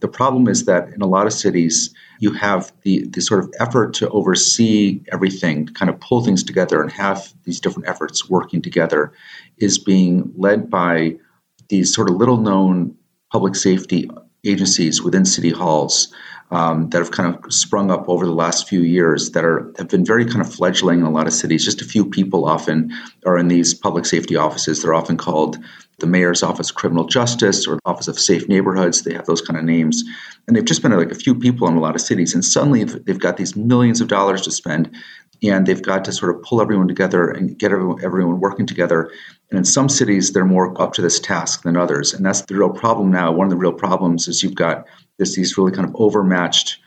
The 0.00 0.08
problem 0.08 0.48
is 0.48 0.64
that 0.66 0.88
in 0.94 1.02
a 1.02 1.06
lot 1.06 1.26
of 1.26 1.32
cities, 1.32 1.94
you 2.20 2.32
have 2.32 2.72
the, 2.82 3.06
the 3.08 3.20
sort 3.20 3.42
of 3.42 3.52
effort 3.58 3.94
to 3.94 4.08
oversee 4.10 5.00
everything, 5.12 5.66
to 5.66 5.72
kind 5.72 5.90
of 5.90 5.98
pull 6.00 6.24
things 6.24 6.44
together 6.44 6.82
and 6.82 6.92
have 6.92 7.32
these 7.44 7.60
different 7.60 7.88
efforts 7.88 8.28
working 8.28 8.62
together, 8.62 9.12
is 9.58 9.78
being 9.78 10.32
led 10.36 10.70
by 10.70 11.16
these 11.68 11.92
sort 11.92 12.08
of 12.08 12.16
little 12.16 12.36
known 12.36 12.94
public 13.32 13.56
safety 13.56 14.08
agencies 14.44 15.02
within 15.02 15.24
city 15.24 15.50
halls 15.50 16.12
um, 16.52 16.90
that 16.90 16.98
have 16.98 17.10
kind 17.10 17.34
of 17.34 17.52
sprung 17.52 17.90
up 17.90 18.08
over 18.08 18.26
the 18.26 18.32
last 18.32 18.68
few 18.68 18.82
years 18.82 19.30
that 19.30 19.42
are 19.42 19.72
have 19.78 19.88
been 19.88 20.04
very 20.04 20.26
kind 20.26 20.42
of 20.42 20.52
fledgling 20.52 21.00
in 21.00 21.06
a 21.06 21.10
lot 21.10 21.26
of 21.26 21.32
cities. 21.32 21.64
Just 21.64 21.80
a 21.80 21.86
few 21.86 22.04
people 22.04 22.44
often 22.44 22.92
are 23.24 23.38
in 23.38 23.48
these 23.48 23.72
public 23.72 24.04
safety 24.04 24.36
offices. 24.36 24.82
They're 24.82 24.94
often 24.94 25.16
called 25.16 25.56
the 25.98 26.06
mayor's 26.06 26.42
office 26.42 26.68
of 26.68 26.76
criminal 26.76 27.06
justice 27.06 27.66
or 27.66 27.76
the 27.76 27.80
office 27.86 28.06
of 28.06 28.18
safe 28.18 28.48
neighborhoods. 28.48 29.02
They 29.02 29.14
have 29.14 29.24
those 29.24 29.40
kind 29.40 29.58
of 29.58 29.64
names, 29.64 30.04
and 30.46 30.54
they've 30.54 30.64
just 30.64 30.82
been 30.82 30.92
like 30.92 31.10
a 31.10 31.14
few 31.14 31.34
people 31.34 31.66
in 31.68 31.76
a 31.76 31.80
lot 31.80 31.94
of 31.94 32.02
cities. 32.02 32.34
And 32.34 32.44
suddenly 32.44 32.84
they've 32.84 33.18
got 33.18 33.38
these 33.38 33.56
millions 33.56 34.02
of 34.02 34.08
dollars 34.08 34.42
to 34.42 34.50
spend, 34.50 34.94
and 35.42 35.66
they've 35.66 35.82
got 35.82 36.04
to 36.04 36.12
sort 36.12 36.34
of 36.34 36.42
pull 36.42 36.60
everyone 36.60 36.88
together 36.88 37.28
and 37.28 37.58
get 37.58 37.72
everyone, 37.72 38.40
working 38.40 38.66
together. 38.66 39.10
And 39.50 39.58
in 39.58 39.64
some 39.64 39.88
cities, 39.88 40.32
they're 40.32 40.44
more 40.44 40.80
up 40.80 40.92
to 40.94 41.02
this 41.02 41.18
task 41.18 41.62
than 41.62 41.76
others, 41.76 42.14
and 42.14 42.24
that's 42.24 42.42
the 42.42 42.54
real 42.54 42.70
problem 42.70 43.10
now. 43.10 43.32
One 43.32 43.46
of 43.46 43.50
the 43.50 43.56
real 43.56 43.72
problems 43.72 44.28
is 44.28 44.42
you've 44.42 44.54
got 44.54 44.86
this 45.18 45.36
these 45.36 45.58
really 45.58 45.72
kind 45.72 45.88
of 45.88 45.94
overmatched 45.96 46.78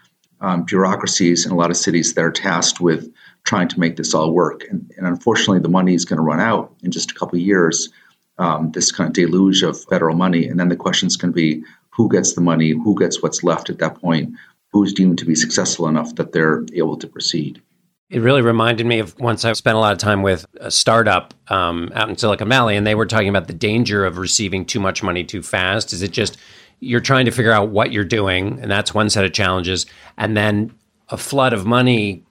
um, 0.42 0.64
bureaucracies 0.64 1.46
in 1.46 1.52
a 1.52 1.56
lot 1.56 1.72
of 1.72 1.78
cities 1.78 2.14
that 2.14 2.24
are 2.24 2.32
tasked 2.32 2.82
with 2.82 3.12
trying 3.46 3.68
to 3.68 3.80
make 3.80 3.96
this 3.96 4.14
all 4.14 4.32
work. 4.32 4.64
And, 4.70 4.92
and 4.98 5.08
unfortunately, 5.08 5.60
the 5.60 5.70
money 5.70 5.94
is 5.94 6.06
going 6.06 6.18
to 6.18 6.24
run 6.24 6.40
out 6.40 6.74
in 6.82 6.92
just 6.92 7.12
a 7.12 7.14
couple 7.14 7.38
of 7.38 7.46
years. 7.46 7.90
Um, 8.38 8.72
this 8.72 8.92
kind 8.92 9.08
of 9.08 9.14
deluge 9.14 9.64
of 9.64 9.82
federal 9.86 10.16
money, 10.16 10.46
and 10.46 10.60
then 10.60 10.68
the 10.68 10.76
questions 10.76 11.16
can 11.16 11.32
be 11.32 11.64
who 11.90 12.10
gets 12.10 12.34
the 12.34 12.42
money, 12.42 12.72
who 12.72 12.98
gets 13.00 13.24
what's 13.24 13.44
left 13.44 13.70
at 13.70 13.80
that 13.80 14.02
point, 14.02 14.34
who's 14.72 14.92
deemed 14.92 15.18
to 15.20 15.26
be 15.26 15.36
successful 15.36 15.88
enough 15.88 16.16
that 16.16 16.34
they're 16.34 16.66
able 16.74 16.98
to 16.98 17.08
proceed. 17.08 17.62
It 18.10 18.20
really 18.20 18.44
reminded 18.44 18.86
me 18.86 19.00
of 19.00 19.18
once 19.20 19.44
I 19.46 19.54
spent 19.54 19.76
a 19.76 19.80
lot 19.80 19.92
of 19.92 19.98
time 19.98 20.22
with 20.22 20.46
a 20.60 20.70
startup 20.70 21.34
um, 21.48 21.92
out 21.96 22.08
in 22.08 22.18
Silicon 22.18 22.48
Valley, 22.48 22.76
and 22.76 22.86
they 22.86 22.94
were 22.94 23.08
talking 23.08 23.30
about 23.30 23.48
the 23.48 23.54
danger 23.54 24.06
of 24.06 24.20
receiving 24.20 24.64
too 24.64 24.80
much 24.80 25.02
money 25.02 25.24
too 25.24 25.42
fast. 25.42 25.92
Is 25.92 26.04
it 26.04 26.12
just 26.12 26.38
you're 26.80 27.00
trying 27.00 27.26
to 27.26 27.32
figure 27.32 27.52
out 27.52 27.70
what 27.70 27.92
you're 27.92 28.04
doing, 28.04 28.60
and 28.62 28.70
that's 28.70 28.94
one 28.94 29.10
set 29.10 29.26
of 29.26 29.34
challenges. 29.34 29.88
And 30.18 30.38
then 30.38 30.72
a 31.10 31.18
flood 31.18 31.54
of 31.54 31.66
money 31.66 32.24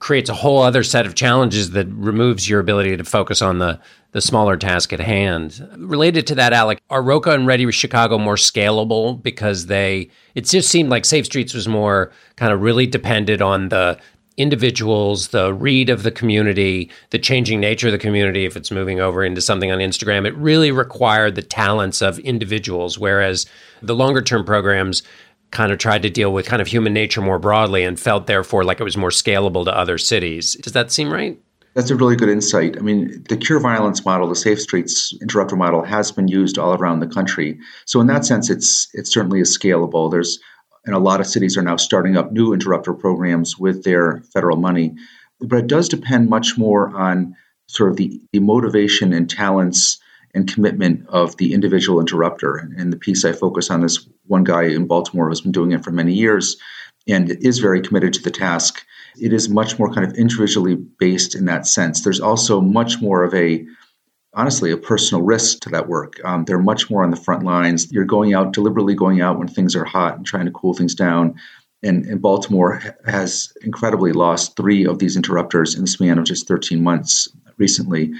creates 0.00 0.28
a 0.28 0.34
whole 0.34 0.62
other 0.62 0.82
set 0.82 1.06
of 1.06 1.14
challenges 1.14 1.70
that 1.70 1.86
removes 1.88 2.48
your 2.48 2.60
ability 2.60 2.96
to 2.96 3.04
focus 3.04 3.40
on 3.40 3.58
the 3.58 3.80
the 4.10 4.20
smaller 4.20 4.56
task 4.56 4.92
at 4.92 5.00
hand. 5.00 5.68
Related 5.76 6.24
to 6.28 6.36
that, 6.36 6.52
Alec, 6.52 6.80
are 6.88 7.02
Roca 7.02 7.32
and 7.32 7.48
Ready 7.48 7.66
with 7.66 7.74
Chicago 7.74 8.16
more 8.16 8.36
scalable 8.36 9.20
because 9.20 9.66
they? 9.66 10.08
It 10.36 10.44
just 10.44 10.68
seemed 10.68 10.88
like 10.88 11.04
Safe 11.04 11.26
Streets 11.26 11.52
was 11.52 11.66
more 11.66 12.12
kind 12.36 12.52
of 12.52 12.62
really 12.62 12.86
depended 12.86 13.42
on 13.42 13.70
the 13.70 13.98
individuals, 14.36 15.28
the 15.28 15.54
read 15.54 15.88
of 15.88 16.02
the 16.02 16.10
community, 16.10 16.90
the 17.10 17.18
changing 17.18 17.60
nature 17.60 17.88
of 17.88 17.92
the 17.92 17.98
community, 17.98 18.44
if 18.44 18.56
it's 18.56 18.70
moving 18.70 19.00
over 19.00 19.24
into 19.24 19.40
something 19.40 19.70
on 19.70 19.78
Instagram, 19.78 20.26
it 20.26 20.34
really 20.36 20.72
required 20.72 21.34
the 21.34 21.42
talents 21.42 22.02
of 22.02 22.18
individuals. 22.20 22.98
Whereas 22.98 23.46
the 23.80 23.94
longer 23.94 24.22
term 24.22 24.44
programs 24.44 25.02
kind 25.50 25.70
of 25.70 25.78
tried 25.78 26.02
to 26.02 26.10
deal 26.10 26.32
with 26.32 26.46
kind 26.46 26.60
of 26.60 26.68
human 26.68 26.92
nature 26.92 27.20
more 27.20 27.38
broadly 27.38 27.84
and 27.84 27.98
felt 27.98 28.26
therefore 28.26 28.64
like 28.64 28.80
it 28.80 28.84
was 28.84 28.96
more 28.96 29.10
scalable 29.10 29.64
to 29.64 29.76
other 29.76 29.98
cities. 29.98 30.54
Does 30.54 30.72
that 30.72 30.90
seem 30.90 31.12
right? 31.12 31.38
That's 31.74 31.90
a 31.90 31.96
really 31.96 32.14
good 32.14 32.28
insight. 32.28 32.76
I 32.78 32.82
mean, 32.82 33.24
the 33.28 33.36
cure 33.36 33.58
violence 33.58 34.04
model, 34.04 34.28
the 34.28 34.36
Safe 34.36 34.60
Streets 34.60 35.16
interrupter 35.20 35.56
model, 35.56 35.82
has 35.82 36.12
been 36.12 36.28
used 36.28 36.56
all 36.56 36.74
around 36.74 37.00
the 37.00 37.06
country. 37.08 37.58
So 37.84 38.00
in 38.00 38.06
that 38.06 38.24
sense, 38.24 38.48
it's 38.48 38.88
it 38.94 39.08
certainly 39.08 39.40
is 39.40 39.56
scalable. 39.56 40.10
There's 40.10 40.38
and 40.84 40.94
a 40.94 40.98
lot 40.98 41.20
of 41.20 41.26
cities 41.26 41.56
are 41.56 41.62
now 41.62 41.76
starting 41.76 42.16
up 42.16 42.32
new 42.32 42.52
interrupter 42.52 42.92
programs 42.92 43.58
with 43.58 43.84
their 43.84 44.22
federal 44.32 44.56
money. 44.56 44.94
But 45.40 45.60
it 45.60 45.66
does 45.66 45.88
depend 45.88 46.28
much 46.28 46.56
more 46.58 46.94
on 46.96 47.36
sort 47.66 47.90
of 47.90 47.96
the, 47.96 48.20
the 48.32 48.40
motivation 48.40 49.12
and 49.12 49.28
talents 49.28 49.98
and 50.34 50.52
commitment 50.52 51.06
of 51.08 51.36
the 51.36 51.54
individual 51.54 52.00
interrupter. 52.00 52.56
And 52.76 52.92
the 52.92 52.98
piece, 52.98 53.24
I 53.24 53.32
focus 53.32 53.70
on 53.70 53.80
this 53.80 54.06
one 54.26 54.44
guy 54.44 54.64
in 54.64 54.86
Baltimore 54.86 55.28
who's 55.28 55.40
been 55.40 55.52
doing 55.52 55.72
it 55.72 55.84
for 55.84 55.92
many 55.92 56.12
years 56.12 56.56
and 57.06 57.30
is 57.30 57.58
very 57.58 57.80
committed 57.80 58.12
to 58.14 58.22
the 58.22 58.30
task. 58.30 58.84
It 59.20 59.32
is 59.32 59.48
much 59.48 59.78
more 59.78 59.92
kind 59.92 60.06
of 60.06 60.16
individually 60.16 60.74
based 60.74 61.34
in 61.34 61.44
that 61.46 61.66
sense. 61.66 62.02
There's 62.02 62.20
also 62.20 62.60
much 62.60 63.00
more 63.00 63.22
of 63.22 63.32
a 63.34 63.64
honestly 64.34 64.70
a 64.70 64.76
personal 64.76 65.22
risk 65.22 65.60
to 65.60 65.70
that 65.70 65.88
work. 65.88 66.20
Um, 66.24 66.44
they're 66.44 66.58
much 66.58 66.90
more 66.90 67.02
on 67.02 67.10
the 67.10 67.16
front 67.16 67.44
lines. 67.44 67.90
You're 67.92 68.04
going 68.04 68.34
out 68.34 68.52
deliberately 68.52 68.94
going 68.94 69.20
out 69.20 69.38
when 69.38 69.48
things 69.48 69.74
are 69.76 69.84
hot 69.84 70.16
and 70.16 70.26
trying 70.26 70.46
to 70.46 70.52
cool 70.52 70.74
things 70.74 70.94
down. 70.94 71.34
And, 71.82 72.04
and 72.06 72.20
Baltimore 72.20 72.82
has 73.06 73.52
incredibly 73.62 74.12
lost 74.12 74.56
three 74.56 74.86
of 74.86 74.98
these 74.98 75.16
interrupters 75.16 75.74
in 75.74 75.82
the 75.82 75.86
span 75.86 76.18
of 76.18 76.24
just 76.24 76.48
13 76.48 76.82
months 76.82 77.28
recently. 77.58 78.12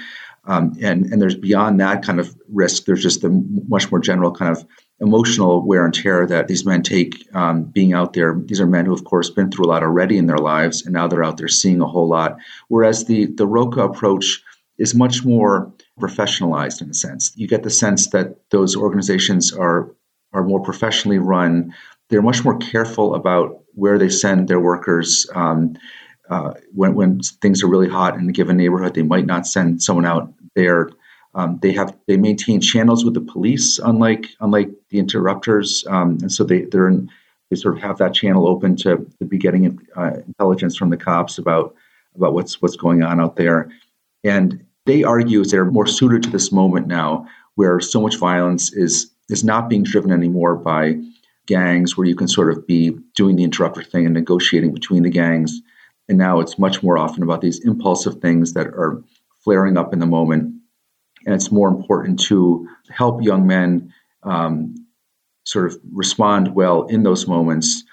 Um, 0.47 0.77
and 0.83 1.07
and 1.07 1.23
there's 1.23 1.35
beyond 1.35 1.81
that 1.81 2.03
kind 2.05 2.21
of 2.21 2.37
risk. 2.53 2.85
There's 2.85 3.03
just 3.03 3.23
the 3.23 3.31
much 3.67 3.91
more 3.91 3.99
general 3.99 4.31
kind 4.31 4.55
of 4.55 4.65
emotional 5.01 5.67
wear 5.67 5.85
and 5.85 5.95
tear 5.95 6.27
that 6.27 6.49
these 6.49 6.67
men 6.67 6.83
take 6.83 7.27
um, 7.35 7.65
being 7.65 7.95
out 7.95 8.13
there. 8.13 8.39
These 8.45 8.61
are 8.61 8.67
men 8.67 8.85
who, 8.85 8.93
of 8.93 9.05
course, 9.05 9.31
been 9.31 9.51
through 9.51 9.65
a 9.65 9.69
lot 9.71 9.83
already 9.83 10.19
in 10.19 10.27
their 10.27 10.39
lives, 10.39 10.85
and 10.85 10.93
now 10.93 11.09
they're 11.09 11.25
out 11.25 11.39
there 11.39 11.49
seeing 11.49 11.81
a 11.81 11.87
whole 11.87 12.09
lot. 12.09 12.37
Whereas 12.69 13.07
the 13.07 13.27
the 13.27 13.47
Roca 13.47 13.83
approach 13.85 14.43
is 14.77 14.95
much 14.95 15.25
more 15.25 15.73
professionalized 16.01 16.83
in 16.83 16.91
a 16.91 16.95
sense. 16.95 17.33
You 17.37 17.47
get 17.47 17.63
the 17.63 17.71
sense 17.71 18.09
that 18.11 18.37
those 18.51 18.77
organizations 18.77 19.53
are 19.53 19.95
are 20.33 20.43
more 20.43 20.61
professionally 20.61 21.19
run. 21.19 21.73
They're 22.11 22.23
much 22.23 22.45
more 22.45 22.59
careful 22.59 23.15
about 23.15 23.63
where 23.75 23.99
they 23.99 24.09
send 24.09 24.49
their 24.49 24.61
workers. 24.61 25.29
Um, 25.35 25.77
uh, 26.29 26.55
when, 26.73 26.95
when 26.95 27.21
things 27.21 27.63
are 27.63 27.69
really 27.69 27.89
hot 27.89 28.17
in 28.17 28.29
a 28.29 28.33
given 28.33 28.57
neighborhood, 28.57 28.95
they 28.95 29.03
might 29.03 29.27
not 29.27 29.47
send 29.47 29.83
someone 29.83 30.07
out 30.07 30.33
there. 30.57 30.91
Um, 31.35 31.59
they 31.63 31.73
have 31.73 31.97
they 32.07 32.17
maintain 32.17 32.61
channels 32.61 33.05
with 33.05 33.15
the 33.15 33.21
police, 33.21 33.79
unlike 33.79 34.27
unlike 34.41 34.71
the 34.91 34.99
interrupters, 34.99 35.85
um, 35.89 36.19
and 36.23 36.33
so 36.33 36.45
they 36.45 36.63
they're 36.63 36.89
in, 36.89 37.11
they 37.51 37.57
sort 37.57 37.77
of 37.77 37.83
have 37.83 37.99
that 37.99 38.15
channel 38.15 38.47
open 38.47 38.77
to, 38.77 39.05
to 39.19 39.25
be 39.25 39.37
getting 39.37 39.79
uh, 39.97 40.13
intelligence 40.27 40.77
from 40.77 40.91
the 40.91 40.97
cops 40.97 41.39
about 41.39 41.75
about 42.15 42.35
what's 42.35 42.63
what's 42.63 42.77
going 42.77 43.03
on 43.03 43.21
out 43.21 43.37
there. 43.37 43.69
And 44.23 44.65
they 44.87 45.03
argue 45.03 45.45
they're 45.45 45.65
more 45.65 45.87
suited 45.87 46.23
to 46.23 46.31
this 46.31 46.53
moment 46.53 46.87
now 46.87 47.27
where 47.55 47.81
so 47.81 48.01
much 48.01 48.19
violence 48.19 48.73
is 48.73 49.11
is 49.31 49.45
not 49.45 49.71
being 49.71 49.83
driven 49.83 50.13
anymore 50.13 50.55
by 50.55 50.99
gangs 51.47 51.97
where 51.97 52.07
you 52.07 52.15
can 52.15 52.29
sort 52.29 52.51
of 52.51 52.67
be 52.67 52.91
doing 53.15 53.37
the 53.37 53.45
interrupter 53.45 53.83
thing 53.83 54.05
and 54.05 54.15
negotiating 54.15 54.73
between 54.73 55.03
the 55.03 55.11
gangs. 55.11 55.61
And 56.09 56.19
now 56.19 56.41
it's 56.41 56.59
much 56.59 56.83
more 56.83 56.99
often 56.99 57.23
about 57.23 57.41
these 57.41 57.65
impulsive 57.65 58.21
things 58.21 58.53
that 58.53 58.67
are 58.67 59.03
flaring 59.43 59.79
up 59.79 59.93
in 59.93 59.99
the 59.99 60.07
moment. 60.07 60.55
And 61.25 61.35
it's 61.35 61.51
more 61.51 61.69
important 61.69 62.21
to 62.25 62.69
help 62.91 63.23
young 63.23 63.47
men 63.47 63.93
um, 64.23 64.75
sort 65.45 65.67
of 65.67 65.79
respond 65.93 66.55
well 66.55 66.85
in 66.85 67.03
those 67.03 67.27
moments 67.27 67.85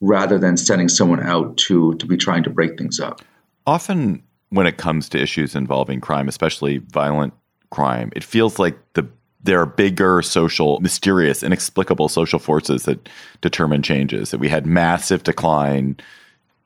rather 0.00 0.38
than 0.38 0.56
sending 0.56 0.88
someone 0.88 1.20
out 1.20 1.56
to 1.56 1.94
to 1.96 2.06
be 2.06 2.16
trying 2.16 2.44
to 2.44 2.50
break 2.50 2.78
things 2.78 3.00
up. 3.00 3.20
Often 3.66 4.22
when 4.50 4.66
it 4.66 4.78
comes 4.78 5.08
to 5.10 5.20
issues 5.20 5.54
involving 5.54 6.00
crime, 6.00 6.28
especially 6.28 6.78
violent 6.78 7.34
crime. 7.70 8.10
It 8.16 8.24
feels 8.24 8.58
like 8.58 8.76
the 8.94 9.06
there 9.40 9.60
are 9.60 9.66
bigger 9.66 10.20
social, 10.20 10.80
mysterious, 10.80 11.42
inexplicable 11.42 12.08
social 12.08 12.38
forces 12.38 12.84
that 12.84 13.08
determine 13.40 13.82
changes. 13.82 14.30
That 14.30 14.38
we 14.40 14.48
had 14.48 14.66
massive 14.66 15.22
decline 15.22 15.96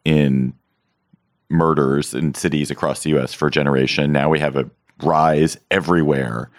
in 0.05 0.55
murders 1.51 2.15
in 2.15 2.35
cities 2.35 2.71
across 2.71 3.03
the 3.03 3.11
U.S. 3.11 3.35
for 3.35 3.49
a 3.49 3.51
generation. 3.51 4.11
Now 4.11 4.31
we 4.31 4.41
have 4.41 4.57
a 4.57 4.71
rise 5.03 5.59
everywhere. 5.71 6.51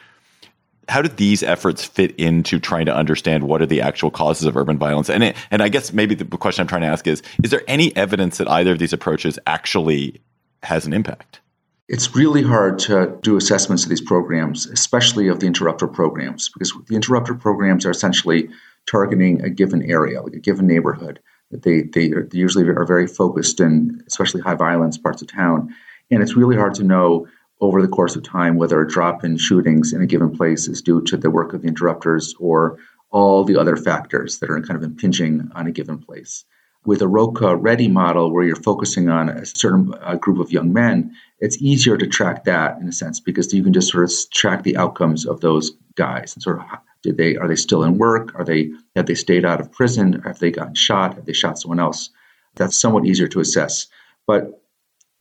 How 0.88 1.02
do 1.02 1.10
these 1.10 1.42
efforts 1.42 1.84
fit 1.84 2.12
into 2.18 2.60
trying 2.60 2.86
to 2.86 2.96
understand 2.96 3.46
what 3.46 3.62
are 3.62 3.66
the 3.66 3.82
actual 3.82 4.12
causes 4.12 4.46
of 4.46 4.56
urban 4.56 4.78
violence? 4.78 5.10
And 5.10 5.24
it, 5.24 5.36
and 5.50 5.64
I 5.64 5.70
guess 5.70 5.94
maybe 5.94 6.14
the 6.14 6.26
question 6.38 6.62
I'm 6.62 6.68
trying 6.68 6.82
to 6.82 6.88
ask 6.88 7.08
is: 7.08 7.24
Is 7.44 7.50
there 7.50 7.64
any 7.68 7.96
evidence 7.96 8.38
that 8.38 8.50
either 8.50 8.74
of 8.74 8.80
these 8.80 8.94
approaches 8.94 9.40
actually 9.48 10.22
has 10.64 10.86
an 10.86 10.94
impact? 10.94 11.42
It's 11.90 12.16
really 12.16 12.42
hard 12.42 12.80
to 12.80 13.18
do 13.22 13.36
assessments 13.36 13.84
of 13.84 13.90
these 13.90 14.02
programs, 14.02 14.66
especially 14.68 15.28
of 15.28 15.40
the 15.40 15.48
interrupter 15.48 15.88
programs, 15.88 16.50
because 16.50 16.74
the 16.88 16.96
interrupter 16.96 17.36
programs 17.36 17.86
are 17.86 17.92
essentially 17.92 18.50
targeting 18.88 19.42
a 19.42 19.50
given 19.50 19.84
area, 19.84 20.22
like 20.22 20.34
a 20.34 20.40
given 20.40 20.66
neighborhood. 20.66 21.20
They, 21.52 21.82
they, 21.82 22.10
they 22.10 22.38
usually 22.38 22.68
are 22.68 22.86
very 22.86 23.06
focused 23.06 23.60
in 23.60 24.02
especially 24.08 24.42
high 24.42 24.56
violence 24.56 24.98
parts 24.98 25.22
of 25.22 25.28
town. 25.28 25.76
And 26.10 26.24
it's 26.24 26.36
really 26.36 26.56
hard 26.56 26.74
to 26.76 26.84
know 26.84 27.28
over 27.62 27.82
the 27.82 27.88
course 27.88 28.16
of 28.16 28.24
time 28.24 28.56
whether 28.56 28.82
a 28.82 28.88
drop 28.88 29.24
in 29.24 29.38
shootings 29.38 29.94
in 29.94 30.02
a 30.02 30.08
given 30.08 30.36
place 30.36 30.68
is 30.68 30.82
due 30.82 31.02
to 31.04 31.18
the 31.18 31.30
work 31.30 31.54
of 31.54 31.62
the 31.62 31.68
interrupters 31.68 32.34
or 32.40 32.80
all 33.10 33.44
the 33.44 33.58
other 33.58 33.76
factors 33.76 34.40
that 34.40 34.50
are 34.50 34.62
kind 34.62 34.78
of 34.78 34.84
impinging 34.84 35.52
on 35.54 35.68
a 35.68 35.72
given 35.72 36.00
place 36.00 36.46
with 36.86 37.02
a 37.02 37.08
Roca 37.08 37.56
READI 37.56 37.90
model 37.90 38.32
where 38.32 38.44
you're 38.44 38.56
focusing 38.56 39.10
on 39.10 39.30
a 39.30 39.46
certain 39.46 39.94
uh, 40.02 40.16
group 40.16 40.40
of 40.40 40.52
young 40.52 40.74
men, 40.74 41.16
it's 41.40 41.62
easier 41.62 41.98
to 41.98 42.08
track 42.08 42.44
that 42.46 42.78
in 42.80 42.88
a 42.88 42.92
sense 42.92 43.20
because 43.20 43.54
you 43.54 43.64
can 43.64 43.74
just 43.74 43.92
sort 43.92 44.04
of 44.04 44.12
track 44.32 44.64
the 44.64 44.78
outcomes 44.78 45.26
of 45.26 45.42
those 45.42 45.72
guys 45.96 46.34
and 46.34 46.44
sort 46.44 46.60
of 46.60 46.66
did 47.04 47.18
they 47.18 47.36
are 47.36 47.48
they 47.48 47.56
still 47.56 47.84
in 47.84 47.98
work? 47.98 48.34
Are 48.36 48.46
they 48.46 48.72
have 48.96 49.06
they 49.06 49.16
stayed 49.16 49.46
out 49.46 49.60
of 49.60 49.72
prison? 49.72 50.22
Have 50.22 50.40
they 50.40 50.52
gotten 50.52 50.74
shot? 50.74 51.16
Have 51.16 51.26
they 51.26 51.34
shot 51.34 51.60
someone 51.60 51.80
else? 51.80 52.10
That's 52.56 52.80
somewhat 52.80 53.06
easier 53.06 53.28
to 53.28 53.42
assess. 53.42 53.88
But 54.26 54.62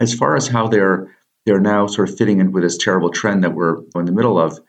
as 0.00 0.14
far 0.14 0.36
as 0.36 0.46
how 0.46 0.68
they're 0.68 1.16
they're 1.44 1.60
now 1.60 1.88
sort 1.88 2.08
of 2.08 2.16
fitting 2.16 2.38
in 2.38 2.52
with 2.52 2.62
this 2.62 2.78
terrible 2.78 3.10
trend 3.10 3.42
that 3.42 3.54
we're 3.54 3.78
in 3.96 4.04
the 4.04 4.12
middle 4.12 4.38
of, 4.38 4.60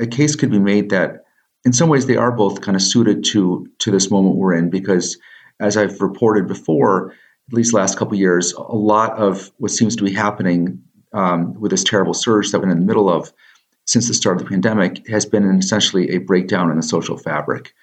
a 0.00 0.06
case 0.06 0.34
could 0.34 0.50
be 0.50 0.58
made 0.58 0.90
that 0.90 1.24
in 1.64 1.72
some 1.72 1.88
ways 1.88 2.06
they 2.06 2.16
are 2.16 2.32
both 2.32 2.60
kind 2.62 2.74
of 2.74 2.82
suited 2.82 3.22
to 3.26 3.68
to 3.78 3.90
this 3.92 4.10
moment 4.10 4.36
we're 4.36 4.54
in 4.54 4.70
because 4.70 5.18
as 5.60 5.76
I've 5.76 6.00
reported 6.00 6.48
before, 6.48 7.12
at 7.48 7.54
least 7.54 7.74
last 7.74 7.98
couple 7.98 8.16
years, 8.16 8.52
a 8.52 8.62
lot 8.62 9.12
of 9.16 9.50
what 9.58 9.70
seems 9.70 9.96
to 9.96 10.04
be 10.04 10.12
happening 10.12 10.82
um, 11.12 11.54
with 11.60 11.70
this 11.70 11.84
terrible 11.84 12.14
surge 12.14 12.50
that 12.50 12.60
we're 12.60 12.70
in 12.70 12.78
the 12.78 12.84
middle 12.84 13.08
of 13.08 13.32
since 13.86 14.06
the 14.06 14.14
start 14.14 14.36
of 14.36 14.44
the 14.44 14.48
pandemic 14.48 15.06
has 15.08 15.26
been 15.26 15.58
essentially 15.58 16.10
a 16.10 16.18
breakdown 16.18 16.70
in 16.70 16.76
the 16.76 16.82
social 16.82 17.16
fabric, 17.16 17.74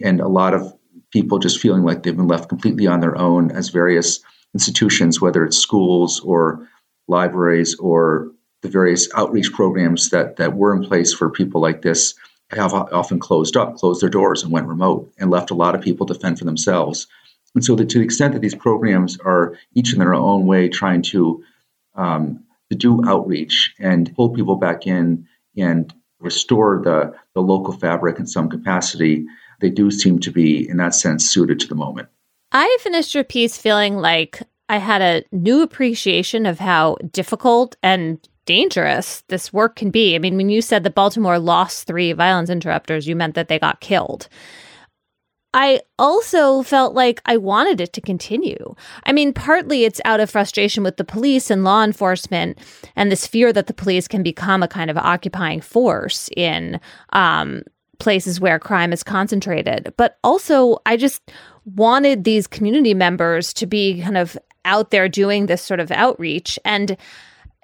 and 0.00 0.20
a 0.20 0.28
lot 0.28 0.54
of 0.54 0.72
people 1.12 1.38
just 1.38 1.60
feeling 1.60 1.82
like 1.82 2.02
they've 2.02 2.16
been 2.16 2.28
left 2.28 2.48
completely 2.48 2.86
on 2.86 3.00
their 3.00 3.18
own 3.18 3.50
as 3.50 3.70
various 3.70 4.20
institutions, 4.54 5.20
whether 5.20 5.44
it's 5.44 5.58
schools 5.58 6.20
or 6.20 6.68
libraries 7.08 7.74
or 7.78 8.30
the 8.62 8.68
various 8.68 9.08
outreach 9.14 9.52
programs 9.52 10.10
that 10.10 10.36
that 10.36 10.54
were 10.54 10.74
in 10.74 10.84
place 10.84 11.12
for 11.12 11.30
people 11.30 11.60
like 11.60 11.82
this 11.82 12.14
have 12.50 12.72
often 12.72 13.18
closed 13.18 13.56
up, 13.56 13.74
closed 13.74 14.00
their 14.00 14.08
doors, 14.08 14.42
and 14.42 14.52
went 14.52 14.68
remote, 14.68 15.12
and 15.18 15.30
left 15.30 15.50
a 15.50 15.54
lot 15.54 15.74
of 15.74 15.80
people 15.80 16.06
to 16.06 16.14
fend 16.14 16.38
for 16.38 16.44
themselves. 16.44 17.08
And 17.56 17.64
so, 17.64 17.74
that 17.74 17.88
to 17.88 17.98
the 17.98 18.04
extent 18.04 18.34
that 18.34 18.42
these 18.42 18.54
programs 18.54 19.18
are 19.20 19.56
each 19.74 19.92
in 19.92 19.98
their 19.98 20.14
own 20.14 20.46
way 20.46 20.68
trying 20.68 21.02
to 21.02 21.42
um, 21.94 22.44
to 22.70 22.76
do 22.76 23.02
outreach 23.06 23.74
and 23.78 24.14
pull 24.14 24.30
people 24.30 24.56
back 24.56 24.86
in 24.86 25.26
and 25.56 25.92
restore 26.20 26.82
the 26.84 27.14
the 27.34 27.40
local 27.40 27.72
fabric 27.72 28.18
in 28.18 28.26
some 28.26 28.50
capacity, 28.50 29.26
they 29.60 29.70
do 29.70 29.90
seem 29.90 30.18
to 30.20 30.30
be, 30.30 30.68
in 30.68 30.76
that 30.76 30.94
sense, 30.94 31.28
suited 31.28 31.58
to 31.60 31.66
the 31.66 31.74
moment. 31.74 32.08
I 32.52 32.76
finished 32.80 33.14
your 33.14 33.24
piece 33.24 33.56
feeling 33.56 33.96
like 33.96 34.42
I 34.68 34.76
had 34.76 35.00
a 35.00 35.24
new 35.32 35.62
appreciation 35.62 36.44
of 36.44 36.58
how 36.58 36.96
difficult 37.10 37.76
and 37.82 38.18
dangerous 38.44 39.22
this 39.28 39.52
work 39.52 39.76
can 39.76 39.90
be. 39.90 40.14
I 40.14 40.18
mean, 40.18 40.36
when 40.36 40.50
you 40.50 40.60
said 40.62 40.84
that 40.84 40.94
Baltimore 40.94 41.38
lost 41.38 41.86
three 41.86 42.12
violence 42.12 42.50
interrupters, 42.50 43.08
you 43.08 43.16
meant 43.16 43.34
that 43.34 43.48
they 43.48 43.58
got 43.58 43.80
killed. 43.80 44.28
I 45.56 45.80
also 45.98 46.62
felt 46.62 46.94
like 46.94 47.22
I 47.24 47.38
wanted 47.38 47.80
it 47.80 47.94
to 47.94 48.02
continue. 48.02 48.74
I 49.04 49.12
mean, 49.12 49.32
partly 49.32 49.84
it's 49.84 50.02
out 50.04 50.20
of 50.20 50.28
frustration 50.28 50.84
with 50.84 50.98
the 50.98 51.04
police 51.04 51.50
and 51.50 51.64
law 51.64 51.82
enforcement 51.82 52.58
and 52.94 53.10
this 53.10 53.26
fear 53.26 53.54
that 53.54 53.66
the 53.66 53.72
police 53.72 54.06
can 54.06 54.22
become 54.22 54.62
a 54.62 54.68
kind 54.68 54.90
of 54.90 54.98
occupying 54.98 55.62
force 55.62 56.28
in 56.36 56.78
um, 57.14 57.62
places 57.98 58.38
where 58.38 58.58
crime 58.58 58.92
is 58.92 59.02
concentrated. 59.02 59.94
But 59.96 60.18
also, 60.22 60.76
I 60.84 60.98
just 60.98 61.22
wanted 61.64 62.24
these 62.24 62.46
community 62.46 62.92
members 62.92 63.54
to 63.54 63.64
be 63.64 64.02
kind 64.02 64.18
of 64.18 64.36
out 64.66 64.90
there 64.90 65.08
doing 65.08 65.46
this 65.46 65.62
sort 65.62 65.80
of 65.80 65.90
outreach. 65.90 66.58
And 66.66 66.98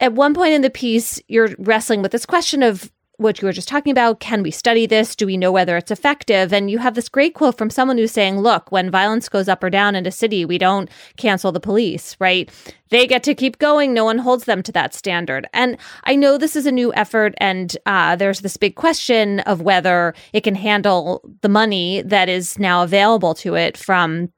at 0.00 0.14
one 0.14 0.32
point 0.32 0.54
in 0.54 0.62
the 0.62 0.70
piece, 0.70 1.20
you're 1.28 1.50
wrestling 1.58 2.00
with 2.00 2.12
this 2.12 2.24
question 2.24 2.62
of 2.62 2.90
what 3.22 3.40
you 3.40 3.46
were 3.46 3.52
just 3.52 3.68
talking 3.68 3.90
about. 3.90 4.20
Can 4.20 4.42
we 4.42 4.50
study 4.50 4.86
this? 4.86 5.16
Do 5.16 5.26
we 5.26 5.36
know 5.36 5.52
whether 5.52 5.76
it's 5.76 5.90
effective? 5.90 6.52
And 6.52 6.70
you 6.70 6.78
have 6.78 6.94
this 6.94 7.08
great 7.08 7.34
quote 7.34 7.56
from 7.56 7.70
someone 7.70 7.98
who's 7.98 8.12
saying, 8.12 8.40
look, 8.40 8.70
when 8.70 8.90
violence 8.90 9.28
goes 9.28 9.48
up 9.48 9.62
or 9.62 9.70
down 9.70 9.94
in 9.94 10.06
a 10.06 10.10
city, 10.10 10.44
we 10.44 10.58
don't 10.58 10.90
cancel 11.16 11.52
the 11.52 11.60
police, 11.60 12.16
right? 12.18 12.50
They 12.90 13.06
get 13.06 13.22
to 13.22 13.34
keep 13.34 13.58
going. 13.58 13.94
No 13.94 14.04
one 14.04 14.18
holds 14.18 14.44
them 14.44 14.62
to 14.64 14.72
that 14.72 14.94
standard. 14.94 15.46
And 15.54 15.78
I 16.04 16.16
know 16.16 16.36
this 16.36 16.56
is 16.56 16.66
a 16.66 16.72
new 16.72 16.92
effort, 16.94 17.34
and 17.38 17.74
uh, 17.86 18.16
there's 18.16 18.40
this 18.40 18.58
big 18.58 18.74
question 18.74 19.40
of 19.40 19.62
whether 19.62 20.14
it 20.32 20.42
can 20.42 20.54
handle 20.54 21.22
the 21.40 21.48
money 21.48 22.02
that 22.02 22.28
is 22.28 22.58
now 22.58 22.82
available 22.82 23.34
to 23.36 23.54
it 23.54 23.78
from 23.78 24.30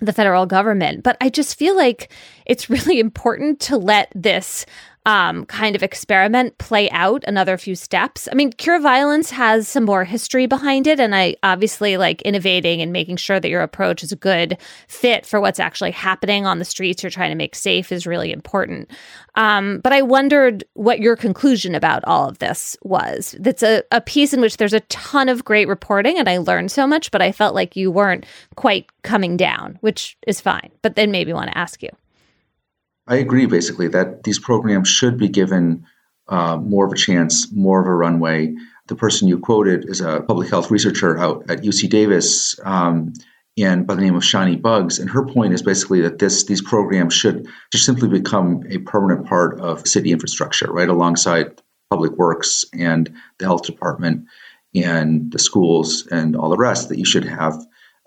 the 0.00 0.12
federal 0.12 0.46
government. 0.46 1.02
But 1.02 1.16
I 1.20 1.28
just 1.28 1.58
feel 1.58 1.76
like 1.76 2.12
it's 2.46 2.70
really 2.70 3.00
important 3.00 3.60
to 3.60 3.76
let 3.76 4.12
this 4.14 4.66
um, 5.06 5.44
kind 5.46 5.76
of 5.76 5.82
experiment 5.82 6.56
play 6.58 6.88
out 6.90 7.24
another 7.26 7.58
few 7.58 7.74
steps. 7.74 8.28
I 8.30 8.34
mean, 8.34 8.52
Cure 8.52 8.80
Violence 8.80 9.30
has 9.30 9.68
some 9.68 9.84
more 9.84 10.04
history 10.04 10.46
behind 10.46 10.86
it, 10.86 10.98
and 10.98 11.14
I 11.14 11.36
obviously 11.42 11.96
like 11.96 12.22
innovating 12.22 12.80
and 12.80 12.92
making 12.92 13.16
sure 13.16 13.38
that 13.38 13.50
your 13.50 13.62
approach 13.62 14.02
is 14.02 14.12
a 14.12 14.16
good 14.16 14.56
fit 14.88 15.26
for 15.26 15.40
what's 15.40 15.60
actually 15.60 15.90
happening 15.90 16.46
on 16.46 16.58
the 16.58 16.64
streets 16.64 17.02
you're 17.02 17.10
trying 17.10 17.30
to 17.30 17.36
make 17.36 17.54
safe 17.54 17.92
is 17.92 18.06
really 18.06 18.32
important. 18.32 18.90
Um, 19.34 19.80
but 19.80 19.92
I 19.92 20.00
wondered 20.00 20.64
what 20.74 21.00
your 21.00 21.16
conclusion 21.16 21.74
about 21.74 22.04
all 22.04 22.28
of 22.28 22.38
this 22.38 22.76
was. 22.82 23.34
That's 23.38 23.62
a, 23.62 23.82
a 23.90 24.00
piece 24.00 24.32
in 24.32 24.40
which 24.40 24.56
there's 24.56 24.72
a 24.72 24.80
ton 24.80 25.28
of 25.28 25.44
great 25.44 25.68
reporting, 25.68 26.18
and 26.18 26.28
I 26.28 26.38
learned 26.38 26.70
so 26.70 26.86
much, 26.86 27.10
but 27.10 27.20
I 27.20 27.32
felt 27.32 27.54
like 27.54 27.76
you 27.76 27.90
weren't 27.90 28.24
quite 28.56 28.86
coming 29.02 29.36
down, 29.36 29.78
which 29.82 30.16
is 30.26 30.40
fine. 30.40 30.70
But 30.80 30.96
then 30.96 31.10
maybe 31.10 31.32
want 31.32 31.50
to 31.50 31.58
ask 31.58 31.82
you. 31.82 31.90
I 33.06 33.16
agree, 33.16 33.46
basically, 33.46 33.88
that 33.88 34.22
these 34.22 34.38
programs 34.38 34.88
should 34.88 35.18
be 35.18 35.28
given 35.28 35.84
uh, 36.28 36.56
more 36.56 36.86
of 36.86 36.92
a 36.92 36.96
chance, 36.96 37.52
more 37.52 37.80
of 37.80 37.86
a 37.86 37.94
runway. 37.94 38.54
The 38.86 38.96
person 38.96 39.28
you 39.28 39.38
quoted 39.38 39.88
is 39.88 40.00
a 40.00 40.22
public 40.22 40.48
health 40.48 40.70
researcher 40.70 41.18
out 41.18 41.44
at 41.50 41.60
UC 41.62 41.90
Davis, 41.90 42.58
um, 42.64 43.12
and 43.58 43.86
by 43.86 43.94
the 43.94 44.00
name 44.00 44.16
of 44.16 44.22
Shani 44.22 44.60
Buggs. 44.60 44.98
And 44.98 45.10
her 45.10 45.24
point 45.24 45.52
is 45.52 45.62
basically 45.62 46.00
that 46.00 46.18
this 46.18 46.44
these 46.44 46.62
programs 46.62 47.14
should 47.14 47.46
just 47.70 47.84
simply 47.84 48.08
become 48.08 48.62
a 48.68 48.78
permanent 48.78 49.26
part 49.26 49.60
of 49.60 49.86
city 49.86 50.10
infrastructure, 50.10 50.72
right 50.72 50.88
alongside 50.88 51.62
public 51.90 52.12
works 52.12 52.64
and 52.72 53.12
the 53.38 53.44
health 53.44 53.62
department 53.62 54.26
and 54.74 55.30
the 55.30 55.38
schools 55.38 56.06
and 56.10 56.34
all 56.34 56.48
the 56.48 56.56
rest. 56.56 56.88
That 56.88 56.98
you 56.98 57.04
should 57.04 57.24
have 57.24 57.54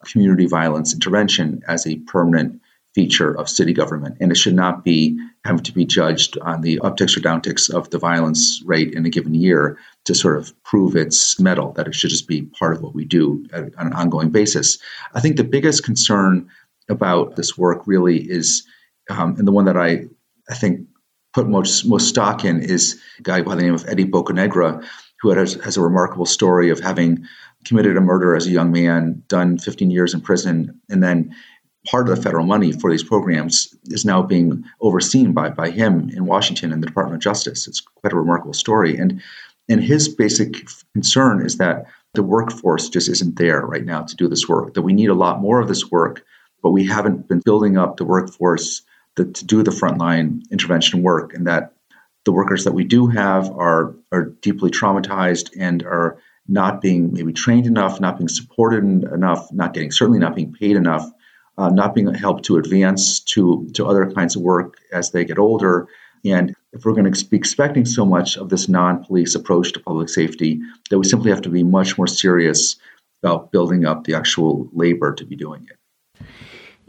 community 0.05 0.47
violence 0.47 0.93
intervention 0.93 1.61
as 1.67 1.85
a 1.85 1.97
permanent 1.97 2.61
feature 2.97 3.37
of 3.37 3.47
city 3.47 3.73
government, 3.73 4.17
and 4.19 4.31
it 4.31 4.37
should 4.37 4.55
not 4.55 4.83
be 4.83 5.15
having 5.45 5.61
to 5.63 5.71
be 5.71 5.85
judged 5.85 6.35
on 6.39 6.61
the 6.61 6.79
upticks 6.79 7.15
or 7.15 7.19
downticks 7.19 7.71
of 7.71 7.87
the 7.91 7.99
violence 7.99 8.59
rate 8.65 8.91
in 8.95 9.05
a 9.05 9.09
given 9.09 9.35
year 9.35 9.77
to 10.05 10.15
sort 10.15 10.35
of 10.35 10.51
prove 10.63 10.95
its 10.95 11.39
mettle. 11.39 11.73
That 11.73 11.87
it 11.87 11.93
should 11.93 12.09
just 12.09 12.27
be 12.27 12.41
part 12.59 12.73
of 12.73 12.81
what 12.81 12.95
we 12.95 13.05
do 13.05 13.45
on 13.53 13.71
an 13.77 13.93
ongoing 13.93 14.31
basis. 14.31 14.79
I 15.13 15.19
think 15.19 15.37
the 15.37 15.43
biggest 15.43 15.83
concern 15.83 16.49
about 16.89 17.35
this 17.35 17.55
work 17.55 17.83
really 17.85 18.17
is, 18.17 18.65
um, 19.11 19.35
and 19.37 19.47
the 19.47 19.51
one 19.51 19.65
that 19.65 19.77
I 19.77 20.05
I 20.49 20.55
think 20.55 20.87
put 21.35 21.47
most 21.47 21.85
most 21.85 22.09
stock 22.09 22.43
in 22.45 22.59
is 22.59 22.99
a 23.19 23.21
guy 23.21 23.43
by 23.43 23.53
the 23.53 23.61
name 23.61 23.75
of 23.75 23.87
Eddie 23.87 24.05
Bocanegra, 24.05 24.83
who 25.21 25.29
has, 25.29 25.53
has 25.63 25.77
a 25.77 25.81
remarkable 25.81 26.25
story 26.25 26.71
of 26.71 26.79
having 26.79 27.27
committed 27.63 27.95
a 27.95 28.01
murder 28.01 28.35
as 28.35 28.47
a 28.47 28.51
young 28.51 28.71
man, 28.71 29.21
done 29.27 29.59
15 29.59 29.91
years 29.91 30.15
in 30.15 30.21
prison, 30.21 30.81
and 30.89 31.03
then 31.03 31.35
part 31.87 32.09
of 32.09 32.15
the 32.15 32.21
federal 32.21 32.45
money 32.45 32.71
for 32.71 32.91
these 32.91 33.03
programs 33.03 33.73
is 33.85 34.05
now 34.05 34.21
being 34.21 34.63
overseen 34.81 35.33
by 35.33 35.49
by 35.49 35.69
him 35.69 36.09
in 36.09 36.25
Washington 36.25 36.71
and 36.71 36.83
the 36.83 36.87
Department 36.87 37.15
of 37.15 37.21
Justice. 37.21 37.67
It's 37.67 37.81
quite 37.81 38.13
a 38.13 38.17
remarkable 38.17 38.53
story, 38.53 38.97
and 38.97 39.21
and 39.69 39.83
his 39.83 40.07
basic 40.07 40.67
concern 40.93 41.45
is 41.45 41.57
that 41.57 41.85
the 42.13 42.23
workforce 42.23 42.89
just 42.89 43.09
isn't 43.09 43.37
there 43.37 43.61
right 43.61 43.85
now 43.85 44.01
to 44.03 44.15
do 44.15 44.27
this 44.27 44.47
work. 44.47 44.73
That 44.73 44.81
we 44.81 44.93
need 44.93 45.09
a 45.09 45.15
lot 45.15 45.41
more 45.41 45.59
of 45.59 45.67
this 45.67 45.89
work, 45.89 46.23
but 46.61 46.71
we 46.71 46.85
haven't 46.85 47.27
been 47.27 47.41
building 47.43 47.77
up 47.77 47.97
the 47.97 48.05
workforce 48.05 48.81
to 49.15 49.25
do 49.25 49.63
the 49.63 49.71
frontline 49.71 50.43
intervention 50.51 51.01
work, 51.01 51.33
and 51.33 51.47
that 51.47 51.73
the 52.25 52.31
workers 52.31 52.65
that 52.65 52.73
we 52.73 52.83
do 52.83 53.07
have 53.07 53.49
are 53.51 53.95
are 54.11 54.25
deeply 54.41 54.69
traumatized 54.69 55.49
and 55.57 55.83
are 55.83 56.17
not 56.49 56.81
being 56.81 57.13
maybe 57.13 57.33
trained 57.33 57.65
enough, 57.65 57.99
not 57.99 58.17
being 58.17 58.29
supported 58.29 58.83
enough, 58.83 59.51
not 59.51 59.73
getting 59.73 59.91
certainly 59.91 60.19
not 60.19 60.35
being 60.35 60.53
paid 60.53 60.75
enough 60.75 61.11
uh, 61.57 61.69
not 61.69 61.95
being 61.95 62.13
helped 62.13 62.45
to 62.45 62.57
advance 62.57 63.19
to, 63.19 63.67
to 63.73 63.85
other 63.85 64.11
kinds 64.11 64.35
of 64.35 64.41
work 64.41 64.77
as 64.91 65.11
they 65.11 65.25
get 65.25 65.39
older. 65.39 65.87
And 66.25 66.55
if 66.73 66.85
we're 66.85 66.93
going 66.93 67.11
to 67.11 67.25
be 67.25 67.37
expecting 67.37 67.85
so 67.85 68.05
much 68.05 68.37
of 68.37 68.49
this 68.49 68.67
non 68.69 69.03
police 69.03 69.35
approach 69.35 69.73
to 69.73 69.79
public 69.79 70.09
safety, 70.09 70.59
that 70.89 70.99
we 70.99 71.05
simply 71.05 71.31
have 71.31 71.41
to 71.41 71.49
be 71.49 71.63
much 71.63 71.97
more 71.97 72.07
serious 72.07 72.75
about 73.23 73.51
building 73.51 73.85
up 73.85 74.03
the 74.03 74.13
actual 74.13 74.69
labor 74.73 75.13
to 75.13 75.25
be 75.25 75.35
doing 75.35 75.67
it. 75.69 76.25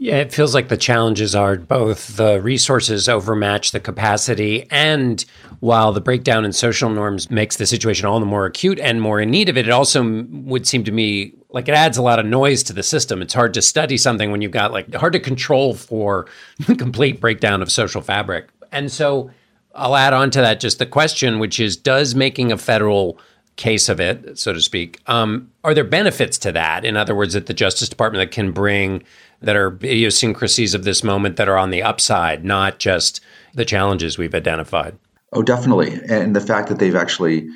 Yeah, 0.01 0.15
it 0.15 0.31
feels 0.31 0.55
like 0.55 0.69
the 0.69 0.77
challenges 0.77 1.35
are 1.35 1.57
both 1.57 2.15
the 2.15 2.39
resources 2.41 3.09
overmatch 3.09 3.73
the 3.73 3.81
capacity, 3.81 4.65
and 4.71 5.23
while 5.59 5.91
the 5.91 5.99
breakdown 5.99 6.45
in 6.45 6.53
social 6.53 6.89
norms 6.89 7.29
makes 7.29 7.57
the 7.57 7.65
situation 7.65 8.05
all 8.05 8.21
the 8.21 8.25
more 8.25 8.45
acute 8.45 8.79
and 8.79 9.01
more 9.01 9.19
in 9.19 9.29
need 9.29 9.49
of 9.49 9.57
it, 9.57 9.67
it 9.67 9.71
also 9.71 10.23
would 10.29 10.65
seem 10.65 10.85
to 10.85 10.93
me 10.93 11.33
like 11.49 11.67
it 11.67 11.73
adds 11.73 11.97
a 11.97 12.01
lot 12.01 12.17
of 12.17 12.25
noise 12.25 12.63
to 12.63 12.73
the 12.73 12.81
system. 12.81 13.21
It's 13.21 13.33
hard 13.33 13.53
to 13.55 13.61
study 13.61 13.97
something 13.97 14.31
when 14.31 14.41
you've 14.41 14.53
got 14.53 14.71
like 14.71 14.93
hard 14.93 15.11
to 15.13 15.19
control 15.19 15.73
for 15.73 16.27
the 16.65 16.75
complete 16.75 17.19
breakdown 17.19 17.61
of 17.61 17.69
social 17.69 18.01
fabric. 18.01 18.47
And 18.71 18.89
so 18.89 19.31
I'll 19.75 19.97
add 19.97 20.13
on 20.13 20.31
to 20.31 20.39
that 20.39 20.61
just 20.61 20.79
the 20.79 20.85
question, 20.85 21.39
which 21.39 21.59
is 21.59 21.75
does 21.75 22.15
making 22.15 22.53
a 22.53 22.57
federal 22.57 23.19
case 23.57 23.89
of 23.89 23.99
it, 23.99 24.39
so 24.39 24.53
to 24.53 24.61
speak, 24.61 25.01
um, 25.07 25.51
are 25.65 25.73
there 25.73 25.83
benefits 25.83 26.37
to 26.37 26.51
that? 26.53 26.85
In 26.85 26.95
other 26.95 27.13
words, 27.13 27.33
that 27.33 27.47
the 27.47 27.53
Justice 27.53 27.89
Department 27.89 28.21
that 28.21 28.33
can 28.33 28.53
bring 28.53 29.03
that 29.41 29.55
are 29.55 29.75
idiosyncrasies 29.75 30.73
of 30.73 30.83
this 30.83 31.03
moment 31.03 31.37
that 31.37 31.49
are 31.49 31.57
on 31.57 31.69
the 31.69 31.81
upside, 31.81 32.43
not 32.43 32.79
just 32.79 33.21
the 33.53 33.65
challenges 33.65 34.17
we've 34.17 34.35
identified. 34.35 34.97
Oh, 35.33 35.43
definitely. 35.43 35.99
And 36.09 36.35
the 36.35 36.41
fact 36.41 36.69
that 36.69 36.79
they've 36.79 36.95
actually 36.95 37.47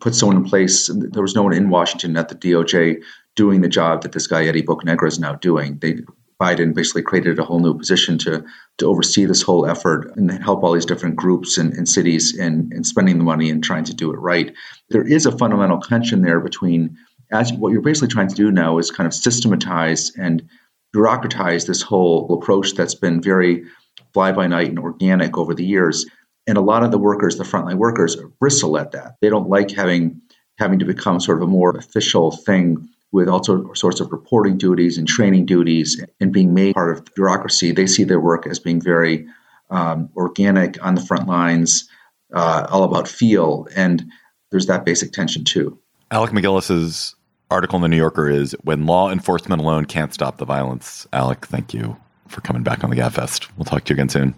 put 0.00 0.14
someone 0.14 0.36
in 0.36 0.44
place, 0.44 0.90
there 0.92 1.22
was 1.22 1.34
no 1.34 1.42
one 1.42 1.52
in 1.52 1.68
Washington 1.68 2.16
at 2.16 2.28
the 2.28 2.34
DOJ 2.34 3.02
doing 3.36 3.60
the 3.60 3.68
job 3.68 4.02
that 4.02 4.12
this 4.12 4.26
guy, 4.26 4.44
Eddie 4.44 4.62
Bocanegra, 4.62 5.08
is 5.08 5.18
now 5.18 5.34
doing. 5.34 5.78
They 5.78 6.00
Biden 6.40 6.74
basically 6.74 7.02
created 7.02 7.38
a 7.38 7.44
whole 7.44 7.60
new 7.60 7.76
position 7.76 8.16
to 8.16 8.42
to 8.78 8.86
oversee 8.86 9.26
this 9.26 9.42
whole 9.42 9.66
effort 9.66 10.10
and 10.16 10.32
help 10.42 10.64
all 10.64 10.72
these 10.72 10.86
different 10.86 11.16
groups 11.16 11.58
and, 11.58 11.74
and 11.74 11.86
cities 11.86 12.36
in, 12.36 12.70
in 12.74 12.82
spending 12.82 13.18
the 13.18 13.24
money 13.24 13.50
and 13.50 13.62
trying 13.62 13.84
to 13.84 13.94
do 13.94 14.10
it 14.10 14.16
right. 14.16 14.54
There 14.88 15.06
is 15.06 15.26
a 15.26 15.36
fundamental 15.36 15.80
tension 15.80 16.22
there 16.22 16.40
between 16.40 16.96
as 17.30 17.52
what 17.52 17.72
you're 17.72 17.82
basically 17.82 18.08
trying 18.08 18.28
to 18.28 18.34
do 18.34 18.50
now 18.50 18.78
is 18.78 18.90
kind 18.90 19.06
of 19.06 19.12
systematize 19.12 20.12
and 20.16 20.48
bureaucratize 20.94 21.66
this 21.66 21.82
whole 21.82 22.32
approach 22.34 22.74
that's 22.74 22.94
been 22.94 23.20
very 23.20 23.64
fly 24.12 24.32
by 24.32 24.46
night 24.46 24.68
and 24.68 24.78
organic 24.78 25.38
over 25.38 25.54
the 25.54 25.64
years. 25.64 26.06
And 26.46 26.58
a 26.58 26.62
lot 26.62 26.82
of 26.82 26.90
the 26.90 26.98
workers, 26.98 27.36
the 27.36 27.44
frontline 27.44 27.76
workers, 27.76 28.16
bristle 28.40 28.78
at 28.78 28.92
that. 28.92 29.16
They 29.20 29.28
don't 29.28 29.48
like 29.48 29.70
having 29.70 30.20
having 30.58 30.78
to 30.78 30.84
become 30.84 31.20
sort 31.20 31.38
of 31.38 31.42
a 31.42 31.50
more 31.50 31.70
official 31.76 32.32
thing 32.32 32.88
with 33.12 33.28
all 33.28 33.42
sorts 33.74 34.00
of 34.00 34.12
reporting 34.12 34.58
duties 34.58 34.98
and 34.98 35.08
training 35.08 35.46
duties 35.46 36.02
and 36.20 36.32
being 36.32 36.54
made 36.54 36.74
part 36.74 36.96
of 36.96 37.04
the 37.04 37.10
bureaucracy. 37.12 37.72
They 37.72 37.86
see 37.86 38.04
their 38.04 38.20
work 38.20 38.46
as 38.46 38.58
being 38.58 38.80
very 38.80 39.26
um, 39.70 40.10
organic 40.16 40.84
on 40.84 40.94
the 40.94 41.00
front 41.00 41.26
lines, 41.26 41.88
uh, 42.32 42.66
all 42.70 42.84
about 42.84 43.08
feel. 43.08 43.66
And 43.74 44.04
there's 44.50 44.66
that 44.66 44.84
basic 44.84 45.12
tension 45.12 45.44
too. 45.44 45.78
Alec 46.10 46.32
MacGillis's 46.32 47.14
article 47.50 47.76
in 47.76 47.82
the 47.82 47.88
New 47.88 47.96
Yorker 47.96 48.28
is 48.28 48.56
When 48.62 48.86
Law 48.86 49.10
Enforcement 49.10 49.60
Alone 49.60 49.84
Can't 49.84 50.14
Stop 50.14 50.38
the 50.38 50.44
Violence. 50.44 51.06
Alec, 51.12 51.46
thank 51.46 51.74
you 51.74 51.96
for 52.28 52.40
coming 52.40 52.62
back 52.62 52.84
on 52.84 52.90
the 52.90 52.96
GabFest. 52.96 53.48
We'll 53.56 53.64
talk 53.64 53.84
to 53.84 53.90
you 53.90 53.96
again 53.96 54.08
soon. 54.08 54.34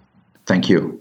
Thank 0.47 0.69
you. 0.69 0.99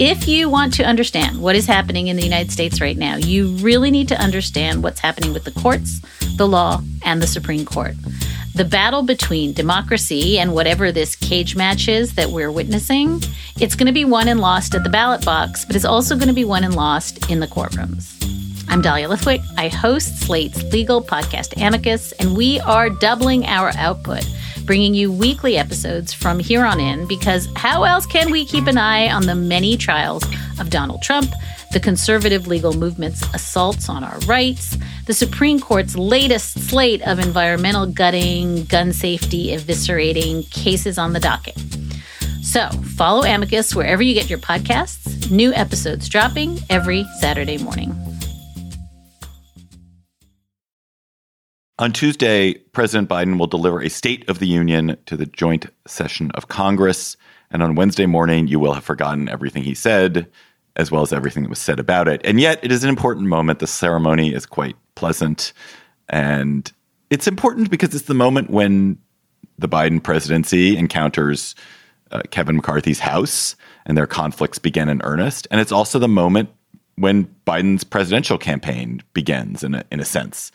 If 0.00 0.28
you 0.28 0.48
want 0.48 0.74
to 0.74 0.84
understand 0.84 1.42
what 1.42 1.56
is 1.56 1.66
happening 1.66 2.06
in 2.06 2.16
the 2.16 2.22
United 2.22 2.52
States 2.52 2.80
right 2.80 2.96
now, 2.96 3.16
you 3.16 3.48
really 3.56 3.90
need 3.90 4.08
to 4.08 4.20
understand 4.20 4.82
what's 4.82 5.00
happening 5.00 5.32
with 5.32 5.44
the 5.44 5.50
courts, 5.50 6.00
the 6.36 6.46
law, 6.46 6.80
and 7.04 7.20
the 7.20 7.26
Supreme 7.26 7.64
Court. 7.64 7.94
The 8.54 8.64
battle 8.64 9.02
between 9.02 9.52
democracy 9.52 10.38
and 10.38 10.54
whatever 10.54 10.92
this 10.92 11.16
cage 11.16 11.56
match 11.56 11.88
is 11.88 12.14
that 12.14 12.30
we're 12.30 12.52
witnessing, 12.52 13.20
it's 13.60 13.74
going 13.74 13.86
to 13.88 13.92
be 13.92 14.04
won 14.04 14.28
and 14.28 14.40
lost 14.40 14.74
at 14.74 14.84
the 14.84 14.90
ballot 14.90 15.24
box, 15.24 15.64
but 15.64 15.74
it's 15.74 15.84
also 15.84 16.14
going 16.14 16.28
to 16.28 16.34
be 16.34 16.44
won 16.44 16.64
and 16.64 16.74
lost 16.74 17.28
in 17.30 17.40
the 17.40 17.46
courtrooms. 17.46 18.37
I'm 18.70 18.82
Dahlia 18.82 19.08
Lithwick. 19.08 19.42
I 19.56 19.68
host 19.68 20.18
Slate's 20.18 20.62
legal 20.64 21.02
podcast 21.02 21.60
Amicus, 21.60 22.12
and 22.12 22.36
we 22.36 22.60
are 22.60 22.90
doubling 22.90 23.46
our 23.46 23.72
output, 23.76 24.28
bringing 24.64 24.92
you 24.92 25.10
weekly 25.10 25.56
episodes 25.56 26.12
from 26.12 26.38
here 26.38 26.66
on 26.66 26.78
in 26.78 27.06
because 27.06 27.48
how 27.56 27.84
else 27.84 28.04
can 28.04 28.30
we 28.30 28.44
keep 28.44 28.66
an 28.66 28.76
eye 28.76 29.10
on 29.10 29.24
the 29.24 29.34
many 29.34 29.78
trials 29.78 30.22
of 30.60 30.68
Donald 30.68 31.00
Trump, 31.00 31.30
the 31.72 31.80
conservative 31.80 32.46
legal 32.46 32.74
movement's 32.74 33.22
assaults 33.34 33.88
on 33.88 34.04
our 34.04 34.18
rights, 34.20 34.76
the 35.06 35.14
Supreme 35.14 35.58
Court's 35.58 35.96
latest 35.96 36.60
slate 36.68 37.00
of 37.06 37.18
environmental 37.18 37.86
gutting, 37.86 38.64
gun 38.64 38.92
safety 38.92 39.48
eviscerating 39.48 40.48
cases 40.50 40.98
on 40.98 41.14
the 41.14 41.20
docket? 41.20 41.56
So 42.42 42.68
follow 42.96 43.24
Amicus 43.24 43.74
wherever 43.74 44.02
you 44.02 44.12
get 44.12 44.28
your 44.28 44.38
podcasts. 44.38 45.30
New 45.30 45.54
episodes 45.54 46.06
dropping 46.08 46.58
every 46.68 47.06
Saturday 47.20 47.56
morning. 47.56 48.07
On 51.80 51.92
Tuesday, 51.92 52.54
President 52.54 53.08
Biden 53.08 53.38
will 53.38 53.46
deliver 53.46 53.80
a 53.80 53.88
State 53.88 54.28
of 54.28 54.40
the 54.40 54.48
Union 54.48 54.96
to 55.06 55.16
the 55.16 55.26
joint 55.26 55.66
session 55.86 56.32
of 56.32 56.48
Congress. 56.48 57.16
And 57.52 57.62
on 57.62 57.76
Wednesday 57.76 58.06
morning, 58.06 58.48
you 58.48 58.58
will 58.58 58.72
have 58.72 58.82
forgotten 58.82 59.28
everything 59.28 59.62
he 59.62 59.74
said, 59.74 60.28
as 60.74 60.90
well 60.90 61.02
as 61.02 61.12
everything 61.12 61.44
that 61.44 61.50
was 61.50 61.60
said 61.60 61.78
about 61.78 62.08
it. 62.08 62.20
And 62.24 62.40
yet, 62.40 62.58
it 62.64 62.72
is 62.72 62.82
an 62.82 62.88
important 62.88 63.28
moment. 63.28 63.60
The 63.60 63.68
ceremony 63.68 64.34
is 64.34 64.44
quite 64.44 64.74
pleasant. 64.96 65.52
And 66.08 66.70
it's 67.10 67.28
important 67.28 67.70
because 67.70 67.94
it's 67.94 68.06
the 68.06 68.14
moment 68.14 68.50
when 68.50 68.98
the 69.56 69.68
Biden 69.68 70.02
presidency 70.02 70.76
encounters 70.76 71.54
uh, 72.10 72.22
Kevin 72.32 72.56
McCarthy's 72.56 73.00
house 73.00 73.54
and 73.86 73.96
their 73.96 74.06
conflicts 74.08 74.58
begin 74.58 74.88
in 74.88 75.00
earnest. 75.02 75.46
And 75.52 75.60
it's 75.60 75.72
also 75.72 76.00
the 76.00 76.08
moment 76.08 76.48
when 76.96 77.32
Biden's 77.46 77.84
presidential 77.84 78.36
campaign 78.36 79.00
begins, 79.14 79.62
in 79.62 79.76
a, 79.76 79.84
in 79.92 80.00
a 80.00 80.04
sense. 80.04 80.50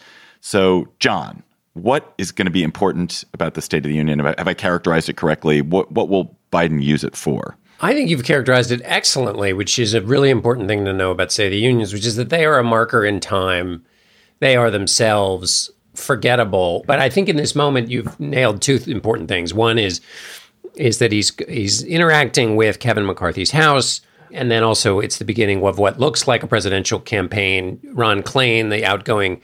So, 0.46 0.90
John, 1.00 1.42
what 1.72 2.14
is 2.18 2.34
going 2.34 2.48
to 2.48 2.52
be 2.52 2.64
important 2.64 3.24
about 3.34 3.54
the 3.54 3.62
State 3.62 3.78
of 3.78 3.90
the 3.90 3.96
Union? 3.96 4.20
Have 4.20 4.26
I, 4.26 4.36
have 4.38 4.48
I 4.50 4.54
characterized 4.54 5.08
it 5.08 5.16
correctly? 5.16 5.62
What, 5.62 5.94
what 5.94 6.10
will 6.10 6.38
Biden 6.52 6.84
use 6.84 7.06
it 7.06 7.16
for? 7.16 7.58
I 7.80 7.94
think 7.94 8.10
you've 8.10 8.26
characterized 8.26 8.70
it 8.70 8.82
excellently, 8.84 9.54
which 9.54 9.80
is 9.80 9.94
a 9.94 10.02
really 10.02 10.30
important 10.30 10.68
thing 10.68 10.84
to 10.84 10.92
know 10.92 11.12
about 11.12 11.32
State 11.32 11.46
of 11.46 11.52
the 11.52 11.60
Unions, 11.60 11.94
which 11.94 12.06
is 12.06 12.18
that 12.18 12.30
they 12.30 12.44
are 12.44 12.60
a 12.60 12.64
marker 12.64 13.06
in 13.06 13.22
time. 13.22 13.86
They 14.40 14.58
are 14.58 14.70
themselves 14.70 15.72
forgettable. 15.96 16.84
But 16.88 17.00
I 17.00 17.10
think 17.10 17.30
in 17.30 17.38
this 17.38 17.56
moment, 17.56 17.90
you've 17.90 18.20
nailed 18.20 18.62
two 18.62 18.82
important 18.86 19.30
things. 19.30 19.54
One 19.54 19.80
is 19.80 20.02
is 20.76 20.98
that 20.98 21.14
he's 21.14 21.32
he's 21.48 21.84
interacting 21.84 22.58
with 22.58 22.80
Kevin 22.80 23.06
McCarthy's 23.06 23.52
house. 23.52 24.02
And 24.34 24.50
then 24.50 24.64
also, 24.64 25.00
it's 25.00 25.20
the 25.20 25.26
beginning 25.26 25.64
of 25.64 25.78
what 25.78 26.00
looks 26.00 26.28
like 26.28 26.44
a 26.44 26.48
presidential 26.48 27.00
campaign. 27.00 27.80
Ron 27.94 28.24
Klain, 28.24 28.72
the 28.72 28.84
outgoing 28.84 29.40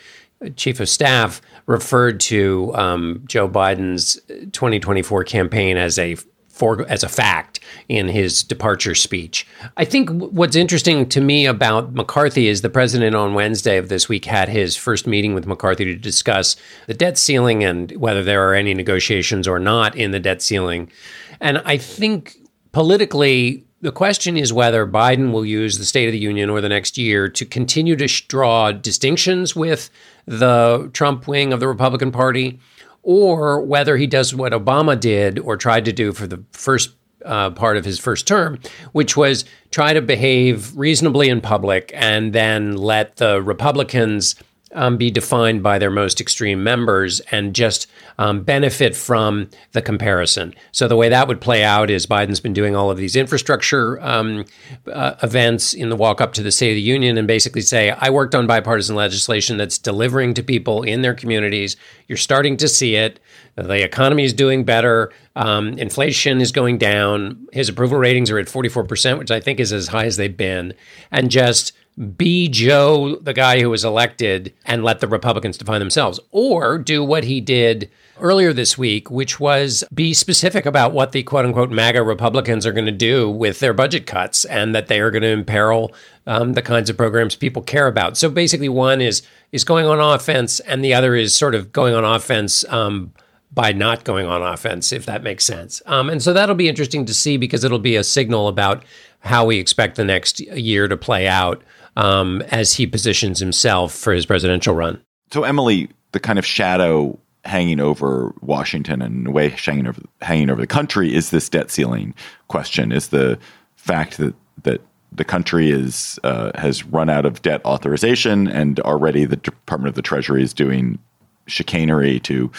chief 0.56 0.80
of 0.80 0.90
staff 0.90 1.42
referred 1.66 2.20
to 2.20 2.72
um, 2.76 3.24
Joe 3.28 3.50
Biden's 3.50 4.20
2024 4.52 5.24
campaign 5.24 5.78
as 5.78 6.00
a 6.00 6.16
for, 6.60 6.86
as 6.90 7.04
a 7.04 7.10
fact 7.10 7.62
in 7.88 8.10
his 8.10 8.44
departure 8.44 8.94
speech. 8.94 9.48
I 9.78 9.86
think 9.86 10.10
what's 10.10 10.58
interesting 10.58 11.08
to 11.08 11.22
me 11.22 11.46
about 11.46 11.94
McCarthy 11.94 12.48
is 12.48 12.62
the 12.62 12.70
president 12.70 13.16
on 13.16 13.34
Wednesday 13.34 13.78
of 13.78 13.88
this 13.88 14.10
week 14.10 14.26
had 14.26 14.50
his 14.50 14.76
first 14.76 15.08
meeting 15.08 15.34
with 15.34 15.48
McCarthy 15.48 15.86
to 15.86 15.96
discuss 15.96 16.58
the 16.88 16.94
debt 16.94 17.18
ceiling 17.18 17.64
and 17.64 17.92
whether 17.94 18.24
there 18.24 18.48
are 18.48 18.54
any 18.54 18.74
negotiations 18.74 19.48
or 19.48 19.58
not 19.58 19.96
in 19.96 20.12
the 20.12 20.20
debt 20.20 20.42
ceiling. 20.42 20.92
And 21.40 21.60
I 21.60 21.78
think 21.78 22.36
politically, 22.74 23.66
the 23.82 23.94
question 23.94 24.36
is 24.36 24.52
whether 24.52 24.86
Biden 24.86 25.32
will 25.32 25.46
use 25.46 25.78
the 25.78 25.86
State 25.86 26.08
of 26.08 26.12
the 26.12 26.20
Union 26.20 26.50
or 26.50 26.60
the 26.60 26.68
next 26.68 26.98
year 26.98 27.30
to 27.30 27.46
continue 27.46 27.96
to 27.96 28.08
draw 28.28 28.74
distinctions 28.74 29.56
with 29.56 29.90
the 30.30 30.92
Trump 30.94 31.28
wing 31.28 31.52
of 31.52 31.60
the 31.60 31.68
Republican 31.68 32.12
Party, 32.12 32.60
or 33.02 33.62
whether 33.62 33.98
he 33.98 34.06
does 34.06 34.34
what 34.36 34.52
Obama 34.52 34.98
did 34.98 35.40
or 35.40 35.58
tried 35.58 35.86
to 35.86 35.92
do 35.92 36.14
for 36.14 36.28
the 36.28 36.44
first 36.52 36.92
uh, 37.26 37.50
part 37.50 37.78
of 37.78 37.84
his 37.84 38.00
first 38.00 38.28
term, 38.28 38.60
which 38.92 39.18
was 39.18 39.44
try 39.72 39.92
to 39.92 40.02
behave 40.02 40.72
reasonably 40.78 41.30
in 41.30 41.42
public 41.42 41.92
and 41.96 42.32
then 42.32 42.78
let 42.78 43.16
the 43.16 43.42
Republicans 43.42 44.36
um, 44.74 44.98
be 44.98 45.10
defined 45.10 45.64
by 45.64 45.80
their 45.80 45.90
most 45.90 46.22
extreme 46.22 46.64
members 46.64 47.20
and 47.32 47.56
just 47.56 47.88
um, 48.18 48.44
benefit 48.44 48.96
from 48.96 49.50
the 49.72 49.82
comparison. 49.82 50.54
So 50.72 50.88
the 50.88 50.96
way 50.96 51.10
that 51.10 51.28
would 51.28 51.42
play 51.42 51.64
out 51.64 51.90
is 51.90 52.06
Biden's 52.06 52.40
been 52.40 52.54
doing 52.54 52.76
all 52.76 52.92
of 52.92 52.98
these 52.98 53.16
infrastructure 53.16 54.00
um, 54.02 54.46
uh, 54.92 55.16
events 55.24 55.74
in 55.74 55.90
the 55.90 55.96
walk 55.96 56.22
up 56.22 56.34
to 56.34 56.44
the 56.44 56.52
State 56.52 56.72
of 56.72 56.76
the 56.76 56.82
Union 56.82 57.18
and 57.18 57.28
basically 57.28 57.62
say, 57.62 57.92
I 57.92 58.10
worked 58.10 58.36
on 58.36 58.46
bipartisan 58.48 58.96
legislation 58.96 59.58
that's 59.58 59.78
delivering 59.78 60.34
to 60.36 60.44
people 60.44 60.84
in 60.84 61.02
their 61.02 61.14
communities. 61.14 61.76
You're 62.08 62.18
starting 62.18 62.58
to 62.58 62.68
see 62.68 62.96
it. 62.96 63.20
The 63.56 63.84
economy 63.84 64.24
is 64.24 64.34
doing 64.34 64.64
better. 64.64 65.12
Um, 65.36 65.78
inflation 65.78 66.42
is 66.42 66.52
going 66.52 66.78
down. 66.78 67.48
His 67.52 67.70
approval 67.70 67.98
ratings 67.98 68.30
are 68.30 68.40
at 68.40 68.48
44%, 68.48 69.18
which 69.18 69.32
I 69.32 69.40
think 69.40 69.60
is 69.60 69.74
as 69.74 69.88
high 69.88 70.06
as 70.06 70.18
they've 70.18 70.36
been. 70.36 70.74
And 71.12 71.30
just 71.30 71.74
be 72.00 72.48
Joe, 72.48 73.18
the 73.18 73.34
guy 73.34 73.60
who 73.60 73.70
was 73.70 73.84
elected, 73.84 74.54
and 74.66 74.84
let 74.84 75.02
the 75.02 75.08
Republicans 75.08 75.58
define 75.58 75.80
themselves, 75.80 76.20
or 76.32 76.78
do 76.78 77.04
what 77.04 77.26
he 77.26 77.42
did 77.42 77.90
earlier 78.22 78.54
this 78.54 78.78
week, 78.78 79.12
which 79.12 79.40
was 79.40 79.84
be 79.94 80.14
specific 80.14 80.66
about 80.66 80.94
what 80.94 81.12
the 81.12 81.24
quote 81.24 81.46
unquote 81.46 81.72
MAGA 81.72 82.04
Republicans 82.04 82.66
are 82.66 82.72
going 82.72 82.86
to 82.86 82.92
do 82.92 83.30
with 83.30 83.60
their 83.60 83.74
budget 83.74 84.06
cuts 84.06 84.46
and 84.46 84.74
that 84.74 84.88
they 84.88 85.00
are 85.00 85.12
going 85.12 85.24
to 85.24 85.30
imperil 85.30 85.94
um, 86.26 86.54
the 86.54 86.62
kinds 86.62 86.90
of 86.90 86.98
programs 86.98 87.36
people 87.36 87.62
care 87.62 87.88
about. 87.88 88.18
So 88.18 88.30
basically, 88.30 88.70
one 88.70 89.02
is 89.02 89.22
is 89.52 89.64
going 89.64 89.86
on 89.86 90.00
offense, 90.00 90.60
and 90.62 90.84
the 90.84 90.94
other 90.94 91.16
is 91.16 91.36
sort 91.36 91.56
of 91.56 91.74
going 91.74 91.94
on 91.94 92.06
offense. 92.06 92.64
Um, 92.70 93.14
by 93.52 93.72
not 93.72 94.04
going 94.04 94.28
on 94.28 94.44
offense, 94.44 94.94
if 94.94 95.08
that 95.08 95.24
makes 95.24 95.44
sense. 95.44 95.82
Um, 95.88 96.08
and 96.08 96.22
so 96.22 96.34
that'll 96.34 96.54
be 96.54 96.70
interesting 96.70 97.06
to 97.06 97.16
see 97.16 97.36
because 97.36 97.64
it'll 97.64 97.80
be 97.80 97.96
a 97.96 98.04
signal 98.04 98.48
about 98.48 98.84
how 99.22 99.46
we 99.46 99.58
expect 99.58 99.96
the 99.96 100.06
next 100.06 100.40
year 100.40 100.88
to 100.88 100.96
play 100.96 101.28
out 101.28 101.64
um, 101.96 102.42
as 102.50 102.74
he 102.74 102.88
positions 102.88 103.40
himself 103.40 103.94
for 103.94 104.14
his 104.14 104.26
presidential 104.26 104.76
run. 104.76 105.02
So, 105.32 105.44
Emily, 105.44 105.90
the 106.12 106.20
kind 106.20 106.40
of 106.40 106.46
shadow 106.46 107.20
hanging 107.46 107.80
over 107.80 108.34
Washington 108.42 109.02
and 109.02 109.28
a 109.28 109.32
way 109.32 109.50
hanging 109.50 109.88
over 109.88 110.02
hanging 110.22 110.50
over 110.50 110.62
the 110.62 110.68
country 110.68 111.14
is 111.14 111.30
this 111.30 111.50
debt 111.50 111.72
ceiling 111.72 112.14
question. 112.48 112.92
Is 112.92 113.10
the 113.10 113.40
fact 113.76 114.18
that 114.18 114.36
that 114.64 114.82
the 115.12 115.24
country 115.24 115.72
is 115.72 116.20
uh, 116.24 116.52
has 116.56 116.86
run 116.86 117.10
out 117.10 117.26
of 117.26 117.42
debt 117.42 117.64
authorization 117.66 118.48
and 118.48 118.80
already 118.82 119.26
the 119.26 119.38
Department 119.38 119.90
of 119.90 119.96
the 119.96 120.02
Treasury 120.02 120.44
is 120.44 120.54
doing 120.54 121.00
chicanery 121.48 122.20
to 122.22 122.52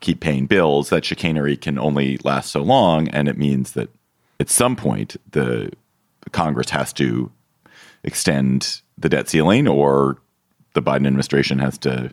keep 0.00 0.20
paying 0.20 0.46
bills. 0.46 0.88
That 0.88 1.04
chicanery 1.04 1.56
can 1.56 1.78
only 1.78 2.18
last 2.24 2.50
so 2.50 2.62
long, 2.62 3.08
and 3.08 3.28
it 3.28 3.38
means 3.38 3.72
that 3.72 3.90
at 4.38 4.48
some 4.48 4.76
point 4.76 5.16
the 5.32 5.70
Congress 6.32 6.70
has 6.70 6.92
to 6.94 7.30
extend 8.04 8.82
the 8.98 9.08
debt 9.08 9.28
ceiling, 9.28 9.68
or 9.68 10.18
the 10.74 10.82
Biden 10.82 11.06
administration 11.06 11.58
has 11.58 11.78
to 11.78 12.12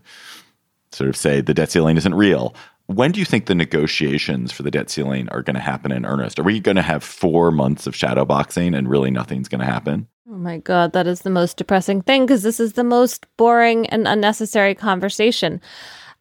sort 0.92 1.10
of 1.10 1.16
say 1.16 1.42
the 1.42 1.54
debt 1.54 1.72
ceiling 1.72 1.98
isn't 1.98 2.14
real. 2.14 2.56
When 2.88 3.12
do 3.12 3.20
you 3.20 3.26
think 3.26 3.46
the 3.48 3.56
negotiations 3.56 4.52
for 4.52 4.64
the 4.64 4.72
debt 4.72 4.90
ceiling 4.90 5.28
are 5.30 5.42
going 5.42 5.56
to 5.56 5.62
happen 5.62 5.92
in 5.92 6.06
earnest? 6.06 6.40
Are 6.40 6.44
we 6.44 6.62
going 6.62 6.78
to 6.78 6.82
have 6.82 7.04
four 7.04 7.52
months 7.52 7.86
of 7.86 7.96
shadow 7.96 8.24
boxing 8.24 8.74
and 8.74 8.90
really 8.90 9.12
nothing's 9.12 9.50
going 9.50 9.60
to 9.60 9.66
happen? 9.66 10.08
Oh 10.30 10.38
my 10.38 10.60
God, 10.60 10.94
that 10.94 11.08
is 11.08 11.22
the 11.22 11.30
most 11.30 11.58
depressing 11.58 12.02
thing 12.02 12.26
because 12.26 12.44
this 12.44 12.60
is 12.60 12.74
the 12.74 12.84
most 12.84 13.26
boring 13.36 13.88
and 13.88 14.08
unnecessary 14.08 14.74
conversation. 14.74 15.62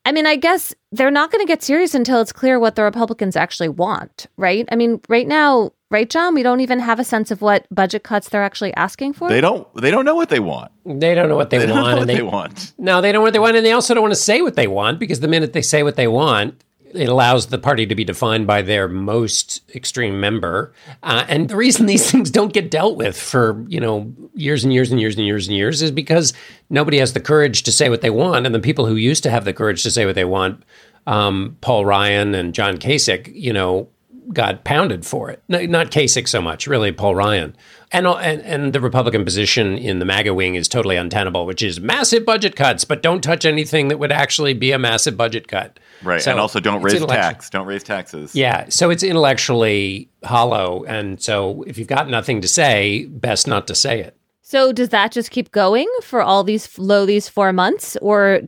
I 0.07 0.13
mean, 0.13 0.25
I 0.25 0.37
guess 0.37 0.73
they're 0.93 1.11
not 1.11 1.33
going 1.33 1.45
to 1.45 1.49
get 1.49 1.65
serious 1.65 1.93
until 1.93 2.21
it's 2.21 2.33
clear 2.33 2.61
what 2.61 2.77
the 2.77 2.85
Republicans 2.85 3.35
actually 3.35 3.69
want, 3.69 4.29
right? 4.37 4.65
I 4.71 4.77
mean, 4.77 5.01
right 5.09 5.27
now, 5.27 5.73
right, 5.91 6.09
John, 6.09 6.33
we 6.33 6.45
don't 6.45 6.61
even 6.61 6.79
have 6.79 7.01
a 7.01 7.05
sense 7.05 7.33
of 7.33 7.43
what 7.43 7.67
budget 7.75 8.05
cuts 8.05 8.29
they're 8.29 8.45
actually 8.45 8.73
asking 8.75 9.15
for. 9.15 9.29
They 9.29 9.41
don't. 9.41 9.67
They 9.75 9.91
don't 9.91 10.05
know 10.05 10.15
what 10.15 10.29
they 10.29 10.39
want. 10.39 10.71
They 10.85 11.17
don't 11.17 11.29
know 11.29 11.35
what 11.35 11.51
they, 11.51 11.59
They 11.59 11.67
don't 11.67 11.77
want. 11.79 11.87
know 11.91 11.97
what 11.97 12.09
and 12.09 12.19
they 12.19 12.23
want. 12.23 12.73
No, 12.79 13.01
they 13.01 13.11
don't 13.11 13.19
know 13.21 13.25
what 13.25 13.33
they 13.33 13.41
want, 13.41 13.57
and 13.57 13.67
they 13.67 13.73
also 13.73 13.95
don't 13.95 14.03
want 14.05 14.15
to 14.15 14.21
say 14.21 14.43
what 14.43 14.55
they 14.55 14.69
want 14.69 15.01
because 15.01 15.19
the 15.19 15.27
minute 15.29 15.53
they 15.53 15.61
say 15.63 15.83
what 15.83 15.97
they 15.97 16.07
want, 16.07 16.63
it 16.97 17.09
allows 17.09 17.47
the 17.47 17.59
party 17.59 17.86
to 17.86 17.94
be 17.94 18.05
defined 18.05 18.47
by 18.47 18.62
their 18.62 18.88
most 18.88 19.62
extreme 19.74 20.20
member. 20.20 20.72
Uh, 21.03 21.24
and 21.28 21.49
the 21.49 21.57
reason 21.57 21.86
these 21.86 22.11
things 22.11 22.30
don't 22.30 22.53
get 22.53 22.70
dealt 22.70 22.97
with 22.97 23.18
for 23.20 23.64
you 23.68 23.80
know 23.80 24.12
years 24.34 24.64
and 24.64 24.72
years 24.72 24.90
and 24.90 25.01
years 25.01 25.16
and 25.16 25.26
years 25.26 25.49
and 25.49 25.57
years 25.57 25.82
is 25.82 25.90
because 25.90 26.32
nobody 26.70 26.99
has 26.99 27.12
the 27.12 27.20
courage 27.20 27.62
to 27.64 27.72
say 27.72 27.88
what 27.88 28.01
they 28.01 28.11
want, 28.11 28.47
and 28.47 28.55
the 28.55 28.61
people 28.61 28.86
who 28.86 28.97
used 28.97 29.22
to 29.22 29.30
have 29.30 29.44
the 29.44 29.53
courage 29.53 29.82
to 29.82 29.90
say 29.90 30.07
what 30.07 30.14
they 30.14 30.24
want, 30.24 30.62
um, 31.07 31.57
Paul 31.61 31.84
Ryan 31.84 32.34
and 32.34 32.55
John 32.55 32.78
Kasich, 32.78 33.30
you 33.34 33.53
know, 33.53 33.88
got 34.33 34.64
pounded 34.64 35.07
for 35.07 35.31
it. 35.31 35.43
No, 35.49 35.64
not 35.66 35.91
Kasich 35.91 36.29
so 36.29 36.41
much, 36.41 36.66
really 36.66 36.93
Paul 36.93 37.14
Ryan. 37.14 37.57
And, 37.93 38.07
uh, 38.07 38.16
and 38.16 38.43
and 38.43 38.72
the 38.72 38.81
Republican 38.81 39.24
position 39.24 39.79
in 39.79 40.01
the 40.01 40.05
MAGA 40.05 40.35
wing 40.35 40.57
is 40.57 40.68
totally 40.68 40.97
untenable, 40.97 41.47
which 41.47 41.62
is 41.62 41.81
massive 41.81 42.24
budget 42.27 42.57
cuts, 42.57 42.85
but 42.85 43.03
don't 43.03 43.22
touch 43.22 43.45
anything 43.45 43.89
that 43.89 43.99
would 43.99 44.12
actually 44.12 44.55
be 44.55 44.72
a 44.72 44.79
massive 44.79 45.16
budget 45.16 45.47
cut. 45.49 45.79
Right. 46.03 46.20
So 46.20 46.33
and 46.33 46.41
also 46.41 46.61
don't 46.61 46.83
raise 46.83 46.95
intellectual- 46.95 47.22
tax. 47.22 47.51
Don't 47.51 47.66
raise 47.66 47.85
taxes. 47.85 48.35
Yeah, 48.35 48.66
so 48.68 48.91
it's 48.91 49.03
intellectually 49.03 50.09
hollow, 50.24 50.85
and 50.85 51.22
so 51.22 51.62
if 51.66 51.79
you've 51.79 51.89
got 51.89 52.09
nothing 52.09 52.41
to 52.41 52.49
say, 52.49 53.07
best 53.07 53.47
not 53.47 53.66
to 53.68 53.74
say 53.74 54.01
it. 54.01 54.16
So 54.43 54.72
does 54.72 54.91
that 54.91 55.12
just 55.12 55.31
keep 55.31 55.51
going 55.51 55.89
for 56.03 56.22
all 56.22 56.45
these 56.45 56.79
low 56.79 57.07
these 57.07 57.29
four 57.29 57.53
months, 57.53 57.97
or 58.03 58.43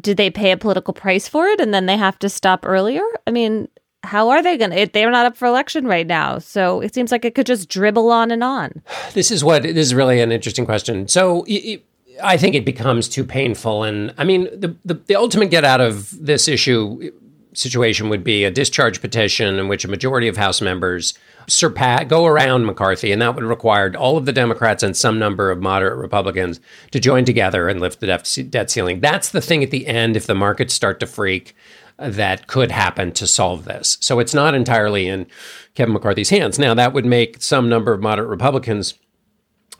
did 0.00 0.16
they 0.16 0.30
pay 0.30 0.52
a 0.52 0.56
political 0.56 0.92
price 0.92 1.28
for 1.28 1.46
it 1.46 1.60
and 1.60 1.72
then 1.72 1.86
they 1.86 1.96
have 1.96 2.18
to 2.20 2.28
stop 2.28 2.66
earlier? 2.66 3.02
I 3.26 3.30
mean, 3.30 3.68
how 4.06 4.30
are 4.30 4.42
they 4.42 4.56
going 4.56 4.70
to? 4.70 4.86
They're 4.86 5.10
not 5.10 5.26
up 5.26 5.36
for 5.36 5.46
election 5.46 5.86
right 5.86 6.06
now, 6.06 6.38
so 6.38 6.80
it 6.80 6.94
seems 6.94 7.12
like 7.12 7.24
it 7.24 7.34
could 7.34 7.46
just 7.46 7.68
dribble 7.68 8.10
on 8.10 8.30
and 8.30 8.42
on. 8.42 8.82
This 9.12 9.30
is 9.30 9.44
what 9.44 9.62
this 9.62 9.76
is 9.76 9.94
really 9.94 10.20
an 10.20 10.32
interesting 10.32 10.64
question. 10.64 11.08
So. 11.08 11.44
It, 11.46 11.84
I 12.22 12.38
think 12.38 12.54
it 12.54 12.64
becomes 12.64 13.10
too 13.10 13.24
painful. 13.24 13.84
And 13.84 14.14
I 14.16 14.24
mean, 14.24 14.44
the, 14.44 14.74
the, 14.86 14.94
the 14.94 15.16
ultimate 15.16 15.50
get 15.50 15.66
out 15.66 15.82
of 15.82 16.16
this 16.18 16.48
issue 16.48 17.10
situation 17.52 18.08
would 18.08 18.24
be 18.24 18.44
a 18.44 18.50
discharge 18.50 19.00
petition 19.00 19.58
in 19.58 19.68
which 19.68 19.84
a 19.84 19.88
majority 19.88 20.28
of 20.28 20.36
House 20.36 20.60
members 20.60 21.14
surpass 21.48 22.04
go 22.04 22.26
around 22.26 22.66
McCarthy, 22.66 23.12
and 23.12 23.22
that 23.22 23.34
would 23.34 23.44
require 23.44 23.94
all 23.96 24.16
of 24.16 24.26
the 24.26 24.32
Democrats 24.32 24.82
and 24.82 24.96
some 24.96 25.18
number 25.18 25.50
of 25.50 25.60
moderate 25.60 25.96
Republicans 25.96 26.60
to 26.90 27.00
join 27.00 27.24
together 27.24 27.68
and 27.68 27.80
lift 27.80 28.00
the 28.00 28.46
debt 28.48 28.70
ceiling. 28.70 29.00
That's 29.00 29.30
the 29.30 29.40
thing 29.40 29.62
at 29.62 29.70
the 29.70 29.86
end. 29.86 30.16
If 30.16 30.26
the 30.26 30.34
markets 30.34 30.74
start 30.74 31.00
to 31.00 31.06
freak, 31.06 31.54
that 31.98 32.46
could 32.46 32.70
happen 32.70 33.12
to 33.12 33.26
solve 33.26 33.64
this. 33.64 33.96
So 34.00 34.18
it's 34.18 34.34
not 34.34 34.54
entirely 34.54 35.06
in 35.06 35.26
Kevin 35.74 35.94
McCarthy's 35.94 36.30
hands. 36.30 36.58
Now 36.58 36.74
that 36.74 36.92
would 36.92 37.06
make 37.06 37.42
some 37.42 37.68
number 37.68 37.92
of 37.92 38.02
moderate 38.02 38.28
Republicans 38.28 38.94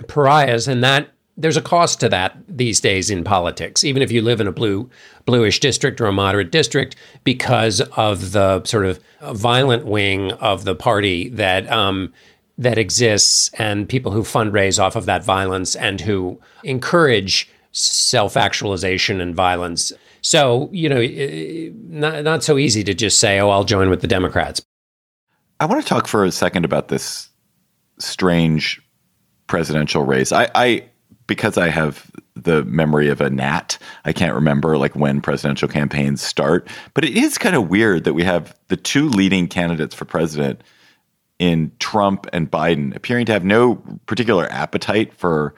pariahs, 0.09 0.69
and 0.69 0.83
that 0.83 1.09
there's 1.39 1.57
a 1.57 1.63
cost 1.63 2.01
to 2.01 2.09
that 2.09 2.37
these 2.49 2.81
days 2.81 3.11
in 3.11 3.23
politics, 3.23 3.85
even 3.85 4.03
if 4.03 4.11
you 4.11 4.23
live 4.23 4.41
in 4.41 4.47
a 4.47 4.53
blue, 4.53 4.89
bluish 5.27 5.61
district 5.61 6.01
or 6.01 6.07
a 6.07 6.13
moderate 6.13 6.51
district, 6.51 6.97
because 7.25 7.81
of 7.97 8.33
the 8.33 8.65
sort 8.65 8.87
of 8.87 9.01
violent 9.33 9.85
wing 9.85 10.33
of 10.33 10.65
the 10.65 10.75
party 10.75 11.29
that 11.29 11.71
um, 11.71 12.13
that 12.57 12.79
exists 12.79 13.51
and 13.59 13.89
people 13.89 14.13
who 14.13 14.23
fundraise 14.23 14.83
off 14.83 14.97
of 14.97 15.05
that 15.05 15.23
violence 15.23 15.77
and 15.77 16.01
who 16.01 16.41
encourage 16.65 17.51
self-actualization 17.73 19.21
and 19.21 19.35
violence. 19.35 19.93
So 20.27 20.69
you 20.73 20.89
know, 20.89 21.01
not 21.89 22.25
not 22.25 22.43
so 22.43 22.59
easy 22.59 22.83
to 22.83 22.95
just 22.95 23.21
say, 23.21 23.39
"Oh, 23.39 23.49
I'll 23.49 23.63
join 23.63 23.91
with 23.91 24.01
the 24.01 24.09
Democrats." 24.09 24.61
I 25.61 25.67
want 25.67 25.81
to 25.81 25.89
talk 25.89 26.09
for 26.09 26.25
a 26.25 26.33
second 26.33 26.65
about 26.65 26.89
this 26.89 27.29
strange 28.01 28.83
presidential 29.47 30.03
race. 30.05 30.33
I, 30.33 30.51
I 30.53 30.85
because 31.29 31.57
I 31.57 31.69
have 31.69 32.11
the 32.35 32.65
memory 32.65 33.09
of 33.09 33.21
a 33.21 33.31
gnat, 33.31 33.79
I 34.05 34.13
can't 34.13 34.35
remember 34.35 34.77
like 34.77 34.97
when 34.97 35.21
presidential 35.21 35.69
campaigns 35.69 36.23
start. 36.23 36.69
But 36.95 37.05
it 37.05 37.17
is 37.17 37.39
kind 37.39 37.55
of 37.55 37.71
weird 37.71 38.03
that 38.03 38.15
we 38.15 38.25
have 38.25 38.53
the 38.67 38.77
two 38.77 39.09
leading 39.09 39.47
candidates 39.47 39.95
for 39.95 40.07
president 40.07 40.61
in 41.39 41.71
Trump 41.79 42.27
and 42.33 42.51
Biden 42.51 42.97
appearing 42.97 43.27
to 43.27 43.33
have 43.33 43.45
no 43.45 43.77
particular 44.07 44.51
appetite 44.51 45.15
for 45.15 45.55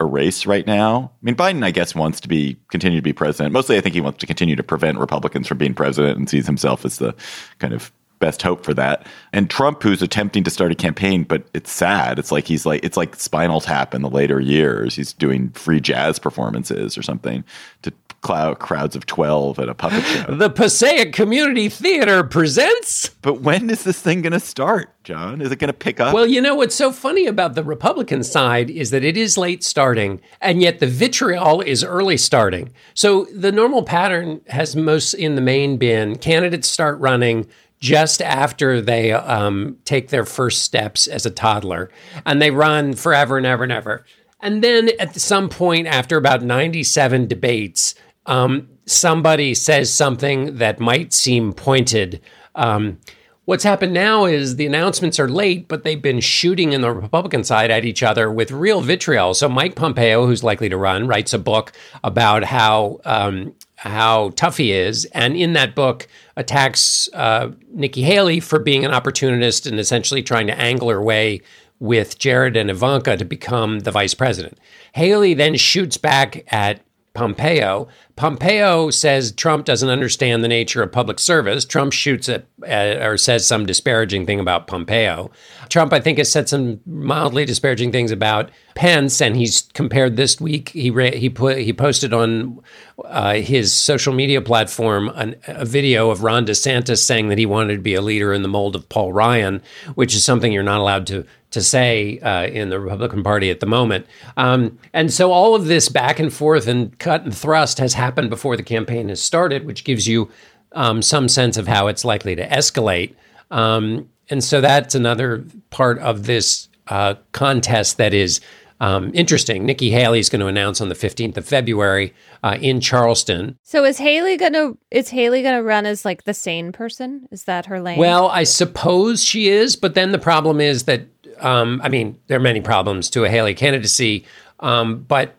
a 0.00 0.04
race 0.04 0.46
right 0.46 0.66
now. 0.66 1.12
I 1.14 1.24
mean, 1.24 1.36
Biden, 1.36 1.62
I 1.62 1.70
guess, 1.70 1.94
wants 1.94 2.20
to 2.20 2.28
be 2.28 2.58
continue 2.70 2.98
to 2.98 3.02
be 3.02 3.12
president. 3.12 3.52
Mostly, 3.52 3.76
I 3.76 3.80
think 3.80 3.94
he 3.94 4.00
wants 4.00 4.18
to 4.18 4.26
continue 4.26 4.56
to 4.56 4.62
prevent 4.62 4.98
Republicans 4.98 5.46
from 5.46 5.58
being 5.58 5.74
president 5.74 6.18
and 6.18 6.28
sees 6.28 6.46
himself 6.46 6.84
as 6.84 6.98
the 6.98 7.14
kind 7.58 7.74
of 7.74 7.92
best 8.18 8.42
hope 8.42 8.64
for 8.64 8.74
that. 8.74 9.06
And 9.32 9.50
Trump, 9.50 9.82
who's 9.82 10.02
attempting 10.02 10.44
to 10.44 10.50
start 10.50 10.72
a 10.72 10.74
campaign, 10.74 11.24
but 11.24 11.44
it's 11.54 11.72
sad. 11.72 12.18
It's 12.18 12.32
like 12.32 12.46
he's 12.46 12.64
like 12.64 12.84
it's 12.84 12.96
like 12.96 13.16
Spinal 13.16 13.60
Tap 13.60 13.94
in 13.94 14.02
the 14.02 14.10
later 14.10 14.40
years. 14.40 14.94
He's 14.94 15.12
doing 15.12 15.50
free 15.50 15.80
jazz 15.80 16.18
performances 16.18 16.96
or 16.96 17.02
something 17.02 17.44
to 17.82 17.92
cloud 18.20 18.58
crowds 18.58 18.94
of 18.94 19.06
12 19.06 19.58
at 19.58 19.68
a 19.68 19.74
puppet 19.74 20.04
show. 20.04 20.34
the 20.34 20.50
Passaic 20.50 21.12
Community 21.12 21.68
Theater 21.68 22.22
presents. 22.22 23.08
But 23.22 23.40
when 23.40 23.70
is 23.70 23.84
this 23.84 24.00
thing 24.00 24.22
going 24.22 24.32
to 24.32 24.40
start, 24.40 24.90
John? 25.04 25.40
Is 25.40 25.50
it 25.50 25.58
going 25.58 25.68
to 25.68 25.74
pick 25.74 26.00
up? 26.00 26.12
Well, 26.12 26.26
you 26.26 26.40
know 26.40 26.54
what's 26.54 26.74
so 26.74 26.92
funny 26.92 27.26
about 27.26 27.54
the 27.54 27.64
Republican 27.64 28.22
side 28.22 28.70
is 28.70 28.90
that 28.90 29.04
it 29.04 29.16
is 29.16 29.38
late 29.38 29.64
starting, 29.64 30.20
and 30.40 30.60
yet 30.60 30.80
the 30.80 30.86
vitriol 30.86 31.60
is 31.62 31.82
early 31.82 32.16
starting. 32.16 32.72
So 32.94 33.24
the 33.34 33.52
normal 33.52 33.82
pattern 33.82 34.40
has 34.48 34.76
most 34.76 35.14
in 35.14 35.34
the 35.34 35.40
main 35.40 35.76
been 35.76 36.16
candidates 36.16 36.68
start 36.68 36.98
running 37.00 37.46
just 37.80 38.20
after 38.20 38.80
they 38.80 39.12
um, 39.12 39.78
take 39.86 40.10
their 40.10 40.26
first 40.26 40.62
steps 40.62 41.06
as 41.06 41.24
a 41.24 41.30
toddler 41.30 41.90
and 42.26 42.40
they 42.40 42.50
run 42.50 42.92
forever 42.92 43.38
and 43.38 43.46
ever 43.46 43.62
and 43.62 43.72
ever. 43.72 44.04
And 44.42 44.64
then 44.64 44.90
at 44.98 45.14
some 45.16 45.48
point, 45.48 45.86
after 45.86 46.16
about 46.16 46.42
97 46.42 47.26
debates, 47.26 47.94
um, 48.26 48.68
somebody 48.86 49.54
says 49.54 49.92
something 49.92 50.56
that 50.56 50.80
might 50.80 51.12
seem 51.12 51.52
pointed. 51.52 52.20
Um, 52.54 52.98
what's 53.44 53.64
happened 53.64 53.92
now 53.92 54.26
is 54.26 54.56
the 54.56 54.66
announcements 54.66 55.18
are 55.18 55.28
late, 55.28 55.68
but 55.68 55.82
they've 55.82 56.00
been 56.00 56.20
shooting 56.20 56.72
in 56.72 56.80
the 56.80 56.92
Republican 56.92 57.44
side 57.44 57.70
at 57.70 57.84
each 57.84 58.02
other 58.02 58.30
with 58.30 58.50
real 58.50 58.80
vitriol. 58.80 59.34
So 59.34 59.48
Mike 59.48 59.74
Pompeo, 59.74 60.26
who's 60.26 60.44
likely 60.44 60.68
to 60.68 60.76
run, 60.76 61.06
writes 61.06 61.32
a 61.32 61.38
book 61.38 61.72
about 62.04 62.44
how 62.44 63.00
um, 63.04 63.54
how 63.76 64.30
tough 64.36 64.58
he 64.58 64.72
is, 64.72 65.06
and 65.06 65.34
in 65.34 65.54
that 65.54 65.74
book 65.74 66.06
attacks 66.36 67.08
uh, 67.14 67.50
Nikki 67.72 68.02
Haley 68.02 68.38
for 68.38 68.58
being 68.58 68.84
an 68.84 68.92
opportunist 68.92 69.66
and 69.66 69.80
essentially 69.80 70.22
trying 70.22 70.46
to 70.48 70.58
angle 70.58 70.90
her 70.90 71.02
way 71.02 71.40
with 71.80 72.18
Jared 72.18 72.56
and 72.56 72.70
Ivanka 72.70 73.16
to 73.16 73.24
become 73.24 73.80
the 73.80 73.90
vice 73.90 74.14
president. 74.14 74.58
Haley 74.92 75.32
then 75.34 75.56
shoots 75.56 75.96
back 75.96 76.44
at 76.52 76.82
Pompeo. 77.14 77.88
Pompeo 78.20 78.90
says 78.90 79.32
Trump 79.32 79.64
doesn't 79.64 79.88
understand 79.88 80.44
the 80.44 80.48
nature 80.48 80.82
of 80.82 80.92
public 80.92 81.18
service. 81.18 81.64
Trump 81.64 81.90
shoots 81.90 82.28
at 82.28 82.44
uh, 82.68 82.98
or 83.00 83.16
says 83.16 83.46
some 83.46 83.64
disparaging 83.64 84.26
thing 84.26 84.38
about 84.38 84.66
Pompeo. 84.66 85.30
Trump, 85.70 85.94
I 85.94 86.00
think, 86.00 86.18
has 86.18 86.30
said 86.30 86.46
some 86.46 86.80
mildly 86.84 87.46
disparaging 87.46 87.92
things 87.92 88.10
about 88.10 88.50
Pence, 88.74 89.22
and 89.22 89.36
he's 89.36 89.62
compared 89.72 90.16
this 90.16 90.38
week. 90.38 90.68
He 90.68 90.90
re- 90.90 91.16
he 91.16 91.30
put 91.30 91.56
he 91.56 91.72
posted 91.72 92.12
on 92.12 92.60
uh, 93.06 93.36
his 93.36 93.72
social 93.72 94.12
media 94.12 94.42
platform 94.42 95.08
an, 95.14 95.36
a 95.46 95.64
video 95.64 96.10
of 96.10 96.22
Ron 96.22 96.44
DeSantis 96.44 96.98
saying 96.98 97.28
that 97.30 97.38
he 97.38 97.46
wanted 97.46 97.76
to 97.76 97.80
be 97.80 97.94
a 97.94 98.02
leader 98.02 98.34
in 98.34 98.42
the 98.42 98.48
mold 98.48 98.76
of 98.76 98.86
Paul 98.90 99.14
Ryan, 99.14 99.62
which 99.94 100.14
is 100.14 100.22
something 100.24 100.52
you're 100.52 100.62
not 100.62 100.80
allowed 100.80 101.06
to 101.06 101.24
to 101.50 101.60
say 101.60 102.18
uh, 102.20 102.46
in 102.46 102.70
the 102.70 102.78
Republican 102.78 103.22
Party 103.22 103.50
at 103.50 103.60
the 103.60 103.66
moment. 103.66 104.06
Um, 104.36 104.78
and 104.92 105.12
so 105.12 105.32
all 105.32 105.54
of 105.54 105.66
this 105.66 105.88
back 105.88 106.20
and 106.20 106.32
forth 106.32 106.68
and 106.68 106.96
cut 106.98 107.24
and 107.24 107.36
thrust 107.36 107.78
has 107.78 107.94
happened 107.94 108.09
before 108.14 108.56
the 108.56 108.62
campaign 108.62 109.08
has 109.08 109.22
started, 109.22 109.64
which 109.64 109.84
gives 109.84 110.06
you 110.06 110.30
um, 110.72 111.02
some 111.02 111.28
sense 111.28 111.56
of 111.56 111.66
how 111.66 111.88
it's 111.88 112.04
likely 112.04 112.34
to 112.36 112.46
escalate. 112.48 113.14
Um, 113.50 114.08
and 114.28 114.42
so 114.44 114.60
that's 114.60 114.94
another 114.94 115.44
part 115.70 115.98
of 115.98 116.26
this 116.26 116.68
uh, 116.88 117.14
contest 117.32 117.96
that 117.98 118.14
is 118.14 118.40
um, 118.80 119.10
interesting. 119.12 119.66
Nikki 119.66 119.90
Haley 119.90 120.20
is 120.20 120.30
going 120.30 120.40
to 120.40 120.46
announce 120.46 120.80
on 120.80 120.88
the 120.88 120.94
15th 120.94 121.36
of 121.36 121.46
February 121.46 122.14
uh, 122.42 122.56
in 122.60 122.80
Charleston. 122.80 123.58
So 123.62 123.84
is 123.84 123.98
Haley 123.98 124.36
going 124.36 124.54
to 124.54 124.78
is 124.90 125.10
Haley 125.10 125.42
going 125.42 125.56
to 125.56 125.62
run 125.62 125.84
as 125.84 126.04
like 126.04 126.24
the 126.24 126.32
sane 126.32 126.72
person? 126.72 127.28
Is 127.30 127.44
that 127.44 127.66
her 127.66 127.80
lane? 127.80 127.98
Well, 127.98 128.28
I 128.28 128.44
suppose 128.44 129.22
she 129.22 129.48
is, 129.48 129.76
but 129.76 129.94
then 129.94 130.12
the 130.12 130.18
problem 130.18 130.60
is 130.60 130.84
that 130.84 131.02
um, 131.40 131.80
I 131.84 131.88
mean, 131.88 132.18
there 132.26 132.38
are 132.38 132.42
many 132.42 132.60
problems 132.60 133.10
to 133.10 133.24
a 133.24 133.28
Haley 133.28 133.54
candidacy, 133.54 134.24
um, 134.60 135.02
but 135.02 135.34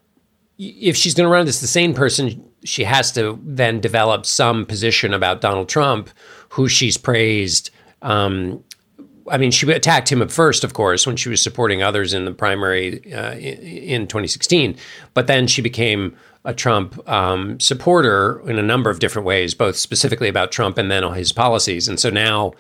if 0.62 0.96
she's 0.96 1.16
going 1.16 1.26
to 1.26 1.32
run 1.32 1.48
as 1.48 1.60
the 1.60 1.68
same 1.68 1.94
person, 1.94 2.48
she 2.64 2.84
has 2.84 3.12
to 3.14 3.40
then 3.44 3.82
develop 3.82 4.28
some 4.28 4.66
position 4.66 5.12
about 5.12 5.42
Donald 5.42 5.68
Trump, 5.68 6.10
who 6.50 6.68
she's 6.68 6.98
praised. 6.98 7.72
Um, 8.04 8.64
I 9.30 9.38
mean, 9.38 9.50
she 9.50 9.70
attacked 9.72 10.12
him 10.12 10.22
at 10.22 10.32
first, 10.32 10.64
of 10.64 10.74
course, 10.74 11.08
when 11.08 11.16
she 11.16 11.30
was 11.30 11.42
supporting 11.42 11.82
others 11.82 12.14
in 12.14 12.26
the 12.26 12.32
primary 12.32 13.12
uh, 13.12 13.34
in 13.34 14.06
2016, 14.06 14.78
but 15.16 15.26
then 15.26 15.48
she 15.48 15.64
became 15.64 16.16
a 16.46 16.54
Trump 16.54 17.08
um, 17.10 17.60
supporter 17.60 18.48
in 18.48 18.60
a 18.60 18.64
number 18.64 18.92
of 18.92 19.00
different 19.00 19.26
ways, 19.26 19.56
both 19.56 19.76
specifically 19.76 20.30
about 20.30 20.52
Trump 20.52 20.78
and 20.78 20.92
then 20.92 21.04
on 21.04 21.16
his 21.16 21.32
policies. 21.32 21.88
And 21.88 22.00
so 22.00 22.10
now, 22.12 22.54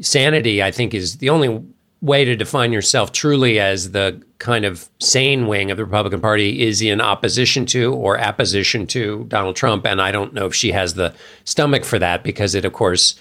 sanity, 0.00 0.62
I 0.62 0.70
think, 0.70 0.94
is 0.94 1.18
the 1.18 1.30
only 1.30 1.64
way 2.02 2.24
to 2.24 2.34
define 2.34 2.72
yourself 2.72 3.12
truly 3.12 3.60
as 3.60 3.90
the 3.90 4.22
kind 4.38 4.64
of 4.64 4.88
sane 5.00 5.46
wing 5.46 5.70
of 5.70 5.76
the 5.76 5.84
Republican 5.84 6.20
Party 6.20 6.62
is 6.62 6.80
in 6.80 7.00
opposition 7.00 7.66
to 7.66 7.92
or 7.94 8.16
apposition 8.16 8.86
to 8.86 9.24
Donald 9.24 9.54
Trump. 9.56 9.86
And 9.86 10.00
I 10.00 10.10
don't 10.10 10.32
know 10.32 10.46
if 10.46 10.54
she 10.54 10.72
has 10.72 10.94
the 10.94 11.14
stomach 11.44 11.84
for 11.84 11.98
that 11.98 12.24
because 12.24 12.54
it, 12.54 12.64
of 12.64 12.72
course, 12.72 13.20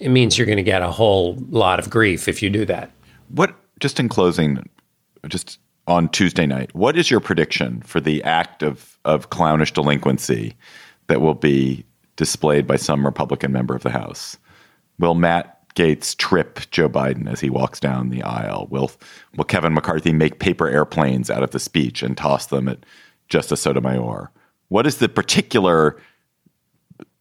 it 0.00 0.08
means 0.08 0.36
you're 0.36 0.46
going 0.46 0.56
to 0.56 0.64
get 0.64 0.82
a 0.82 0.90
whole 0.90 1.36
lot 1.50 1.78
of 1.78 1.88
grief 1.88 2.26
if 2.26 2.42
you 2.42 2.50
do 2.50 2.64
that. 2.66 2.90
What, 3.28 3.54
just 3.78 4.00
in 4.00 4.08
closing, 4.08 4.68
just 5.28 5.58
on 5.86 6.08
Tuesday 6.08 6.46
night, 6.46 6.74
what 6.74 6.96
is 6.98 7.10
your 7.10 7.20
prediction 7.20 7.80
for 7.82 8.00
the 8.00 8.22
act 8.24 8.62
of, 8.64 8.98
of 9.04 9.30
clownish 9.30 9.72
delinquency 9.72 10.56
that 11.06 11.20
will 11.20 11.34
be 11.34 11.84
displayed 12.16 12.66
by 12.66 12.76
some 12.76 13.04
Republican 13.04 13.52
member 13.52 13.76
of 13.76 13.84
the 13.84 13.90
House? 13.90 14.36
Will 14.98 15.14
Matt 15.14 15.55
Gaetz 15.76 16.16
trip 16.16 16.60
Joe 16.70 16.88
Biden 16.88 17.30
as 17.30 17.40
he 17.40 17.50
walks 17.50 17.78
down 17.78 18.08
the 18.08 18.22
aisle? 18.22 18.66
Will 18.70 18.90
will 19.36 19.44
Kevin 19.44 19.74
McCarthy 19.74 20.12
make 20.12 20.40
paper 20.40 20.68
airplanes 20.68 21.30
out 21.30 21.42
of 21.42 21.50
the 21.50 21.60
speech 21.60 22.02
and 22.02 22.16
toss 22.16 22.46
them 22.46 22.66
at 22.66 22.78
Justice 23.28 23.60
Sotomayor? 23.60 24.30
What 24.68 24.86
is 24.86 24.98
the 24.98 25.08
particular 25.08 26.00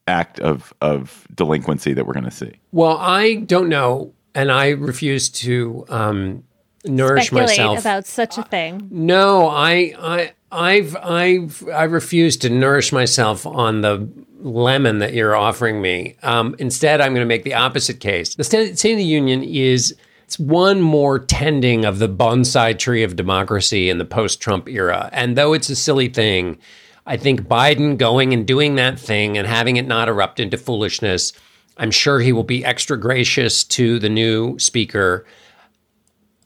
act 0.07 0.39
of 0.39 0.73
of 0.81 1.27
delinquency 1.35 1.93
that 1.93 2.07
we're 2.07 2.13
going 2.13 2.25
to 2.25 2.31
see? 2.31 2.53
Well, 2.71 2.97
I 2.97 3.35
don't 3.35 3.69
know, 3.69 4.13
and 4.33 4.51
I 4.51 4.69
refuse 4.69 5.29
to 5.29 5.85
um, 5.89 6.43
nourish 6.85 7.27
Speculate 7.27 7.49
myself 7.49 7.79
about 7.79 8.05
such 8.05 8.37
a 8.37 8.43
thing. 8.43 8.87
No, 8.89 9.47
I, 9.49 9.95
I, 9.99 10.33
I've, 10.51 10.95
I've, 10.97 11.67
I 11.69 11.83
refuse 11.83 12.37
to 12.37 12.49
nourish 12.49 12.91
myself 12.91 13.45
on 13.45 13.81
the 13.81 14.07
lemon 14.39 14.99
that 14.99 15.13
you're 15.13 15.35
offering 15.35 15.81
me. 15.81 16.15
Um, 16.23 16.55
instead, 16.59 17.01
I'm 17.01 17.13
going 17.13 17.25
to 17.25 17.27
make 17.27 17.43
the 17.43 17.55
opposite 17.55 17.99
case. 17.99 18.35
The 18.35 18.43
State 18.43 18.71
of 18.71 18.79
the 18.79 19.03
Union 19.03 19.43
is 19.43 19.95
it's 20.23 20.39
one 20.39 20.81
more 20.81 21.19
tending 21.19 21.85
of 21.85 21.99
the 21.99 22.09
bonsai 22.09 22.77
tree 22.77 23.03
of 23.03 23.15
democracy 23.15 23.89
in 23.89 23.97
the 23.97 24.05
post-Trump 24.05 24.67
era. 24.69 25.09
And 25.11 25.37
though 25.37 25.53
it's 25.53 25.69
a 25.69 25.75
silly 25.75 26.09
thing, 26.09 26.57
I 27.05 27.17
think 27.17 27.41
Biden 27.41 27.97
going 27.97 28.33
and 28.33 28.47
doing 28.47 28.75
that 28.75 28.99
thing 28.99 29.37
and 29.37 29.47
having 29.47 29.77
it 29.77 29.87
not 29.87 30.09
erupt 30.09 30.39
into 30.39 30.57
foolishness. 30.57 31.33
I'm 31.77 31.91
sure 31.91 32.19
he 32.19 32.31
will 32.31 32.43
be 32.43 32.65
extra 32.65 32.99
gracious 32.99 33.63
to 33.65 33.99
the 33.99 34.09
new 34.09 34.57
speaker 34.57 35.25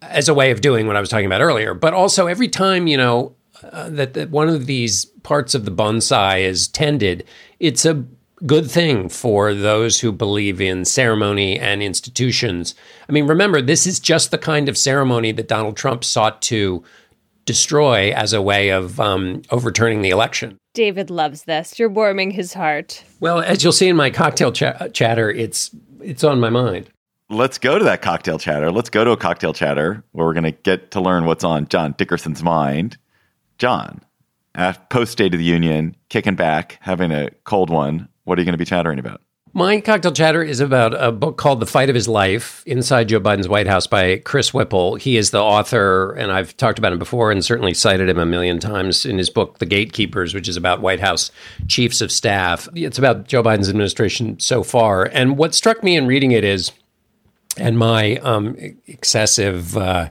as 0.02 0.28
a 0.28 0.34
way 0.34 0.52
of 0.52 0.62
doing 0.62 0.88
what 0.88 0.96
I 0.96 1.00
was 1.00 1.10
talking 1.10 1.26
about 1.26 1.42
earlier. 1.42 1.74
But 1.74 1.94
also, 1.94 2.28
every 2.28 2.48
time, 2.48 2.88
you 2.88 2.98
know, 2.98 3.36
uh, 3.64 3.90
that, 3.90 4.14
that 4.14 4.30
one 4.30 4.50
of 4.50 4.66
these 4.66 5.06
parts 5.24 5.56
of 5.56 5.66
the 5.66 5.72
bonsai 5.72 6.42
is 6.42 6.68
tended, 6.68 7.26
it's 7.60 7.86
a 7.86 8.06
good 8.46 8.70
thing 8.70 9.10
for 9.10 9.54
those 9.54 10.00
who 10.00 10.12
believe 10.12 10.62
in 10.62 10.86
ceremony 10.86 11.60
and 11.60 11.84
institutions. 11.84 12.76
I 13.08 13.12
mean, 13.12 13.28
remember, 13.28 13.62
this 13.62 13.86
is 13.86 14.00
just 14.00 14.32
the 14.32 14.38
kind 14.38 14.70
of 14.70 14.78
ceremony 14.78 15.32
that 15.34 15.48
Donald 15.48 15.76
Trump 15.76 16.04
sought 16.04 16.42
to 16.44 16.84
destroy 17.46 18.12
as 18.14 18.32
a 18.32 18.42
way 18.42 18.70
of 18.70 19.00
um, 19.00 19.42
overturning 19.50 20.02
the 20.02 20.12
election. 20.12 20.58
David 20.74 21.10
loves 21.10 21.44
this. 21.44 21.80
You're 21.80 21.90
warming 21.90 22.32
his 22.32 22.54
heart. 22.54 23.04
Well, 23.20 23.42
as 23.42 23.64
you'll 23.64 23.74
see 23.74 23.88
in 23.88 23.96
my 23.96 24.12
cocktail 24.12 24.52
ch- 24.52 24.94
chatter, 24.94 25.32
it's 25.32 25.72
it's 26.00 26.24
on 26.24 26.40
my 26.40 26.50
mind. 26.50 26.90
Let's 27.30 27.58
go 27.58 27.78
to 27.78 27.86
that 27.86 28.02
cocktail 28.02 28.40
chatter. 28.40 28.72
Let's 28.72 28.90
go 28.90 29.04
to 29.04 29.12
a 29.12 29.18
cocktail 29.18 29.54
chatter 29.54 30.04
where 30.12 30.26
we're 30.26 30.34
going 30.34 30.46
to 30.46 30.52
get 30.52 30.92
to 30.92 31.02
learn 31.02 31.26
what's 31.26 31.44
on 31.44 31.68
John 31.68 31.94
Dickerson's 31.98 32.42
mind. 32.42 32.98
John, 33.60 34.02
post 34.90 35.12
State 35.12 35.34
of 35.34 35.38
the 35.38 35.46
Union, 35.46 35.96
kicking 36.08 36.36
back, 36.36 36.78
having 36.82 37.12
a 37.12 37.30
cold 37.44 37.70
one. 37.70 38.08
What 38.24 38.38
are 38.38 38.42
you 38.42 38.46
going 38.46 38.54
to 38.54 38.58
be 38.58 38.66
chattering 38.66 39.00
about? 39.00 39.22
My 39.52 39.82
cocktail 39.82 40.12
chatter 40.12 40.44
is 40.44 40.60
about 40.60 40.94
a 40.94 41.12
book 41.12 41.38
called 41.38 41.60
The 41.60 41.66
Fight 41.66 41.90
of 41.90 41.96
His 41.96 42.08
Life 42.08 42.64
Inside 42.68 43.10
Joe 43.10 43.20
Biden's 43.20 43.50
White 43.50 43.66
House 43.66 43.88
by 43.88 44.18
Chris 44.18 44.54
Whipple. 44.54 44.96
He 44.96 45.18
is 45.18 45.32
the 45.32 45.42
author, 45.42 46.12
and 46.14 46.32
I've 46.32 46.56
talked 46.56 46.78
about 46.78 46.94
him 46.94 47.00
before 47.00 47.32
and 47.32 47.44
certainly 47.44 47.74
cited 47.74 48.08
him 48.08 48.20
a 48.20 48.28
million 48.28 48.60
times 48.60 49.06
in 49.06 49.18
his 49.18 49.32
book, 49.32 49.58
The 49.58 49.66
Gatekeepers, 49.66 50.36
which 50.36 50.48
is 50.48 50.56
about 50.56 50.82
White 50.82 51.00
House 51.00 51.32
chiefs 51.68 52.00
of 52.00 52.12
staff. 52.12 52.70
It's 52.76 53.00
about 53.00 53.28
Joe 53.28 53.42
Biden's 53.42 53.70
administration 53.70 54.40
so 54.40 54.62
far. 54.62 55.06
And 55.06 55.36
what 55.36 55.56
struck 55.56 55.84
me 55.84 55.98
in 55.98 56.06
reading 56.06 56.32
it 56.32 56.46
is, 56.46 56.72
and 57.58 57.78
my 57.78 58.18
um, 58.18 58.56
excessive. 58.88 59.76
Uh, 59.76 60.10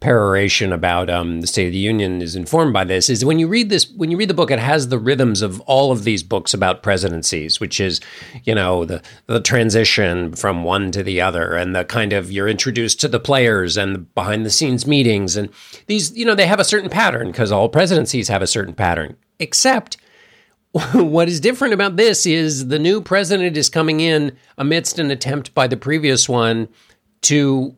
peroration 0.00 0.72
about 0.72 1.10
um, 1.10 1.42
the 1.42 1.46
State 1.46 1.66
of 1.66 1.72
the 1.72 1.78
Union 1.78 2.22
is 2.22 2.34
informed 2.34 2.72
by 2.72 2.84
this 2.84 3.10
is 3.10 3.22
when 3.22 3.38
you 3.38 3.46
read 3.46 3.68
this 3.68 3.88
when 3.90 4.10
you 4.10 4.16
read 4.16 4.30
the 4.30 4.34
book 4.34 4.50
it 4.50 4.58
has 4.58 4.88
the 4.88 4.98
rhythms 4.98 5.42
of 5.42 5.60
all 5.62 5.92
of 5.92 6.04
these 6.04 6.22
books 6.22 6.54
about 6.54 6.82
presidencies 6.82 7.60
which 7.60 7.78
is 7.78 8.00
you 8.44 8.54
know 8.54 8.86
the 8.86 9.02
the 9.26 9.40
transition 9.40 10.34
from 10.34 10.64
one 10.64 10.90
to 10.90 11.02
the 11.02 11.20
other 11.20 11.54
and 11.54 11.76
the 11.76 11.84
kind 11.84 12.14
of 12.14 12.32
you're 12.32 12.48
introduced 12.48 12.98
to 12.98 13.08
the 13.08 13.20
players 13.20 13.76
and 13.76 13.94
the 13.94 13.98
behind 13.98 14.46
the 14.46 14.50
scenes 14.50 14.86
meetings 14.86 15.36
and 15.36 15.50
these 15.86 16.16
you 16.16 16.24
know 16.24 16.34
they 16.34 16.46
have 16.46 16.60
a 16.60 16.64
certain 16.64 16.88
pattern 16.88 17.26
because 17.26 17.52
all 17.52 17.68
presidencies 17.68 18.28
have 18.28 18.40
a 18.40 18.46
certain 18.46 18.74
pattern 18.74 19.14
except 19.38 19.98
what 20.94 21.28
is 21.28 21.40
different 21.40 21.74
about 21.74 21.96
this 21.96 22.24
is 22.24 22.68
the 22.68 22.78
new 22.78 23.02
president 23.02 23.54
is 23.54 23.68
coming 23.68 24.00
in 24.00 24.34
amidst 24.56 24.98
an 24.98 25.10
attempt 25.10 25.52
by 25.52 25.66
the 25.66 25.76
previous 25.76 26.26
one 26.26 26.68
to 27.22 27.74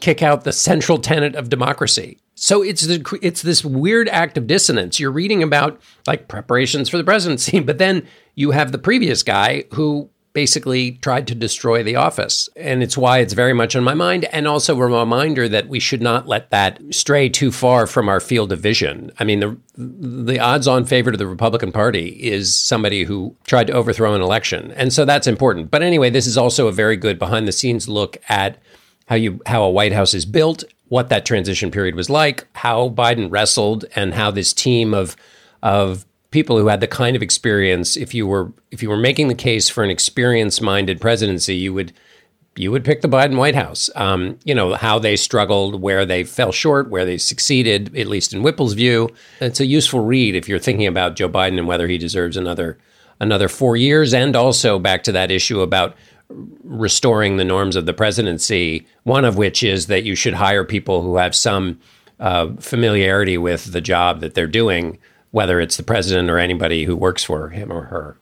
kick 0.00 0.22
out 0.22 0.44
the 0.44 0.52
central 0.52 0.98
tenet 0.98 1.34
of 1.34 1.48
democracy. 1.48 2.18
So 2.34 2.62
it's 2.62 2.82
the, 2.82 3.18
it's 3.22 3.42
this 3.42 3.64
weird 3.64 4.08
act 4.10 4.36
of 4.36 4.46
dissonance. 4.46 5.00
You're 5.00 5.10
reading 5.10 5.42
about 5.42 5.80
like 6.06 6.28
preparations 6.28 6.88
for 6.88 6.98
the 6.98 7.04
presidency, 7.04 7.60
but 7.60 7.78
then 7.78 8.06
you 8.34 8.50
have 8.50 8.72
the 8.72 8.78
previous 8.78 9.22
guy 9.22 9.64
who 9.72 10.10
basically 10.36 10.92
tried 11.00 11.26
to 11.26 11.34
destroy 11.34 11.82
the 11.82 11.96
office. 11.96 12.46
And 12.56 12.82
it's 12.82 12.94
why 12.94 13.20
it's 13.20 13.32
very 13.32 13.54
much 13.54 13.74
on 13.74 13.82
my 13.82 13.94
mind 13.94 14.26
and 14.26 14.46
also 14.46 14.78
a 14.78 14.86
reminder 14.86 15.48
that 15.48 15.68
we 15.68 15.80
should 15.80 16.02
not 16.02 16.28
let 16.28 16.50
that 16.50 16.78
stray 16.90 17.30
too 17.30 17.50
far 17.50 17.86
from 17.86 18.06
our 18.10 18.20
field 18.20 18.52
of 18.52 18.60
vision. 18.60 19.10
I 19.18 19.24
mean 19.24 19.40
the 19.40 19.56
the 19.78 20.38
odds 20.38 20.68
on 20.68 20.84
favorite 20.84 21.12
to 21.12 21.18
the 21.18 21.26
Republican 21.26 21.72
Party 21.72 22.08
is 22.08 22.54
somebody 22.54 23.04
who 23.04 23.34
tried 23.46 23.68
to 23.68 23.72
overthrow 23.72 24.14
an 24.14 24.20
election. 24.20 24.72
And 24.72 24.92
so 24.92 25.06
that's 25.06 25.26
important. 25.26 25.70
But 25.70 25.82
anyway, 25.82 26.10
this 26.10 26.26
is 26.26 26.36
also 26.36 26.68
a 26.68 26.72
very 26.72 26.98
good 26.98 27.18
behind 27.18 27.48
the 27.48 27.52
scenes 27.52 27.88
look 27.88 28.18
at 28.28 28.58
how 29.06 29.14
you 29.16 29.40
how 29.46 29.62
a 29.62 29.70
White 29.70 29.92
House 29.92 30.14
is 30.14 30.26
built, 30.26 30.64
what 30.88 31.08
that 31.08 31.26
transition 31.26 31.70
period 31.70 31.94
was 31.94 32.10
like, 32.10 32.46
how 32.54 32.90
Biden 32.90 33.30
wrestled, 33.30 33.84
and 33.94 34.14
how 34.14 34.30
this 34.30 34.52
team 34.52 34.94
of 34.94 35.16
of 35.62 36.04
people 36.30 36.58
who 36.58 36.66
had 36.66 36.80
the 36.80 36.88
kind 36.88 37.16
of 37.16 37.22
experience. 37.22 37.96
If 37.96 38.14
you 38.14 38.26
were 38.26 38.52
if 38.70 38.82
you 38.82 38.88
were 38.88 38.96
making 38.96 39.28
the 39.28 39.34
case 39.34 39.68
for 39.68 39.82
an 39.82 39.90
experience 39.90 40.60
minded 40.60 41.00
presidency, 41.00 41.56
you 41.56 41.72
would 41.72 41.92
you 42.56 42.70
would 42.70 42.84
pick 42.84 43.02
the 43.02 43.08
Biden 43.08 43.36
White 43.36 43.54
House. 43.54 43.90
Um, 43.94 44.38
you 44.44 44.54
know 44.54 44.74
how 44.74 44.98
they 44.98 45.16
struggled, 45.16 45.80
where 45.80 46.04
they 46.04 46.24
fell 46.24 46.52
short, 46.52 46.90
where 46.90 47.04
they 47.04 47.18
succeeded. 47.18 47.96
At 47.96 48.06
least 48.06 48.32
in 48.32 48.42
Whipple's 48.42 48.74
view, 48.74 49.10
it's 49.40 49.60
a 49.60 49.66
useful 49.66 50.00
read 50.00 50.34
if 50.34 50.48
you're 50.48 50.58
thinking 50.58 50.86
about 50.86 51.16
Joe 51.16 51.28
Biden 51.28 51.58
and 51.58 51.66
whether 51.66 51.86
he 51.86 51.98
deserves 51.98 52.36
another 52.36 52.78
another 53.20 53.48
four 53.48 53.76
years, 53.76 54.12
and 54.12 54.36
also 54.36 54.78
back 54.78 55.02
to 55.04 55.12
that 55.12 55.30
issue 55.30 55.60
about 55.60 55.96
restoring 56.28 57.36
the 57.36 57.44
norms 57.44 57.76
of 57.76 57.86
the 57.86 57.94
presidency, 57.94 58.86
one 59.04 59.24
of 59.24 59.36
which 59.36 59.62
is 59.62 59.86
that 59.86 60.04
you 60.04 60.14
should 60.14 60.34
hire 60.34 60.64
people 60.64 61.02
who 61.02 61.16
have 61.16 61.34
some 61.34 61.78
uh, 62.18 62.48
familiarity 62.58 63.38
with 63.38 63.72
the 63.72 63.80
job 63.80 64.20
that 64.20 64.34
they're 64.34 64.46
doing, 64.46 64.98
whether 65.30 65.60
it's 65.60 65.76
the 65.76 65.82
president 65.82 66.30
or 66.30 66.38
anybody 66.38 66.84
who 66.84 66.96
works 66.96 67.22
for 67.22 67.50
him 67.50 67.72
or 67.72 67.84
her. 67.84 68.18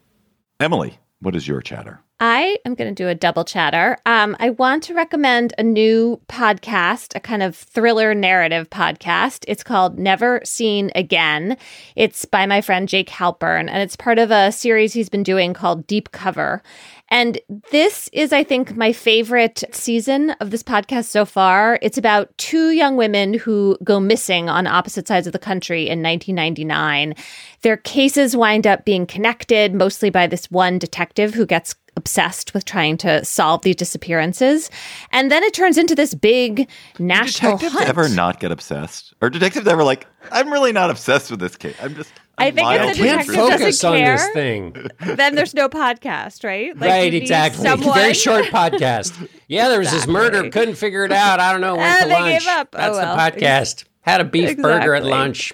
Emily, 0.61 0.99
what 1.21 1.37
is 1.37 1.49
your 1.49 1.61
chatter? 1.61 2.01
I 2.21 2.59
am 2.65 2.75
going 2.75 2.95
to 2.95 3.03
do 3.03 3.09
a 3.09 3.15
double 3.15 3.45
chatter. 3.45 3.99
Um, 4.07 4.37
I 4.39 4.51
want 4.51 4.85
to 4.85 4.95
recommend 4.95 5.53
a 5.59 5.65
new 5.65 6.21
podcast, 6.29 7.17
a 7.17 7.21
kind 7.21 7.43
of 7.43 7.57
thriller 7.57 8.15
narrative 8.15 8.71
podcast. 8.71 9.45
It's 9.49 9.65
called 9.65 9.99
Never 9.99 10.41
Seen 10.45 10.93
Again. 10.95 11.57
It's 11.97 12.25
by 12.25 12.47
my 12.47 12.61
friend 12.61 12.89
Jake 12.89 13.09
Halpern, 13.09 13.69
and 13.69 13.83
it's 13.83 13.97
part 13.97 14.21
of 14.21 14.31
a 14.31 14.53
series 14.53 14.93
he's 14.93 15.09
been 15.09 15.25
doing 15.25 15.55
called 15.55 15.89
Deep 15.89 16.13
Cover. 16.13 16.63
And 17.09 17.39
this 17.71 18.09
is, 18.13 18.33
I 18.33 18.43
think, 18.43 18.77
my 18.77 18.93
favorite 18.93 19.63
season 19.73 20.31
of 20.41 20.51
this 20.51 20.63
podcast 20.63 21.05
so 21.05 21.25
far. 21.25 21.79
It's 21.83 21.99
about 21.99 22.37
two 22.39 22.71
young 22.71 22.97
women 22.97 23.35
who 23.35 23.77
go 23.85 24.01
missing 24.01 24.49
on 24.49 24.67
opposite 24.67 25.07
sides 25.07 25.27
of 25.27 25.33
the 25.33 25.39
country 25.39 25.83
in 25.83 26.03
1999. 26.03 27.15
Their 27.63 27.77
cases 27.77 28.37
wind 28.37 28.67
up 28.67 28.85
being 28.85 29.07
connected 29.07 29.75
mostly 29.75 30.11
by 30.11 30.27
this 30.27 30.51
one 30.51 30.79
detective 30.79 31.35
who 31.35 31.47
gets 31.47 31.75
obsessed 31.97 32.55
with 32.55 32.65
trying 32.65 32.97
to 32.99 33.25
solve 33.25 33.63
these 33.63 33.77
disappearances. 33.77 34.71
And 35.13 35.31
then 35.31 35.45
it 35.45 35.55
turns 35.55 35.79
into 35.79 35.95
this 35.95 36.15
big 36.15 36.69
national 36.99 37.53
Do 37.53 37.59
detectives 37.59 37.73
hunt. 37.75 37.89
ever 37.89 38.09
not 38.09 38.41
get 38.41 38.51
obsessed? 38.51 39.15
Or 39.21 39.31
detectives 39.31 39.69
ever 39.69 39.85
like, 39.85 40.07
I'm 40.33 40.51
really 40.53 40.73
not 40.73 40.91
obsessed 40.91 41.31
with 41.31 41.41
this 41.41 41.57
case. 41.57 41.77
I'm 41.81 41.95
just. 41.95 42.13
I 42.39 42.51
think 42.51 42.69
if 42.71 42.97
the 42.97 43.03
detective 43.05 43.07
interested." 43.07 43.37
doesn't 43.37 43.59
focus 43.59 43.85
on 43.85 43.97
care, 43.99 44.17
this 44.17 44.29
thing. 44.31 44.87
then 45.17 45.35
there's 45.35 45.55
no 45.55 45.69
podcast, 45.69 46.45
right? 46.45 46.77
Like, 46.77 46.91
right, 46.91 47.15
exactly. 47.15 47.63
someone- 47.67 47.95
Very 47.95 48.15
short 48.15 48.47
podcast. 48.47 49.29
Yeah, 49.47 49.69
there 49.69 49.79
was 49.79 49.91
this 49.91 50.07
murder, 50.07 50.49
couldn't 50.49 50.77
figure 50.77 51.05
it 51.05 51.13
out. 51.13 51.39
I 51.39 51.53
don't 51.53 51.61
know, 51.61 51.77
went 51.77 51.87
Ah, 51.87 52.03
to 52.05 52.09
they 52.09 52.15
lunch. 52.15 52.39
gave 52.45 52.49
up. 52.49 52.69
Oh, 52.73 52.79
That's 52.79 52.97
well. 52.97 53.15
the 53.15 53.21
podcast. 53.21 53.85
Had 54.01 54.21
a 54.23 54.25
beef 54.25 54.57
burger 54.57 54.95
at 54.95 55.05
lunch. 55.05 55.53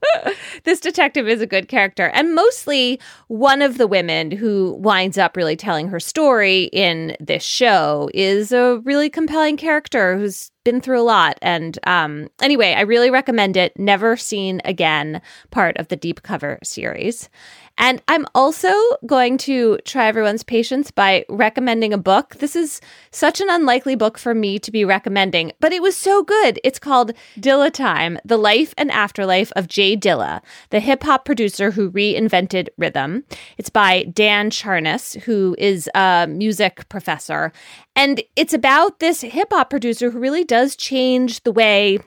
this 0.64 0.80
detective 0.80 1.28
is 1.28 1.40
a 1.40 1.46
good 1.46 1.68
character. 1.68 2.06
And 2.08 2.34
mostly 2.34 3.00
one 3.28 3.62
of 3.62 3.78
the 3.78 3.86
women 3.86 4.30
who 4.32 4.74
winds 4.80 5.18
up 5.18 5.36
really 5.36 5.56
telling 5.56 5.88
her 5.88 6.00
story 6.00 6.64
in 6.72 7.16
this 7.20 7.44
show 7.44 8.10
is 8.12 8.52
a 8.52 8.80
really 8.84 9.08
compelling 9.08 9.56
character 9.56 10.18
who's 10.18 10.50
been 10.66 10.80
through 10.80 11.00
a 11.00 11.02
lot. 11.02 11.38
And 11.42 11.78
um, 11.86 12.28
anyway, 12.42 12.74
I 12.74 12.80
really 12.80 13.08
recommend 13.08 13.56
it. 13.56 13.78
Never 13.78 14.16
Seen 14.16 14.60
Again, 14.64 15.22
part 15.52 15.76
of 15.76 15.86
the 15.86 15.96
Deep 15.96 16.24
Cover 16.24 16.58
series. 16.64 17.30
And 17.78 18.02
I'm 18.08 18.26
also 18.34 18.72
going 19.04 19.36
to 19.38 19.78
try 19.84 20.06
everyone's 20.06 20.42
patience 20.42 20.90
by 20.90 21.24
recommending 21.28 21.92
a 21.92 21.98
book. 21.98 22.36
This 22.36 22.56
is 22.56 22.80
such 23.10 23.40
an 23.40 23.50
unlikely 23.50 23.96
book 23.96 24.18
for 24.18 24.34
me 24.34 24.58
to 24.60 24.70
be 24.70 24.84
recommending, 24.84 25.52
but 25.60 25.72
it 25.72 25.82
was 25.82 25.96
so 25.96 26.22
good. 26.22 26.58
It's 26.64 26.78
called 26.78 27.12
Dilla 27.38 27.70
Time 27.70 28.18
The 28.24 28.38
Life 28.38 28.72
and 28.78 28.90
Afterlife 28.90 29.52
of 29.56 29.68
Jay 29.68 29.96
Dilla, 29.96 30.40
the 30.70 30.80
hip 30.80 31.02
hop 31.02 31.24
producer 31.24 31.70
who 31.70 31.90
reinvented 31.90 32.68
rhythm. 32.78 33.24
It's 33.58 33.70
by 33.70 34.04
Dan 34.04 34.50
Charnas, 34.50 35.20
who 35.22 35.54
is 35.58 35.90
a 35.94 36.26
music 36.28 36.88
professor. 36.88 37.52
And 37.94 38.22
it's 38.36 38.54
about 38.54 39.00
this 39.00 39.20
hip 39.20 39.48
hop 39.52 39.70
producer 39.70 40.10
who 40.10 40.18
really 40.18 40.44
does 40.44 40.76
change 40.76 41.42
the 41.42 41.52
way 41.52 41.98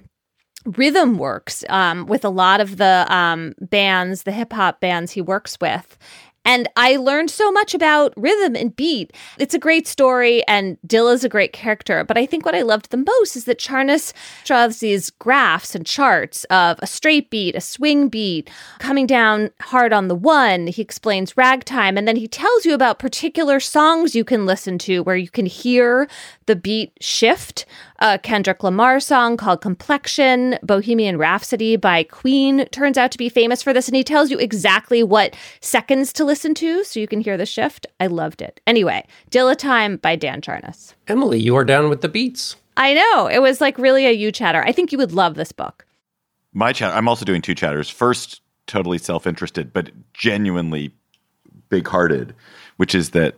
rhythm 0.77 1.17
works 1.17 1.63
um, 1.69 2.05
with 2.05 2.23
a 2.25 2.29
lot 2.29 2.61
of 2.61 2.77
the 2.77 3.05
um, 3.09 3.53
bands, 3.61 4.23
the 4.23 4.31
hip 4.31 4.53
hop 4.53 4.79
bands 4.79 5.11
he 5.11 5.21
works 5.21 5.57
with. 5.59 5.97
And 6.45 6.67
I 6.75 6.95
learned 6.95 7.29
so 7.29 7.51
much 7.51 7.73
about 7.73 8.13
rhythm 8.15 8.55
and 8.55 8.75
beat. 8.75 9.13
It's 9.37 9.53
a 9.53 9.59
great 9.59 9.85
story, 9.85 10.41
and 10.47 10.77
Dilla's 10.87 11.23
a 11.23 11.29
great 11.29 11.53
character. 11.53 12.03
But 12.03 12.17
I 12.17 12.25
think 12.25 12.45
what 12.45 12.55
I 12.55 12.61
loved 12.61 12.89
the 12.89 12.97
most 12.97 13.35
is 13.35 13.45
that 13.45 13.59
Charnas 13.59 14.13
draws 14.45 14.79
these 14.79 15.09
graphs 15.09 15.75
and 15.75 15.85
charts 15.85 16.45
of 16.45 16.79
a 16.81 16.87
straight 16.87 17.29
beat, 17.29 17.55
a 17.55 17.61
swing 17.61 18.09
beat, 18.09 18.49
coming 18.79 19.05
down 19.05 19.51
hard 19.61 19.91
on 19.91 20.07
the 20.07 20.15
one. 20.15 20.67
He 20.67 20.81
explains 20.81 21.37
ragtime, 21.37 21.97
and 21.97 22.07
then 22.07 22.15
he 22.15 22.27
tells 22.27 22.65
you 22.65 22.73
about 22.73 22.99
particular 22.99 23.59
songs 23.59 24.15
you 24.15 24.23
can 24.23 24.45
listen 24.45 24.77
to 24.79 25.03
where 25.03 25.17
you 25.17 25.29
can 25.29 25.45
hear 25.45 26.07
the 26.45 26.55
beat 26.55 26.93
shift. 27.01 27.65
A 28.01 28.17
Kendrick 28.17 28.63
Lamar 28.63 29.01
song 29.01 29.35
called 29.35 29.59
Complexion, 29.59 30.57
Bohemian 30.63 31.17
Rhapsody 31.17 31.75
by 31.75 32.03
Queen 32.03 32.65
turns 32.67 32.97
out 32.97 33.11
to 33.11 33.17
be 33.17 33.27
famous 33.27 33.61
for 33.61 33.73
this, 33.73 33.89
and 33.89 33.95
he 33.95 34.05
tells 34.05 34.31
you 34.31 34.39
exactly 34.39 35.03
what 35.03 35.35
seconds 35.59 36.13
to 36.13 36.23
listen 36.23 36.53
to 36.55 36.85
so 36.85 37.01
you 37.01 37.09
can 37.09 37.19
hear 37.19 37.35
the 37.35 37.45
shift. 37.45 37.87
I 37.99 38.07
loved 38.07 38.41
it. 38.41 38.61
Anyway, 38.65 39.05
Dilla 39.31 39.53
Time 39.53 39.97
by 39.97 40.15
Dan 40.15 40.39
Charnas. 40.39 40.93
Emily, 41.09 41.41
you 41.41 41.57
are 41.57 41.65
down 41.65 41.89
with 41.89 41.99
the 41.99 42.07
beats. 42.07 42.55
I 42.77 42.93
know. 42.93 43.27
It 43.27 43.41
was 43.41 43.59
like 43.59 43.77
really 43.77 44.05
a 44.05 44.11
you 44.11 44.31
chatter. 44.31 44.63
I 44.63 44.71
think 44.71 44.93
you 44.93 44.97
would 44.97 45.11
love 45.11 45.35
this 45.35 45.51
book. 45.51 45.85
My 46.53 46.71
chat. 46.71 46.95
I'm 46.95 47.09
also 47.09 47.25
doing 47.25 47.41
two 47.41 47.53
chatters. 47.53 47.89
First, 47.89 48.39
totally 48.65 48.97
self-interested, 48.97 49.73
but 49.73 49.91
genuinely 50.13 50.95
big-hearted, 51.67 52.33
which 52.77 52.95
is 52.95 53.09
that 53.09 53.35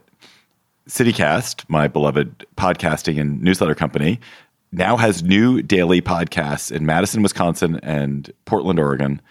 CityCast, 0.88 1.66
my 1.68 1.88
beloved 1.88 2.46
podcasting 2.58 3.20
and 3.20 3.42
newsletter 3.42 3.74
company, 3.74 4.20
now 4.72 4.98
has 4.98 5.24
new 5.24 5.62
daily 5.62 6.02
podcasts 6.02 6.72
in 6.72 6.86
Madison, 6.86 7.24
Wisconsin, 7.24 7.80
and 7.84 8.32
Portland, 8.46 8.80
Oregon, 8.80 9.22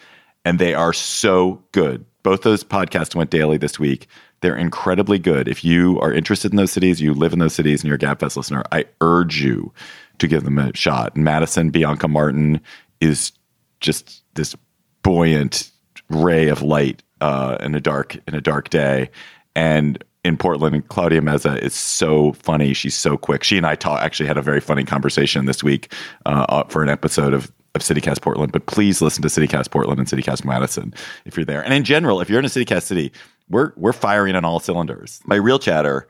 and 0.44 0.58
they 0.58 0.74
are 0.74 0.92
so 0.92 1.62
good. 1.72 2.04
Both 2.22 2.42
those 2.42 2.62
podcasts 2.62 3.14
went 3.14 3.30
daily 3.30 3.56
this 3.56 3.78
week. 3.78 4.06
They're 4.42 4.56
incredibly 4.56 5.18
good. 5.18 5.48
If 5.48 5.64
you 5.64 5.98
are 6.00 6.12
interested 6.12 6.50
in 6.50 6.56
those 6.56 6.72
cities, 6.72 7.00
you 7.00 7.14
live 7.14 7.32
in 7.32 7.38
those 7.38 7.54
cities, 7.54 7.82
and 7.82 7.88
you're 7.88 7.96
a 7.96 7.98
GabFest 7.98 8.36
listener, 8.36 8.62
I 8.72 8.84
urge 9.00 9.40
you 9.40 9.72
to 10.18 10.28
give 10.28 10.44
them 10.44 10.58
a 10.58 10.74
shot. 10.74 11.16
Madison, 11.16 11.70
Bianca 11.70 12.08
Martin 12.08 12.60
is 13.00 13.32
just 13.80 14.22
this 14.34 14.54
buoyant 15.02 15.70
ray 16.10 16.48
of 16.48 16.62
light 16.62 17.02
uh, 17.20 17.56
in 17.60 17.74
a 17.74 17.80
dark 17.80 18.16
in 18.26 18.34
a 18.34 18.40
dark 18.40 18.70
day, 18.70 19.10
and 19.54 20.02
in 20.24 20.36
Portland, 20.36 20.86
Claudia 20.88 21.20
Meza 21.20 21.58
is 21.58 21.74
so 21.74 22.32
funny. 22.34 22.74
She's 22.74 22.94
so 22.94 23.16
quick. 23.16 23.42
She 23.42 23.56
and 23.56 23.66
I 23.66 23.74
talk, 23.74 24.02
actually 24.02 24.26
had 24.26 24.36
a 24.36 24.42
very 24.42 24.60
funny 24.60 24.84
conversation 24.84 25.46
this 25.46 25.62
week 25.62 25.92
uh, 26.26 26.64
for 26.64 26.82
an 26.82 26.88
episode 26.88 27.34
of 27.34 27.52
of 27.74 27.82
CityCast 27.82 28.20
Portland. 28.20 28.52
But 28.52 28.66
please 28.66 29.00
listen 29.00 29.22
to 29.22 29.28
CityCast 29.28 29.70
Portland 29.70 30.00
and 30.00 30.08
CityCast 30.08 30.44
Madison 30.44 30.92
if 31.24 31.36
you're 31.36 31.46
there. 31.46 31.62
And 31.62 31.72
in 31.72 31.84
general, 31.84 32.20
if 32.20 32.28
you're 32.28 32.40
in 32.40 32.44
a 32.44 32.48
CityCast 32.48 32.82
city, 32.82 33.12
we're 33.48 33.72
we're 33.76 33.92
firing 33.92 34.34
on 34.34 34.44
all 34.44 34.60
cylinders. 34.60 35.20
My 35.24 35.36
real 35.36 35.58
chatter 35.58 36.08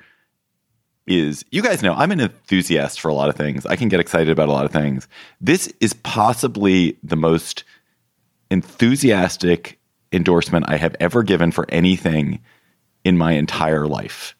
is 1.06 1.44
you 1.50 1.62
guys 1.62 1.82
know 1.82 1.94
I'm 1.94 2.12
an 2.12 2.20
enthusiast 2.20 3.00
for 3.00 3.08
a 3.08 3.14
lot 3.14 3.28
of 3.28 3.36
things. 3.36 3.66
I 3.66 3.76
can 3.76 3.88
get 3.88 4.00
excited 4.00 4.30
about 4.30 4.48
a 4.48 4.52
lot 4.52 4.64
of 4.64 4.72
things. 4.72 5.06
This 5.40 5.72
is 5.80 5.92
possibly 5.92 6.98
the 7.02 7.16
most 7.16 7.64
enthusiastic 8.50 9.78
endorsement 10.12 10.64
I 10.68 10.76
have 10.76 10.96
ever 10.98 11.22
given 11.22 11.52
for 11.52 11.66
anything 11.68 12.40
in 13.04 13.16
my 13.18 13.32
entire 13.32 13.86
life. 13.86 14.34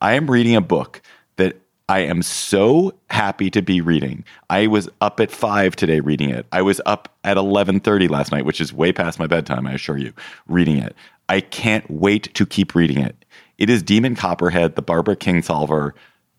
I 0.00 0.14
am 0.14 0.30
reading 0.30 0.56
a 0.56 0.60
book 0.60 1.00
that 1.36 1.56
I 1.88 2.00
am 2.00 2.22
so 2.22 2.94
happy 3.10 3.50
to 3.50 3.62
be 3.62 3.80
reading. 3.80 4.24
I 4.48 4.66
was 4.66 4.88
up 5.00 5.20
at 5.20 5.30
5 5.30 5.76
today 5.76 6.00
reading 6.00 6.30
it. 6.30 6.46
I 6.50 6.62
was 6.62 6.80
up 6.86 7.14
at 7.24 7.36
11:30 7.36 8.08
last 8.08 8.32
night, 8.32 8.44
which 8.44 8.60
is 8.60 8.72
way 8.72 8.92
past 8.92 9.18
my 9.18 9.26
bedtime, 9.26 9.66
I 9.66 9.72
assure 9.72 9.98
you, 9.98 10.12
reading 10.48 10.78
it. 10.78 10.96
I 11.28 11.40
can't 11.40 11.88
wait 11.90 12.32
to 12.34 12.46
keep 12.46 12.74
reading 12.74 12.98
it. 12.98 13.24
It 13.58 13.70
is 13.70 13.82
Demon 13.82 14.14
Copperhead, 14.14 14.76
the 14.76 14.82
Barbara 14.82 15.16
Kingsolver 15.16 15.92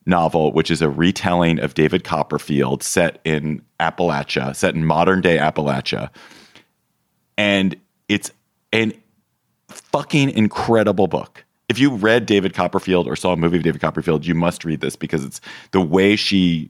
novel, 0.05 0.51
which 0.51 0.69
is 0.69 0.81
a 0.81 0.89
retelling 0.89 1.59
of 1.59 1.73
David 1.73 2.03
Copperfield 2.03 2.83
set 2.83 3.19
in 3.23 3.61
Appalachia, 3.79 4.55
set 4.55 4.75
in 4.75 4.85
modern 4.85 5.21
day 5.21 5.37
Appalachia. 5.37 6.09
And 7.37 7.75
it's 8.07 8.31
an 8.73 8.93
fucking 9.69 10.29
incredible 10.31 11.07
book 11.07 11.44
if 11.69 11.79
you 11.79 11.95
read 11.95 12.25
David 12.25 12.53
Copperfield 12.53 13.07
or 13.07 13.15
saw 13.15 13.33
a 13.33 13.37
movie 13.37 13.57
of 13.57 13.63
David 13.63 13.81
Copperfield, 13.81 14.25
you 14.25 14.35
must 14.35 14.65
read 14.65 14.81
this 14.81 14.95
because 14.95 15.23
it's 15.23 15.41
the 15.71 15.81
way 15.81 16.15
she 16.15 16.69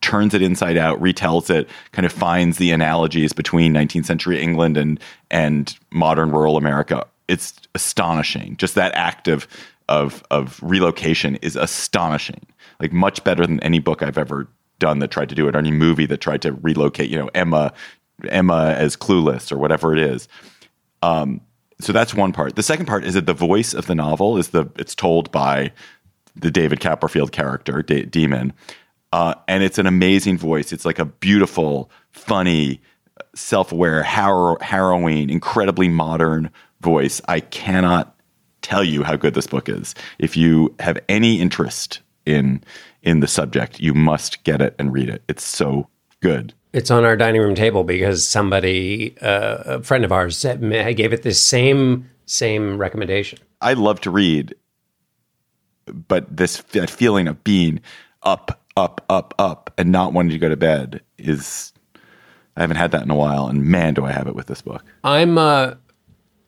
turns 0.00 0.34
it 0.34 0.42
inside 0.42 0.76
out, 0.76 1.00
retells 1.00 1.48
it, 1.48 1.68
kind 1.92 2.04
of 2.06 2.12
finds 2.12 2.58
the 2.58 2.70
analogies 2.72 3.32
between 3.32 3.72
19th 3.72 4.04
century 4.04 4.40
England 4.40 4.76
and 4.76 5.00
and 5.30 5.78
modern 5.90 6.30
rural 6.30 6.56
America. 6.56 7.06
It's 7.28 7.54
astonishing. 7.74 8.56
Just 8.56 8.74
that 8.74 8.94
act 8.94 9.28
of 9.28 9.46
of 9.88 10.22
of 10.30 10.60
relocation 10.62 11.36
is 11.36 11.56
astonishing. 11.56 12.46
Like 12.80 12.92
much 12.92 13.22
better 13.24 13.46
than 13.46 13.60
any 13.60 13.78
book 13.78 14.02
I've 14.02 14.18
ever 14.18 14.48
done 14.78 14.98
that 14.98 15.10
tried 15.10 15.28
to 15.28 15.34
do 15.34 15.48
it, 15.48 15.54
or 15.54 15.58
any 15.58 15.70
movie 15.70 16.06
that 16.06 16.20
tried 16.20 16.42
to 16.42 16.52
relocate. 16.52 17.10
You 17.10 17.18
know, 17.18 17.30
Emma 17.34 17.72
Emma 18.28 18.74
as 18.76 18.96
clueless 18.96 19.50
or 19.50 19.58
whatever 19.58 19.92
it 19.92 19.98
is. 19.98 20.28
Um, 21.02 21.40
so 21.82 21.92
that's 21.92 22.14
one 22.14 22.32
part. 22.32 22.56
The 22.56 22.62
second 22.62 22.86
part 22.86 23.04
is 23.04 23.14
that 23.14 23.26
the 23.26 23.34
voice 23.34 23.74
of 23.74 23.86
the 23.86 23.94
novel 23.94 24.36
is 24.38 24.48
the 24.48 24.70
it's 24.76 24.94
told 24.94 25.30
by 25.32 25.72
the 26.34 26.50
David 26.50 26.80
Copperfield 26.80 27.32
character, 27.32 27.82
D- 27.82 28.04
Demon, 28.04 28.52
uh, 29.12 29.34
and 29.48 29.62
it's 29.62 29.78
an 29.78 29.86
amazing 29.86 30.38
voice. 30.38 30.72
It's 30.72 30.84
like 30.84 30.98
a 30.98 31.04
beautiful, 31.04 31.90
funny, 32.10 32.80
self-aware, 33.34 34.02
harrow- 34.02 34.56
harrowing, 34.60 35.28
incredibly 35.28 35.88
modern 35.88 36.50
voice. 36.80 37.20
I 37.28 37.40
cannot 37.40 38.16
tell 38.62 38.82
you 38.84 39.02
how 39.02 39.16
good 39.16 39.34
this 39.34 39.46
book 39.46 39.68
is. 39.68 39.94
If 40.18 40.36
you 40.36 40.74
have 40.80 40.98
any 41.08 41.40
interest 41.40 42.00
in 42.24 42.62
in 43.02 43.20
the 43.20 43.26
subject, 43.26 43.80
you 43.80 43.94
must 43.94 44.44
get 44.44 44.62
it 44.62 44.74
and 44.78 44.92
read 44.92 45.08
it. 45.08 45.22
It's 45.28 45.44
so 45.44 45.88
good. 46.20 46.54
It's 46.72 46.90
on 46.90 47.04
our 47.04 47.16
dining 47.16 47.40
room 47.42 47.54
table 47.54 47.84
because 47.84 48.26
somebody, 48.26 49.14
uh, 49.20 49.62
a 49.78 49.82
friend 49.82 50.04
of 50.04 50.12
ours, 50.12 50.38
said, 50.38 50.60
gave 50.96 51.12
it 51.12 51.22
this 51.22 51.42
same 51.42 52.08
same 52.24 52.78
recommendation. 52.78 53.38
I 53.60 53.74
love 53.74 54.00
to 54.02 54.10
read, 54.10 54.54
but 55.86 56.34
this 56.34 56.62
that 56.72 56.88
feeling 56.88 57.28
of 57.28 57.44
being 57.44 57.80
up, 58.22 58.62
up, 58.76 59.04
up, 59.08 59.34
up, 59.38 59.70
and 59.76 59.92
not 59.92 60.12
wanting 60.12 60.30
to 60.30 60.38
go 60.38 60.48
to 60.48 60.56
bed 60.56 61.02
is 61.18 61.72
I 62.56 62.60
haven't 62.60 62.76
had 62.76 62.90
that 62.92 63.02
in 63.02 63.10
a 63.10 63.14
while, 63.14 63.48
and 63.48 63.64
man, 63.64 63.94
do 63.94 64.04
I 64.04 64.12
have 64.12 64.26
it 64.26 64.34
with 64.34 64.46
this 64.46 64.62
book. 64.62 64.84
I'm 65.04 65.38
uh, 65.38 65.74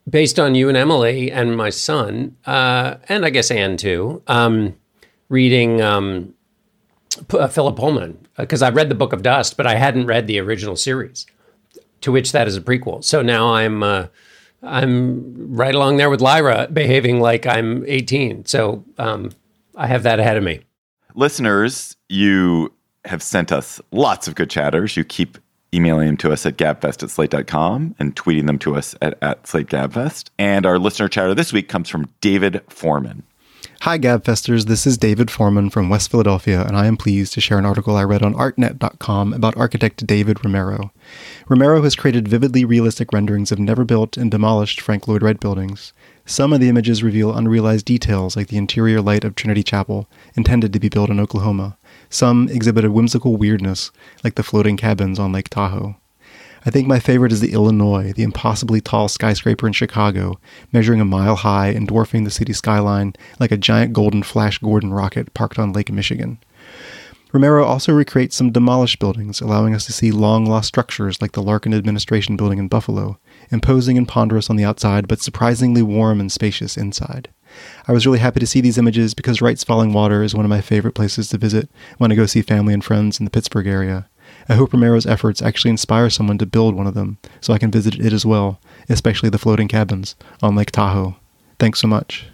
based 0.08 0.38
on 0.38 0.54
you 0.54 0.68
and 0.68 0.76
Emily 0.76 1.30
and 1.30 1.56
my 1.56 1.70
son, 1.70 2.36
uh, 2.46 2.96
and 3.08 3.24
I 3.24 3.30
guess 3.30 3.50
Anne 3.50 3.76
too. 3.76 4.22
Um, 4.26 4.76
reading 5.28 5.80
um, 5.80 6.34
uh, 7.30 7.48
Philip 7.48 7.76
Pullman 7.76 8.26
because 8.36 8.62
uh, 8.62 8.66
I 8.66 8.70
read 8.70 8.88
the 8.88 8.94
Book 8.94 9.12
of 9.12 9.22
Dust, 9.22 9.56
but 9.56 9.66
I 9.66 9.76
hadn't 9.76 10.06
read 10.06 10.26
the 10.26 10.38
original 10.38 10.76
series, 10.76 11.26
to 12.00 12.12
which 12.12 12.32
that 12.32 12.48
is 12.48 12.56
a 12.56 12.60
prequel. 12.60 13.02
So 13.04 13.22
now 13.22 13.54
I'm 13.54 13.82
uh, 13.82 14.06
I'm 14.62 15.54
right 15.54 15.74
along 15.74 15.98
there 15.98 16.10
with 16.10 16.20
Lyra, 16.20 16.68
behaving 16.72 17.20
like 17.20 17.46
I'm 17.46 17.84
18. 17.86 18.46
So 18.46 18.84
um, 18.98 19.30
I 19.76 19.86
have 19.86 20.02
that 20.04 20.18
ahead 20.18 20.36
of 20.36 20.42
me. 20.42 20.60
Listeners, 21.14 21.96
you 22.08 22.72
have 23.04 23.22
sent 23.22 23.52
us 23.52 23.80
lots 23.92 24.26
of 24.26 24.34
good 24.34 24.50
chatters. 24.50 24.96
You 24.96 25.04
keep 25.04 25.38
emailing 25.74 26.06
them 26.06 26.16
to 26.16 26.32
us 26.32 26.46
at 26.46 26.56
gabfest 26.56 27.02
at 27.02 27.10
slate.com 27.10 27.94
and 27.98 28.14
tweeting 28.16 28.46
them 28.46 28.58
to 28.60 28.76
us 28.76 28.94
at, 29.02 29.18
at 29.22 29.46
slate 29.46 29.66
gabfest. 29.66 30.30
And 30.38 30.64
our 30.64 30.78
listener 30.78 31.08
chatter 31.08 31.34
this 31.34 31.52
week 31.52 31.68
comes 31.68 31.88
from 31.88 32.08
David 32.20 32.62
Foreman. 32.68 33.24
Hi, 33.84 33.98
Gabfesters. 33.98 34.64
This 34.64 34.86
is 34.86 34.96
David 34.96 35.30
Foreman 35.30 35.68
from 35.68 35.90
West 35.90 36.10
Philadelphia, 36.10 36.64
and 36.66 36.74
I 36.74 36.86
am 36.86 36.96
pleased 36.96 37.34
to 37.34 37.40
share 37.42 37.58
an 37.58 37.66
article 37.66 37.96
I 37.96 38.04
read 38.04 38.22
on 38.22 38.32
artnet.com 38.32 39.34
about 39.34 39.58
architect 39.58 40.06
David 40.06 40.42
Romero. 40.42 40.90
Romero 41.50 41.82
has 41.82 41.94
created 41.94 42.26
vividly 42.26 42.64
realistic 42.64 43.12
renderings 43.12 43.52
of 43.52 43.58
never 43.58 43.84
built 43.84 44.16
and 44.16 44.30
demolished 44.30 44.80
Frank 44.80 45.06
Lloyd 45.06 45.22
Wright 45.22 45.38
buildings. 45.38 45.92
Some 46.24 46.54
of 46.54 46.60
the 46.60 46.70
images 46.70 47.02
reveal 47.02 47.36
unrealized 47.36 47.84
details 47.84 48.36
like 48.36 48.48
the 48.48 48.56
interior 48.56 49.02
light 49.02 49.22
of 49.22 49.34
Trinity 49.34 49.62
Chapel, 49.62 50.08
intended 50.34 50.72
to 50.72 50.80
be 50.80 50.88
built 50.88 51.10
in 51.10 51.20
Oklahoma. 51.20 51.76
Some 52.08 52.48
exhibit 52.48 52.86
a 52.86 52.90
whimsical 52.90 53.36
weirdness, 53.36 53.90
like 54.24 54.36
the 54.36 54.42
floating 54.42 54.78
cabins 54.78 55.18
on 55.18 55.32
Lake 55.32 55.50
Tahoe. 55.50 55.96
I 56.66 56.70
think 56.70 56.88
my 56.88 56.98
favorite 56.98 57.32
is 57.32 57.40
the 57.40 57.52
Illinois, 57.52 58.14
the 58.14 58.22
impossibly 58.22 58.80
tall 58.80 59.08
skyscraper 59.08 59.66
in 59.66 59.74
Chicago, 59.74 60.40
measuring 60.72 61.00
a 61.00 61.04
mile 61.04 61.36
high 61.36 61.68
and 61.68 61.86
dwarfing 61.86 62.24
the 62.24 62.30
city 62.30 62.54
skyline 62.54 63.12
like 63.38 63.52
a 63.52 63.58
giant 63.58 63.92
golden 63.92 64.22
Flash 64.22 64.58
Gordon 64.58 64.94
rocket 64.94 65.34
parked 65.34 65.58
on 65.58 65.74
Lake 65.74 65.92
Michigan. 65.92 66.38
Romero 67.34 67.64
also 67.64 67.92
recreates 67.92 68.36
some 68.36 68.52
demolished 68.52 68.98
buildings, 68.98 69.40
allowing 69.40 69.74
us 69.74 69.84
to 69.86 69.92
see 69.92 70.10
long 70.10 70.46
lost 70.46 70.68
structures 70.68 71.20
like 71.20 71.32
the 71.32 71.42
Larkin 71.42 71.74
Administration 71.74 72.36
Building 72.36 72.60
in 72.60 72.68
Buffalo, 72.68 73.18
imposing 73.50 73.98
and 73.98 74.08
ponderous 74.08 74.48
on 74.48 74.56
the 74.56 74.64
outside, 74.64 75.08
but 75.08 75.20
surprisingly 75.20 75.82
warm 75.82 76.20
and 76.20 76.30
spacious 76.30 76.76
inside. 76.76 77.28
I 77.86 77.92
was 77.92 78.06
really 78.06 78.20
happy 78.20 78.40
to 78.40 78.46
see 78.46 78.60
these 78.60 78.78
images 78.78 79.14
because 79.14 79.42
Wright's 79.42 79.64
Falling 79.64 79.92
Water 79.92 80.22
is 80.22 80.34
one 80.34 80.44
of 80.44 80.48
my 80.48 80.60
favorite 80.60 80.94
places 80.94 81.28
to 81.28 81.38
visit 81.38 81.68
when 81.98 82.10
I 82.10 82.14
go 82.14 82.24
see 82.24 82.40
family 82.40 82.72
and 82.72 82.84
friends 82.84 83.18
in 83.18 83.24
the 83.24 83.30
Pittsburgh 83.30 83.66
area. 83.66 84.08
I 84.48 84.54
hope 84.54 84.72
Romero's 84.72 85.06
efforts 85.06 85.40
actually 85.40 85.70
inspire 85.70 86.10
someone 86.10 86.38
to 86.38 86.46
build 86.46 86.74
one 86.74 86.86
of 86.86 86.94
them 86.94 87.18
so 87.40 87.52
I 87.52 87.58
can 87.58 87.70
visit 87.70 87.98
it 87.98 88.12
as 88.12 88.26
well, 88.26 88.60
especially 88.88 89.30
the 89.30 89.38
floating 89.38 89.68
cabins 89.68 90.16
on 90.42 90.54
Lake 90.54 90.70
Tahoe. 90.70 91.16
Thanks 91.58 91.80
so 91.80 91.88
much. 91.88 92.26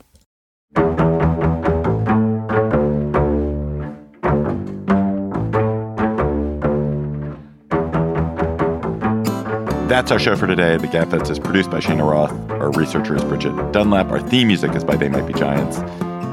That's 9.88 10.12
our 10.12 10.18
show 10.20 10.36
for 10.36 10.46
today. 10.46 10.76
The 10.76 10.86
Gabfest 10.86 11.30
is 11.30 11.38
produced 11.38 11.70
by 11.70 11.80
Cheyna 11.80 12.04
Roth. 12.04 12.32
Our 12.50 12.70
researcher 12.72 13.16
is 13.16 13.24
Bridget 13.24 13.72
Dunlap. 13.72 14.10
Our 14.10 14.20
theme 14.20 14.46
music 14.46 14.74
is 14.74 14.84
by 14.84 14.96
They 14.96 15.08
Might 15.08 15.26
Be 15.26 15.32
Giants. 15.32 15.78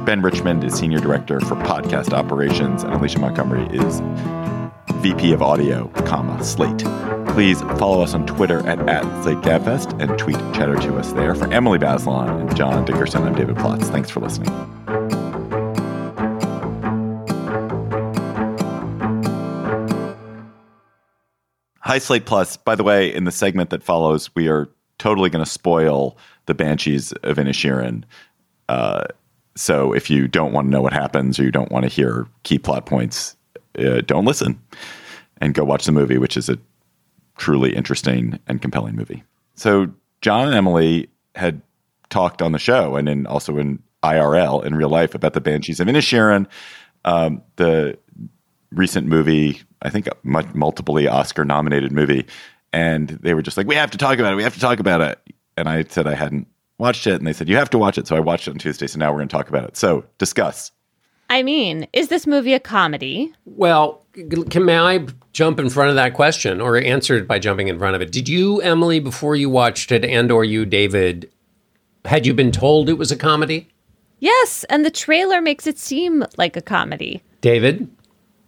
Ben 0.05 0.21
Richmond 0.21 0.63
is 0.63 0.75
senior 0.75 0.99
director 0.99 1.39
for 1.39 1.55
podcast 1.55 2.13
operations, 2.13 2.83
and 2.83 2.93
Alicia 2.93 3.19
Montgomery 3.19 3.65
is 3.75 3.99
VP 4.93 5.31
of 5.31 5.41
Audio, 5.41 5.87
comma, 6.05 6.43
Slate. 6.43 6.83
Please 7.33 7.61
follow 7.79 8.01
us 8.01 8.13
on 8.13 8.25
Twitter 8.25 8.59
at, 8.67 8.79
at 8.89 9.03
SlateGabFest 9.23 10.01
and 10.01 10.17
tweet 10.17 10.37
chatter 10.53 10.75
to 10.75 10.97
us 10.97 11.13
there. 11.13 11.35
For 11.35 11.51
Emily 11.53 11.77
Bazelon 11.77 12.41
and 12.41 12.55
John 12.55 12.83
Dickerson, 12.83 13.23
I'm 13.23 13.35
David 13.35 13.55
Plotz. 13.57 13.85
Thanks 13.85 14.09
for 14.09 14.19
listening. 14.19 14.49
Hi, 21.81 21.99
Slate 21.99 22.25
Plus. 22.25 22.57
By 22.57 22.75
the 22.75 22.83
way, 22.83 23.13
in 23.13 23.23
the 23.23 23.31
segment 23.31 23.69
that 23.69 23.81
follows, 23.81 24.29
we 24.35 24.49
are 24.49 24.67
totally 24.97 25.29
going 25.29 25.45
to 25.45 25.49
spoil 25.49 26.17
the 26.47 26.53
Banshees 26.53 27.13
of 27.23 27.37
Inisherin. 27.37 28.03
Uh, 28.67 29.05
so 29.55 29.93
if 29.93 30.09
you 30.09 30.27
don't 30.27 30.51
want 30.51 30.65
to 30.65 30.69
know 30.69 30.81
what 30.81 30.91
happens 30.91 31.39
or 31.39 31.43
you 31.43 31.51
don't 31.51 31.71
want 31.71 31.83
to 31.83 31.89
hear 31.89 32.27
key 32.43 32.59
plot 32.59 32.85
points, 32.85 33.36
uh, 33.77 34.01
don't 34.01 34.25
listen 34.25 34.61
and 35.39 35.53
go 35.53 35.63
watch 35.63 35.85
the 35.85 35.91
movie, 35.91 36.17
which 36.17 36.37
is 36.37 36.49
a 36.49 36.57
truly 37.37 37.75
interesting 37.75 38.39
and 38.47 38.61
compelling 38.61 38.95
movie. 38.95 39.23
So 39.55 39.91
John 40.21 40.47
and 40.47 40.55
Emily 40.55 41.09
had 41.35 41.61
talked 42.09 42.41
on 42.41 42.51
the 42.51 42.59
show 42.59 42.95
and 42.95 43.07
in 43.07 43.27
also 43.27 43.57
in 43.57 43.81
IRL 44.03 44.63
in 44.63 44.75
real 44.75 44.89
life 44.89 45.15
about 45.15 45.33
the 45.33 45.41
Banshees 45.41 45.79
of 45.79 45.87
Inisherin, 45.87 46.47
um, 47.05 47.41
the 47.55 47.97
recent 48.71 49.07
movie, 49.07 49.61
I 49.81 49.89
think 49.89 50.07
multiply 50.23 51.05
Oscar 51.05 51.45
nominated 51.45 51.91
movie. 51.91 52.25
And 52.73 53.09
they 53.09 53.33
were 53.33 53.41
just 53.41 53.57
like, 53.57 53.67
we 53.67 53.75
have 53.75 53.91
to 53.91 53.97
talk 53.97 54.19
about 54.19 54.33
it. 54.33 54.35
We 54.35 54.43
have 54.43 54.53
to 54.53 54.59
talk 54.59 54.79
about 54.79 55.01
it. 55.01 55.19
And 55.55 55.69
I 55.69 55.83
said 55.83 56.05
I 56.05 56.15
hadn't 56.15 56.47
watched 56.77 57.07
it. 57.07 57.15
And 57.15 57.25
they 57.25 57.33
said, 57.33 57.49
you 57.49 57.55
have 57.55 57.69
to 57.71 57.77
watch 57.77 57.97
it. 57.97 58.07
So 58.07 58.15
I 58.15 58.19
watched 58.19 58.47
it 58.47 58.51
on 58.51 58.57
Tuesday. 58.57 58.87
So 58.87 58.99
now 58.99 59.11
we're 59.11 59.19
going 59.19 59.29
to 59.29 59.35
talk 59.35 59.49
about 59.49 59.63
it. 59.63 59.77
So 59.77 60.05
discuss. 60.17 60.71
I 61.29 61.43
mean, 61.43 61.87
is 61.93 62.07
this 62.07 62.25
movie 62.25 62.53
a 62.53 62.59
comedy? 62.59 63.33
Well, 63.45 64.03
can 64.13 64.65
may 64.65 64.77
I 64.77 65.05
jump 65.33 65.59
in 65.59 65.69
front 65.69 65.89
of 65.89 65.95
that 65.95 66.13
question 66.13 66.61
or 66.61 66.77
answer 66.77 67.15
it 67.15 67.27
by 67.27 67.37
jumping 67.39 67.67
in 67.67 67.77
front 67.77 67.95
of 67.95 68.01
it? 68.01 68.11
Did 68.11 68.29
you, 68.29 68.61
Emily, 68.61 68.99
before 68.99 69.35
you 69.35 69.49
watched 69.49 69.91
it, 69.91 70.05
and 70.05 70.31
or 70.31 70.43
you, 70.43 70.65
David, 70.65 71.29
had 72.05 72.25
you 72.25 72.33
been 72.33 72.51
told 72.51 72.89
it 72.89 72.93
was 72.93 73.11
a 73.11 73.17
comedy? 73.17 73.67
Yes, 74.19 74.63
and 74.69 74.83
the 74.85 74.89
trailer 74.89 75.41
makes 75.41 75.67
it 75.67 75.77
seem 75.77 76.25
like 76.37 76.55
a 76.55 76.61
comedy. 76.61 77.21
David? 77.41 77.89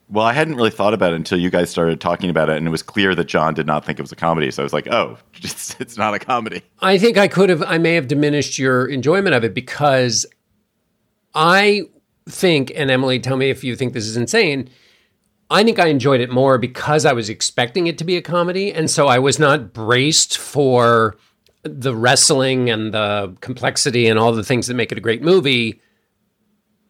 Well, 0.10 0.26
I 0.26 0.34
hadn't 0.34 0.56
really 0.56 0.72
thought 0.72 0.96
about 0.96 1.14
it 1.14 1.18
until 1.18 1.38
you 1.40 1.52
guys 1.52 1.70
started 1.70 2.02
talking 2.02 2.32
about 2.32 2.50
it, 2.50 2.58
and 2.58 2.66
it 2.66 2.72
was 2.72 2.82
clear 2.82 3.14
that 3.14 3.26
John 3.26 3.54
did 3.54 3.68
not 3.68 3.86
think 3.86 4.00
it 4.00 4.02
was 4.02 4.12
a 4.12 4.16
comedy. 4.16 4.50
So 4.50 4.64
I 4.64 4.66
was 4.66 4.74
like, 4.74 4.88
"Oh, 4.88 5.18
it's, 5.36 5.80
it's 5.80 5.98
not 5.98 6.16
a 6.16 6.20
comedy." 6.20 6.64
I 6.80 6.98
think 6.98 7.18
I 7.18 7.28
could 7.28 7.50
have, 7.50 7.62
I 7.62 7.78
may 7.78 7.94
have 7.94 8.08
diminished 8.08 8.58
your 8.58 8.88
enjoyment 8.88 9.36
of 9.36 9.44
it 9.44 9.54
because 9.54 10.26
I 11.36 11.84
think, 12.32 12.72
and 12.76 12.90
Emily, 12.90 13.20
tell 13.20 13.38
me 13.38 13.50
if 13.50 13.64
you 13.64 13.76
think 13.76 13.94
this 13.94 14.06
is 14.06 14.18
insane. 14.18 14.70
I 15.52 15.64
think 15.64 15.80
I 15.80 15.88
enjoyed 15.88 16.22
it 16.22 16.30
more 16.30 16.58
because 16.58 17.06
I 17.06 17.14
was 17.14 17.30
expecting 17.30 17.88
it 17.88 17.98
to 17.98 18.04
be 18.04 18.18
a 18.18 18.22
comedy. 18.22 18.72
And 18.72 18.90
so 18.90 19.08
I 19.08 19.20
was 19.20 19.40
not 19.40 19.74
braced 19.74 20.38
for 20.38 21.18
the 21.64 21.96
wrestling 21.96 22.70
and 22.70 22.94
the 22.94 23.36
complexity 23.42 24.08
and 24.08 24.20
all 24.20 24.32
the 24.32 24.44
things 24.44 24.68
that 24.68 24.76
make 24.76 24.92
it 24.92 24.98
a 24.98 25.02
great 25.02 25.24
movie. 25.24 25.82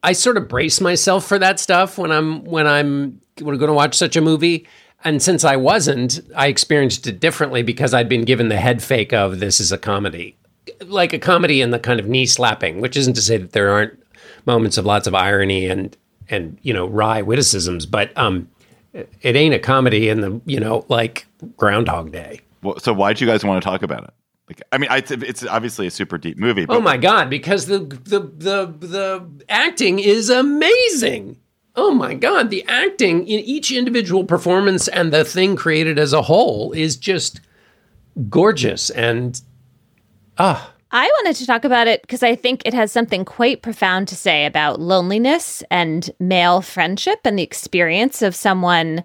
I 0.02 0.12
sort 0.12 0.36
of 0.36 0.48
brace 0.48 0.80
myself 0.80 1.26
for 1.26 1.38
that 1.38 1.60
stuff 1.60 1.98
when 1.98 2.12
I'm 2.12 2.44
when 2.44 2.66
I'm 2.66 3.20
going 3.36 3.58
to 3.58 3.72
watch 3.72 3.94
such 3.94 4.16
a 4.16 4.20
movie. 4.20 4.66
And 5.02 5.22
since 5.22 5.44
I 5.44 5.56
wasn't, 5.56 6.20
I 6.36 6.48
experienced 6.48 7.06
it 7.06 7.20
differently 7.20 7.62
because 7.62 7.94
I'd 7.94 8.08
been 8.08 8.24
given 8.24 8.48
the 8.48 8.58
head 8.58 8.82
fake 8.82 9.12
of 9.12 9.40
this 9.40 9.58
is 9.58 9.72
a 9.72 9.78
comedy. 9.78 10.36
Like 10.82 11.14
a 11.14 11.18
comedy 11.18 11.62
and 11.62 11.72
the 11.72 11.78
kind 11.78 11.98
of 11.98 12.06
knee 12.06 12.26
slapping, 12.26 12.80
which 12.80 12.96
isn't 12.96 13.14
to 13.14 13.22
say 13.22 13.38
that 13.38 13.52
there 13.52 13.70
aren't 13.70 13.99
moments 14.46 14.78
of 14.78 14.86
lots 14.86 15.06
of 15.06 15.14
irony 15.14 15.66
and 15.66 15.96
and 16.28 16.58
you 16.62 16.72
know 16.72 16.86
wry 16.86 17.22
witticisms, 17.22 17.86
but 17.86 18.16
um, 18.16 18.48
it 18.92 19.36
ain't 19.36 19.54
a 19.54 19.58
comedy 19.58 20.08
in 20.08 20.20
the 20.20 20.40
you 20.46 20.60
know 20.60 20.84
like 20.88 21.26
Groundhog 21.56 22.12
Day. 22.12 22.40
Well, 22.62 22.78
so 22.78 22.92
why'd 22.92 23.20
you 23.20 23.26
guys 23.26 23.44
want 23.44 23.62
to 23.62 23.68
talk 23.68 23.82
about 23.82 24.04
it? 24.04 24.14
Like, 24.48 24.62
I 24.72 24.78
mean, 24.78 24.90
I, 24.90 25.02
it's 25.08 25.46
obviously 25.46 25.86
a 25.86 25.90
super 25.90 26.18
deep 26.18 26.36
movie. 26.36 26.66
oh 26.68 26.80
my 26.80 26.96
god! 26.96 27.30
Because 27.30 27.66
the 27.66 27.78
the 27.78 28.20
the 28.20 28.74
the 28.86 29.44
acting 29.48 29.98
is 29.98 30.28
amazing. 30.28 31.38
Oh 31.76 31.92
my 31.92 32.14
god, 32.14 32.50
the 32.50 32.64
acting 32.66 33.26
in 33.28 33.40
each 33.40 33.70
individual 33.70 34.24
performance 34.24 34.88
and 34.88 35.12
the 35.12 35.24
thing 35.24 35.54
created 35.54 35.98
as 35.98 36.12
a 36.12 36.22
whole 36.22 36.72
is 36.72 36.96
just 36.96 37.40
gorgeous 38.28 38.90
and 38.90 39.40
ah 40.36 40.72
I 40.92 41.06
wanted 41.06 41.36
to 41.36 41.46
talk 41.46 41.64
about 41.64 41.86
it 41.86 42.02
because 42.02 42.24
I 42.24 42.34
think 42.34 42.62
it 42.64 42.74
has 42.74 42.90
something 42.90 43.24
quite 43.24 43.62
profound 43.62 44.08
to 44.08 44.16
say 44.16 44.44
about 44.44 44.80
loneliness 44.80 45.62
and 45.70 46.10
male 46.18 46.62
friendship 46.62 47.20
and 47.24 47.38
the 47.38 47.44
experience 47.44 48.22
of 48.22 48.34
someone 48.34 49.04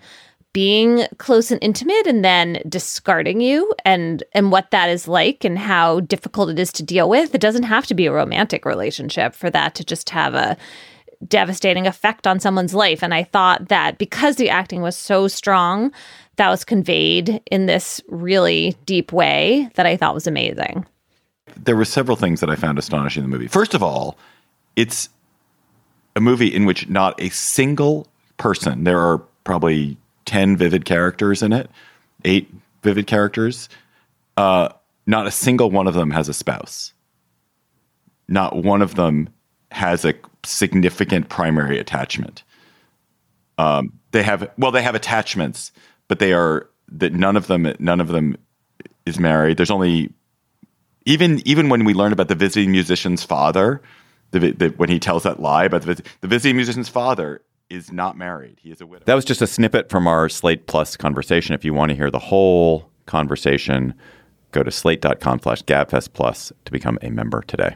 being 0.51 1.05
close 1.17 1.51
and 1.51 1.61
intimate 1.61 2.07
and 2.07 2.25
then 2.25 2.61
discarding 2.67 3.41
you 3.41 3.71
and 3.83 4.23
and 4.31 4.51
what 4.51 4.71
that 4.71 4.89
is 4.89 5.07
like 5.07 5.43
and 5.43 5.59
how 5.59 5.99
difficult 5.99 6.49
it 6.49 6.57
is 6.57 6.71
to 6.71 6.81
deal 6.81 7.07
with. 7.07 7.36
It 7.36 7.41
doesn't 7.41 7.63
have 7.63 7.86
to 7.88 7.93
be 7.93 8.07
a 8.07 8.11
romantic 8.13 8.65
relationship 8.65 9.36
for 9.36 9.51
that 9.51 9.75
to 9.75 9.83
just 9.83 10.09
have 10.09 10.33
a 10.33 10.57
devastating 11.27 11.86
effect 11.86 12.25
on 12.25 12.39
someone's 12.39 12.73
life 12.73 13.03
and 13.03 13.13
I 13.13 13.23
thought 13.23 13.69
that 13.69 13.97
because 13.97 14.38
the 14.38 14.49
acting 14.49 14.81
was 14.81 14.95
so 14.95 15.27
strong 15.27 15.91
that 16.38 16.49
was 16.49 16.65
conveyed 16.65 17.41
in 17.51 17.67
this 17.67 18.01
really 18.07 18.75
deep 18.86 19.11
way 19.13 19.69
that 19.75 19.86
I 19.86 19.97
thought 19.97 20.13
was 20.13 20.27
amazing 20.27 20.86
there 21.58 21.76
were 21.76 21.86
several 21.86 22.18
things 22.18 22.39
that 22.41 22.49
I 22.49 22.56
found 22.56 22.78
astonishing 22.78 23.24
in 23.24 23.30
the 23.30 23.36
movie. 23.36 23.47
First 23.47 23.74
of 23.74 23.84
all, 23.84 24.18
it's 24.76 25.10
a 26.16 26.22
movie 26.22 26.53
in 26.53 26.66
which 26.66 26.89
not 26.89 27.22
a 27.22 27.30
single 27.30 28.08
person, 28.38 28.84
there 28.84 28.99
are 28.99 29.20
probably 29.43 29.97
10 30.26 30.58
vivid 30.58 30.86
characters 30.86 31.41
in 31.41 31.53
it, 31.53 31.70
eight 32.24 32.51
vivid 32.84 33.08
characters. 33.08 33.70
Uh, 34.38 34.70
not 35.06 35.28
a 35.28 35.32
single 35.32 35.72
one 35.72 35.88
of 35.88 35.93
them 35.93 36.12
has 36.12 36.30
a 36.30 36.34
spouse. 36.34 36.93
Not 38.28 38.56
one 38.56 38.82
of 38.82 38.95
them 38.95 39.30
has 39.72 40.03
a 40.03 40.16
significant 40.43 41.30
primary 41.30 41.80
attachment. 41.80 42.43
Um, 43.58 43.93
they 44.12 44.24
have 44.24 44.49
well, 44.58 44.72
they 44.72 44.82
have 44.82 44.95
attachments, 44.95 45.72
but 46.08 46.20
they 46.20 46.34
are 46.34 46.68
that 46.91 47.14
none 47.14 47.38
of 47.38 47.47
them 47.47 47.74
none 47.80 48.01
of 48.01 48.08
them 48.08 48.38
is 49.06 49.20
married. 49.20 49.58
There's 49.58 49.72
only 49.72 50.12
even 51.06 51.41
even 51.45 51.70
when 51.70 51.86
we 51.86 51.93
learn 51.93 52.12
about 52.12 52.28
the 52.28 52.36
visiting 52.36 52.72
musician's 52.72 53.24
father, 53.24 53.82
the, 54.32 54.51
the, 54.51 54.70
when 54.70 54.89
he 54.89 54.99
tells 54.99 55.24
that 55.24 55.39
lie 55.39 55.66
about 55.66 55.84
the, 55.84 56.03
the 56.22 56.28
visiting 56.28 56.56
musician's 56.56 56.89
father 56.89 57.41
is 57.70 57.91
not 57.91 58.18
married. 58.18 58.60
He 58.62 58.72
is 58.72 58.82
a 58.82 58.86
widow. 58.86 59.06
That 59.06 59.16
was 59.16 59.26
just 59.26 59.41
a 59.41 59.47
snippet 59.47 59.89
from 59.89 60.08
our 60.08 60.30
Slate 60.30 60.68
Plus 60.68 60.97
conversation. 60.97 61.56
If 61.56 61.66
you 61.66 61.74
want 61.74 61.89
to 61.89 61.95
hear 61.95 62.12
the 62.12 62.20
whole 62.20 62.89
conversation, 63.06 63.93
go 64.51 64.64
to 64.64 64.72
slate.com 64.72 65.39
slash 65.41 65.64
gabfest 65.64 66.14
plus 66.14 66.51
to 66.66 66.72
become 66.72 66.97
a 67.01 67.10
member 67.10 67.41
today. 67.41 67.76